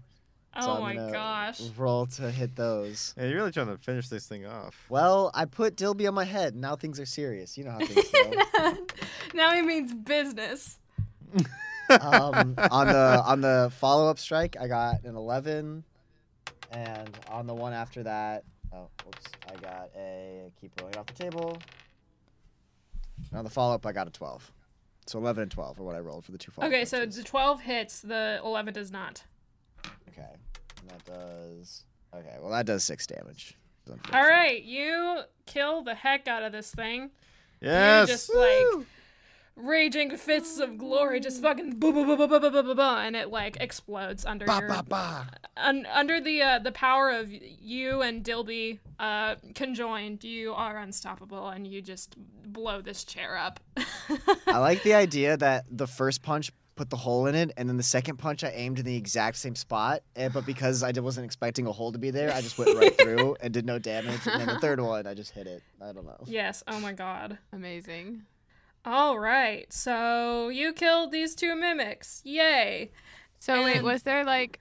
So 0.60 0.70
oh 0.70 0.82
I'm 0.84 0.96
my 0.96 1.10
gosh. 1.12 1.60
Roll 1.76 2.06
to 2.06 2.30
hit 2.30 2.56
those. 2.56 3.14
Yeah, 3.16 3.26
you're 3.26 3.36
really 3.36 3.52
trying 3.52 3.66
to 3.66 3.76
finish 3.76 4.08
this 4.08 4.26
thing 4.26 4.46
off. 4.46 4.86
Well, 4.88 5.30
I 5.34 5.44
put 5.44 5.76
Dilby 5.76 6.08
on 6.08 6.14
my 6.14 6.24
head. 6.24 6.52
and 6.54 6.62
Now 6.62 6.76
things 6.76 6.98
are 6.98 7.06
serious. 7.06 7.58
You 7.58 7.64
know 7.64 7.72
how 7.72 7.78
things 7.78 8.10
go. 8.12 8.76
now 9.34 9.52
he 9.52 9.62
means 9.62 9.92
business. 9.92 10.78
um, 12.00 12.54
on 12.70 12.86
the 12.86 13.22
on 13.24 13.40
the 13.40 13.70
follow 13.78 14.08
up 14.08 14.18
strike, 14.18 14.56
I 14.58 14.66
got 14.66 15.04
an 15.04 15.14
11, 15.16 15.84
and 16.72 17.18
on 17.30 17.46
the 17.46 17.54
one 17.54 17.72
after 17.72 18.02
that, 18.04 18.44
oh, 18.72 18.88
whoops, 19.04 19.26
I 19.48 19.56
got 19.60 19.90
a 19.96 20.50
keep 20.60 20.72
rolling 20.80 20.96
off 20.96 21.06
the 21.06 21.12
table. 21.14 21.58
And 23.30 23.38
on 23.38 23.44
the 23.44 23.50
follow 23.50 23.74
up, 23.74 23.84
I 23.86 23.92
got 23.92 24.06
a 24.06 24.10
12. 24.10 24.52
So 25.06 25.18
11 25.18 25.42
and 25.42 25.50
12 25.50 25.80
are 25.80 25.84
what 25.84 25.94
I 25.94 26.00
rolled 26.00 26.24
for 26.24 26.32
the 26.32 26.38
two 26.38 26.50
follow. 26.50 26.68
Okay, 26.68 26.84
so 26.84 27.04
the 27.06 27.22
12 27.22 27.60
hits, 27.60 28.00
the 28.00 28.40
11 28.44 28.74
does 28.74 28.90
not. 28.90 29.22
okay, 30.08 30.34
and 30.88 30.90
that 30.90 31.04
does 31.04 31.84
okay. 32.14 32.36
Well, 32.40 32.50
that 32.52 32.66
does 32.66 32.84
six 32.84 33.06
damage. 33.06 33.54
It's 33.82 33.90
All 33.90 33.94
unfortunate. 33.94 34.28
right, 34.28 34.62
you 34.62 35.20
kill 35.46 35.82
the 35.82 35.94
heck 35.94 36.26
out 36.28 36.42
of 36.42 36.52
this 36.52 36.70
thing. 36.72 37.10
Yes. 37.60 38.08
You 38.08 38.14
just 38.14 38.34
like 38.34 38.86
raging 39.56 40.16
fits 40.16 40.58
of 40.58 40.76
glory, 40.76 41.20
just 41.20 41.40
fucking 41.40 41.78
boo 41.78 41.92
boo 41.92 42.04
boo 42.04 42.16
boo 42.16 42.28
boo 42.28 42.40
boo 42.40 42.50
boo 42.50 42.62
boo, 42.62 42.74
boo 42.74 42.82
and 42.82 43.16
it 43.16 43.30
like 43.30 43.56
explodes 43.60 44.24
under 44.24 44.44
Ba, 44.44 44.58
your 44.60 44.68
ba, 44.68 44.84
ba. 44.86 45.26
un- 45.56 45.86
under 45.92 46.20
the 46.20 46.42
uh, 46.42 46.58
the 46.58 46.72
power 46.72 47.10
of 47.10 47.30
you 47.30 48.02
and 48.02 48.22
Dilby 48.22 48.78
uh, 48.98 49.36
conjoined. 49.54 50.22
You 50.24 50.52
are 50.52 50.76
unstoppable, 50.76 51.48
and 51.48 51.66
you 51.66 51.80
just 51.80 52.14
blow 52.18 52.80
this 52.82 53.04
chair 53.04 53.36
up. 53.36 53.60
I 54.46 54.58
like 54.58 54.82
the 54.82 54.94
idea 54.94 55.36
that 55.38 55.64
the 55.70 55.86
first 55.86 56.22
punch 56.22 56.50
put 56.76 56.90
the 56.90 56.96
hole 56.96 57.26
in 57.26 57.34
it, 57.34 57.50
and 57.56 57.68
then 57.68 57.76
the 57.78 57.82
second 57.82 58.18
punch 58.18 58.44
I 58.44 58.50
aimed 58.50 58.78
in 58.78 58.84
the 58.84 58.96
exact 58.96 59.38
same 59.38 59.56
spot. 59.56 60.02
eh, 60.14 60.28
But 60.28 60.46
because 60.46 60.82
I 60.82 60.92
d- 60.92 61.00
wasn't 61.00 61.24
expecting 61.24 61.66
a 61.66 61.72
hole 61.72 61.90
to 61.92 61.98
be 61.98 62.10
there, 62.10 62.30
I 62.32 62.40
just 62.42 62.58
went 62.58 62.76
right 62.78 62.96
through 63.02 63.36
and 63.40 63.52
did 63.52 63.64
no 63.64 63.78
damage. 63.78 64.20
And 64.26 64.40
then 64.40 64.46
the 64.48 64.58
third 64.60 64.80
one, 64.80 65.06
I 65.06 65.14
just 65.14 65.32
hit 65.32 65.46
it. 65.46 65.62
I 65.82 65.92
don't 65.92 66.04
know. 66.04 66.22
yes. 66.26 66.62
Oh 66.68 66.78
my 66.78 66.92
god. 66.92 67.38
Amazing. 67.52 68.22
All 68.84 69.18
right. 69.18 69.72
So 69.72 70.48
you 70.50 70.72
killed 70.72 71.10
these 71.12 71.34
two 71.34 71.56
mimics. 71.56 72.20
Yay. 72.24 72.92
So 73.40 73.64
wait, 73.64 73.82
was 73.82 74.02
there 74.04 74.24
like, 74.24 74.60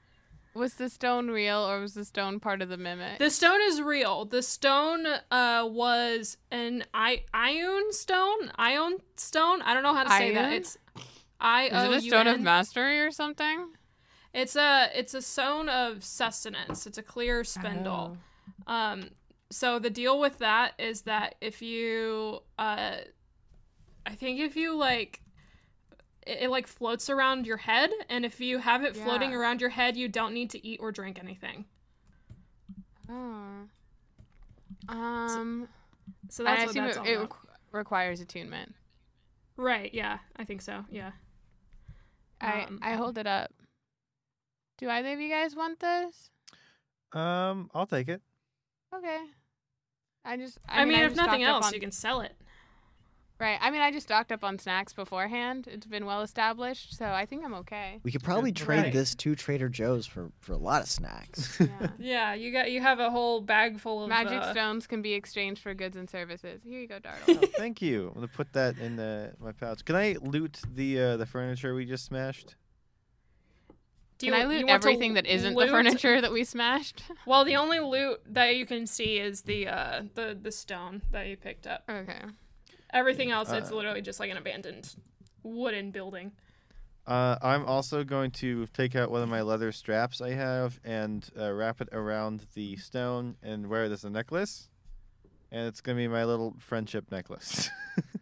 was 0.55 0.75
the 0.75 0.89
stone 0.89 1.29
real 1.29 1.59
or 1.69 1.81
was 1.81 1.95
the 1.95 2.05
stone 2.05 2.39
part 2.39 2.61
of 2.61 2.69
the 2.69 2.77
mimic? 2.77 3.19
The 3.19 3.29
stone 3.29 3.59
is 3.61 3.81
real. 3.81 4.23
The 4.25 4.41
stone 4.41 5.05
uh, 5.29 5.67
was 5.69 6.37
an 6.49 6.85
I- 6.93 7.23
ioun 7.33 7.91
stone. 7.93 8.51
Ioun 8.57 8.93
stone. 9.17 9.61
I 9.63 9.73
don't 9.73 9.83
know 9.83 9.93
how 9.93 10.05
to 10.05 10.09
say 10.09 10.33
that. 10.33 10.53
It's 10.53 10.77
I 11.39 11.65
Is 11.65 11.83
it 11.93 11.97
a 11.97 12.01
stone 12.01 12.27
of 12.27 12.39
mastery 12.39 12.99
or 13.01 13.11
something? 13.11 13.67
It's 14.33 14.55
a 14.55 14.89
it's 14.93 15.13
a 15.13 15.21
stone 15.21 15.69
of 15.69 16.03
sustenance. 16.03 16.85
It's 16.85 16.97
a 16.97 17.03
clear 17.03 17.43
spindle. 17.43 18.17
Oh. 18.67 18.73
Um, 18.73 19.09
so 19.49 19.79
the 19.79 19.89
deal 19.89 20.19
with 20.19 20.39
that 20.39 20.73
is 20.79 21.01
that 21.03 21.35
if 21.39 21.61
you, 21.61 22.39
uh, 22.57 22.97
I 24.05 24.15
think 24.15 24.39
if 24.39 24.55
you 24.55 24.75
like, 24.75 25.21
it, 26.25 26.43
it 26.43 26.49
like 26.49 26.67
floats 26.67 27.09
around 27.09 27.45
your 27.45 27.57
head, 27.57 27.91
and 28.09 28.25
if 28.25 28.41
you 28.41 28.57
have 28.57 28.83
it 28.83 28.95
floating 28.95 29.33
around 29.33 29.61
your 29.61 29.69
head, 29.69 29.95
you 29.95 30.07
don't 30.07 30.33
need 30.33 30.49
to 30.51 30.67
eat 30.67 30.79
or 30.81 30.91
drink 30.91 31.19
anything. 31.19 31.65
Oh. 33.09 33.67
Um, 34.89 35.67
So 36.29 36.45
and 36.45 36.47
that's 36.47 36.61
I 36.61 36.65
what 36.65 36.69
assume 36.69 36.83
that's 36.85 36.97
it, 36.97 36.99
all 36.99 37.05
it 37.05 37.29
requ- 37.29 37.47
requires 37.71 38.19
attunement. 38.19 38.73
Right? 39.57 39.93
Yeah, 39.93 40.17
I 40.35 40.43
think 40.43 40.61
so. 40.61 40.83
Yeah. 40.89 41.11
I 42.41 42.63
Um, 42.63 42.79
I 42.81 42.93
hold 42.93 43.17
it 43.17 43.27
up. 43.27 43.51
Do 44.77 44.89
either 44.89 45.13
of 45.13 45.19
you 45.19 45.29
guys 45.29 45.55
want 45.55 45.79
this? 45.79 46.29
Um, 47.13 47.71
I'll 47.73 47.87
take 47.87 48.09
it. 48.09 48.21
Okay. 48.93 49.19
I 50.25 50.37
just. 50.37 50.57
I, 50.67 50.81
I, 50.81 50.85
mean, 50.85 50.99
if 50.99 51.15
nothing 51.15 51.43
else, 51.43 51.67
on- 51.67 51.73
you 51.73 51.79
can 51.79 51.91
sell 51.91 52.21
it. 52.21 52.35
Right. 53.37 53.57
I 53.61 53.69
mean, 53.69 53.81
I 53.81 53.91
just 53.91 54.07
stocked 54.07 54.31
up 54.31 54.45
on 54.45 54.57
snacks 54.59 54.93
beforehand. 54.93 55.67
It's 55.69 55.85
been 55.85 56.05
well 56.05 56.21
established, 56.21 56.97
so 56.97 57.05
I 57.07 57.25
think 57.25 57.43
I'm 57.43 57.53
okay. 57.55 57.99
We 58.03 58.11
could 58.11 58.23
probably 58.23 58.53
trade 58.53 58.83
Right. 58.83 58.93
this 58.93 59.13
to 59.15 59.35
Trader 59.35 59.67
Joe's 59.67 60.05
for, 60.07 60.31
for 60.39 60.53
a 60.53 60.57
lot 60.57 60.81
of 60.83 60.89
snacks. 60.89 61.59
Yeah. 61.59 61.87
Yeah, 61.99 62.33
you 62.33 62.51
got 62.53 62.71
you 62.71 62.79
have 62.81 62.99
a 62.99 63.09
whole 63.09 63.41
bag 63.41 63.77
full 63.79 64.03
of 64.03 64.09
Magic 64.09 64.41
uh, 64.41 64.51
stones 64.53 64.87
can 64.87 65.01
be 65.01 65.13
exchanged 65.13 65.61
for 65.61 65.73
goods 65.73 65.97
and 65.97 66.09
services. 66.09 66.61
Here 66.63 66.79
you 66.79 66.87
go, 66.87 66.99
Dartle. 66.99 67.39
Oh, 67.43 67.47
thank 67.57 67.81
you. 67.81 68.07
I'm 68.07 68.13
gonna 68.15 68.27
put 68.29 68.53
that 68.53 68.77
in 68.77 68.95
the, 68.95 69.33
my 69.41 69.51
pouch. 69.51 69.83
Can 69.83 69.95
I 69.97 70.15
loot 70.21 70.61
the 70.73 70.99
uh, 71.01 71.17
the 71.17 71.25
furniture 71.25 71.75
we 71.75 71.85
just 71.85 72.05
smashed? 72.05 72.55
Do 74.17 74.27
Can 74.27 74.33
I 74.33 74.45
loot 74.45 74.61
you 74.61 74.69
everything 74.69 75.15
that 75.15 75.25
isn't 75.25 75.55
loot- 75.55 75.65
the 75.65 75.71
furniture 75.73 76.21
that 76.21 76.31
we 76.31 76.45
smashed? 76.45 77.03
Well, 77.25 77.43
the 77.43 77.57
only 77.57 77.79
loot 77.81 78.21
that 78.29 78.55
you 78.55 78.65
can 78.65 78.87
see 78.87 79.17
is 79.17 79.41
the 79.41 79.67
uh 79.67 80.03
the 80.13 80.37
the 80.41 80.51
stone 80.53 81.01
that 81.11 81.27
you 81.27 81.35
picked 81.35 81.67
up. 81.67 81.83
Okay. 81.89 82.21
Everything 82.91 83.31
else, 83.31 83.51
it's 83.51 83.71
Uh, 83.71 83.75
literally 83.75 84.01
just 84.01 84.19
like 84.19 84.31
an 84.31 84.37
abandoned 84.37 84.95
wooden 85.43 85.91
building. 85.91 86.31
Uh, 87.07 87.37
I'm 87.41 87.65
also 87.65 88.03
going 88.03 88.31
to 88.31 88.65
take 88.67 88.95
out 88.95 89.11
one 89.11 89.21
of 89.21 89.29
my 89.29 89.41
leather 89.41 89.71
straps 89.71 90.21
I 90.21 90.31
have 90.31 90.79
and 90.83 91.27
uh, 91.39 91.51
wrap 91.51 91.79
it 91.81 91.89
around 91.91 92.47
the 92.55 92.77
stone 92.77 93.35
and 93.43 93.67
wear 93.67 93.85
it 93.85 93.91
as 93.91 94.03
a 94.05 94.09
necklace. 94.09 94.69
And 95.51 95.67
it's 95.67 95.81
going 95.81 95.97
to 95.97 96.03
be 96.03 96.07
my 96.07 96.23
little 96.25 96.55
friendship 96.59 97.11
necklace. 97.11 97.69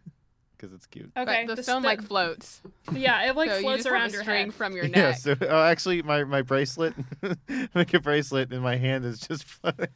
Because 0.64 0.76
it's 0.76 0.86
cute. 0.86 1.10
Okay, 1.16 1.44
but 1.46 1.46
the 1.48 1.54
this- 1.56 1.66
stone 1.66 1.82
that- 1.82 1.88
like 1.88 2.02
floats. 2.02 2.62
yeah, 2.92 3.28
it 3.28 3.36
like 3.36 3.50
so 3.50 3.56
you 3.56 3.62
floats 3.62 3.76
just 3.82 3.86
have 3.88 3.92
around 3.94 4.08
a 4.08 4.12
your 4.12 4.22
string 4.22 4.44
head. 4.46 4.54
from 4.54 4.72
your 4.74 4.84
neck. 4.88 4.96
Yeah, 4.96 5.12
so 5.12 5.36
oh, 5.42 5.62
actually, 5.64 6.02
my, 6.02 6.24
my 6.24 6.42
bracelet, 6.42 6.94
like 7.74 7.92
a 7.92 8.00
bracelet, 8.00 8.52
in 8.52 8.60
my 8.60 8.76
hand 8.76 9.04
is 9.04 9.20
just 9.20 9.44
floating. 9.44 9.88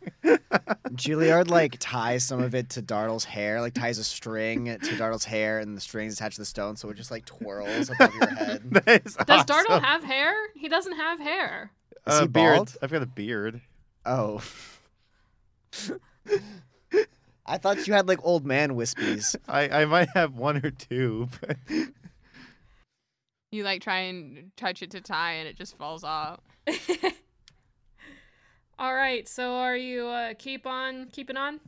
Juilliard 0.92 1.48
like 1.50 1.76
ties 1.80 2.24
some 2.24 2.42
of 2.42 2.54
it 2.54 2.70
to 2.70 2.82
Dartle's 2.82 3.24
hair, 3.24 3.60
like 3.60 3.74
ties 3.74 3.98
a 3.98 4.04
string 4.04 4.66
to 4.78 4.96
Dartle's 4.96 5.24
hair, 5.24 5.58
and 5.58 5.76
the 5.76 5.80
string's 5.80 6.14
attached 6.14 6.36
to 6.36 6.42
the 6.42 6.46
stone, 6.46 6.76
so 6.76 6.88
it 6.90 6.94
just 6.96 7.10
like 7.10 7.24
twirls 7.24 7.88
above 7.90 8.14
your 8.14 8.28
head. 8.28 8.62
That 8.72 9.06
is 9.06 9.14
Does 9.14 9.44
Dartle 9.46 9.80
have 9.82 10.04
hair? 10.04 10.34
He 10.54 10.68
doesn't 10.68 10.96
have 10.96 11.18
hair. 11.20 11.72
Is 12.06 12.14
Uh, 12.14 12.20
he 12.22 12.26
beard. 12.28 12.72
I've 12.82 12.90
got 12.90 13.02
a 13.02 13.06
beard. 13.06 13.60
Oh. 14.04 14.42
I 17.48 17.58
thought 17.58 17.86
you 17.86 17.94
had 17.94 18.06
like 18.06 18.20
old 18.22 18.44
man 18.46 18.72
wispies. 18.72 19.34
I, 19.48 19.68
I 19.82 19.84
might 19.86 20.10
have 20.10 20.34
one 20.34 20.58
or 20.64 20.70
two, 20.70 21.28
but 21.40 21.56
You 23.50 23.64
like 23.64 23.80
try 23.80 24.00
and 24.00 24.50
touch 24.56 24.82
it 24.82 24.90
to 24.90 25.00
tie, 25.00 25.32
and 25.32 25.48
it 25.48 25.56
just 25.56 25.76
falls 25.78 26.04
off. 26.04 26.40
All 28.78 28.94
right, 28.94 29.26
so 29.26 29.54
are 29.54 29.76
you 29.76 30.06
uh, 30.06 30.34
keep 30.38 30.66
on 30.66 31.06
keeping 31.06 31.36
on? 31.36 31.58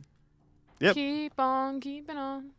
Yep. 0.79 0.93
Keep 0.95 1.39
on 1.39 1.79
keeping 1.79 2.17
on. 2.17 2.51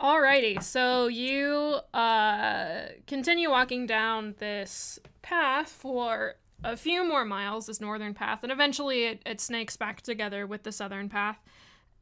Alrighty, 0.00 0.62
so 0.62 1.06
you 1.08 1.78
uh, 1.92 2.86
continue 3.06 3.50
walking 3.50 3.86
down 3.86 4.34
this 4.38 4.98
path 5.22 5.68
for 5.68 6.34
a 6.64 6.76
few 6.76 7.06
more 7.06 7.24
miles, 7.24 7.66
this 7.66 7.80
northern 7.80 8.14
path, 8.14 8.40
and 8.42 8.50
eventually 8.50 9.04
it, 9.04 9.22
it 9.26 9.40
snakes 9.40 9.76
back 9.76 10.00
together 10.02 10.46
with 10.46 10.62
the 10.62 10.72
southern 10.72 11.08
path. 11.08 11.38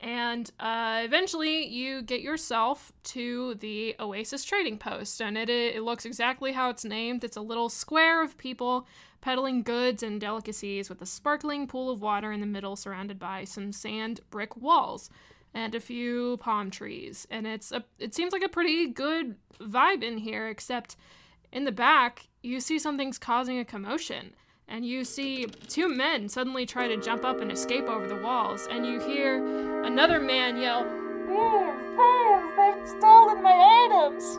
And 0.03 0.51
uh, 0.59 1.03
eventually 1.05 1.65
you 1.65 2.03
get 2.03 2.23
yourself 2.23 2.93
to 3.05 3.55
the 3.55 3.95
Oasis 4.01 4.43
Trading 4.43 4.77
Post, 4.77 5.23
and 5.23 5.39
it, 5.39 5.49
it 5.49 5.83
looks 5.85 6.05
exactly 6.05 6.51
how 6.51 6.71
it's 6.71 6.85
named. 6.85 7.23
It's 7.23 7.37
a 7.37 7.41
little 7.41 7.69
square 7.69 8.21
of 8.21 8.37
people 8.37 8.89
peddling 9.21 9.63
goods 9.63 10.03
and 10.03 10.21
delicacies 10.21 10.89
with 10.89 11.01
a 11.03 11.07
sparkling 11.07 11.69
pool 11.69 11.89
of 11.89 12.03
water 12.03 12.33
in 12.33 12.41
the 12.41 12.47
middle 12.47 12.75
surrounded 12.75 13.21
by 13.21 13.45
some 13.45 13.73
sand 13.73 14.21
brick 14.31 14.57
walls 14.57 15.09
and 15.55 15.73
a 15.75 15.81
few 15.81 16.37
palm 16.39 16.71
trees. 16.71 17.27
And 17.31 17.47
it's 17.47 17.71
a 17.71 17.85
it 18.01 18.13
seems 18.13 18.33
like 18.33 18.43
a 18.43 18.49
pretty 18.49 18.89
good 18.89 19.37
vibe 19.61 20.03
in 20.03 20.19
here, 20.19 20.49
except 20.49 20.97
in 21.53 21.65
the 21.65 21.73
back, 21.73 22.27
you 22.43 22.59
see 22.59 22.79
something's 22.79 23.19
causing 23.19 23.59
a 23.59 23.65
commotion. 23.65 24.35
And 24.73 24.87
you 24.87 25.05
see 25.05 25.45
two 25.69 25.87
men 25.87 26.31
suddenly 26.31 26.65
try 26.65 26.89
to 26.89 26.97
jump 26.97 27.27
up 27.27 27.43
and 27.43 27.53
escape 27.53 27.85
over 27.91 28.09
the 28.09 28.17
walls, 28.17 28.67
and 28.71 28.87
you 28.87 29.01
hear 29.01 29.85
another 29.85 30.19
man 30.19 30.57
yell, 30.57 30.85
Thieves, 31.29 31.85
thieves, 31.95 32.57
they've 32.57 32.99
stolen 32.99 33.43
my 33.43 33.53
items! 33.85 34.39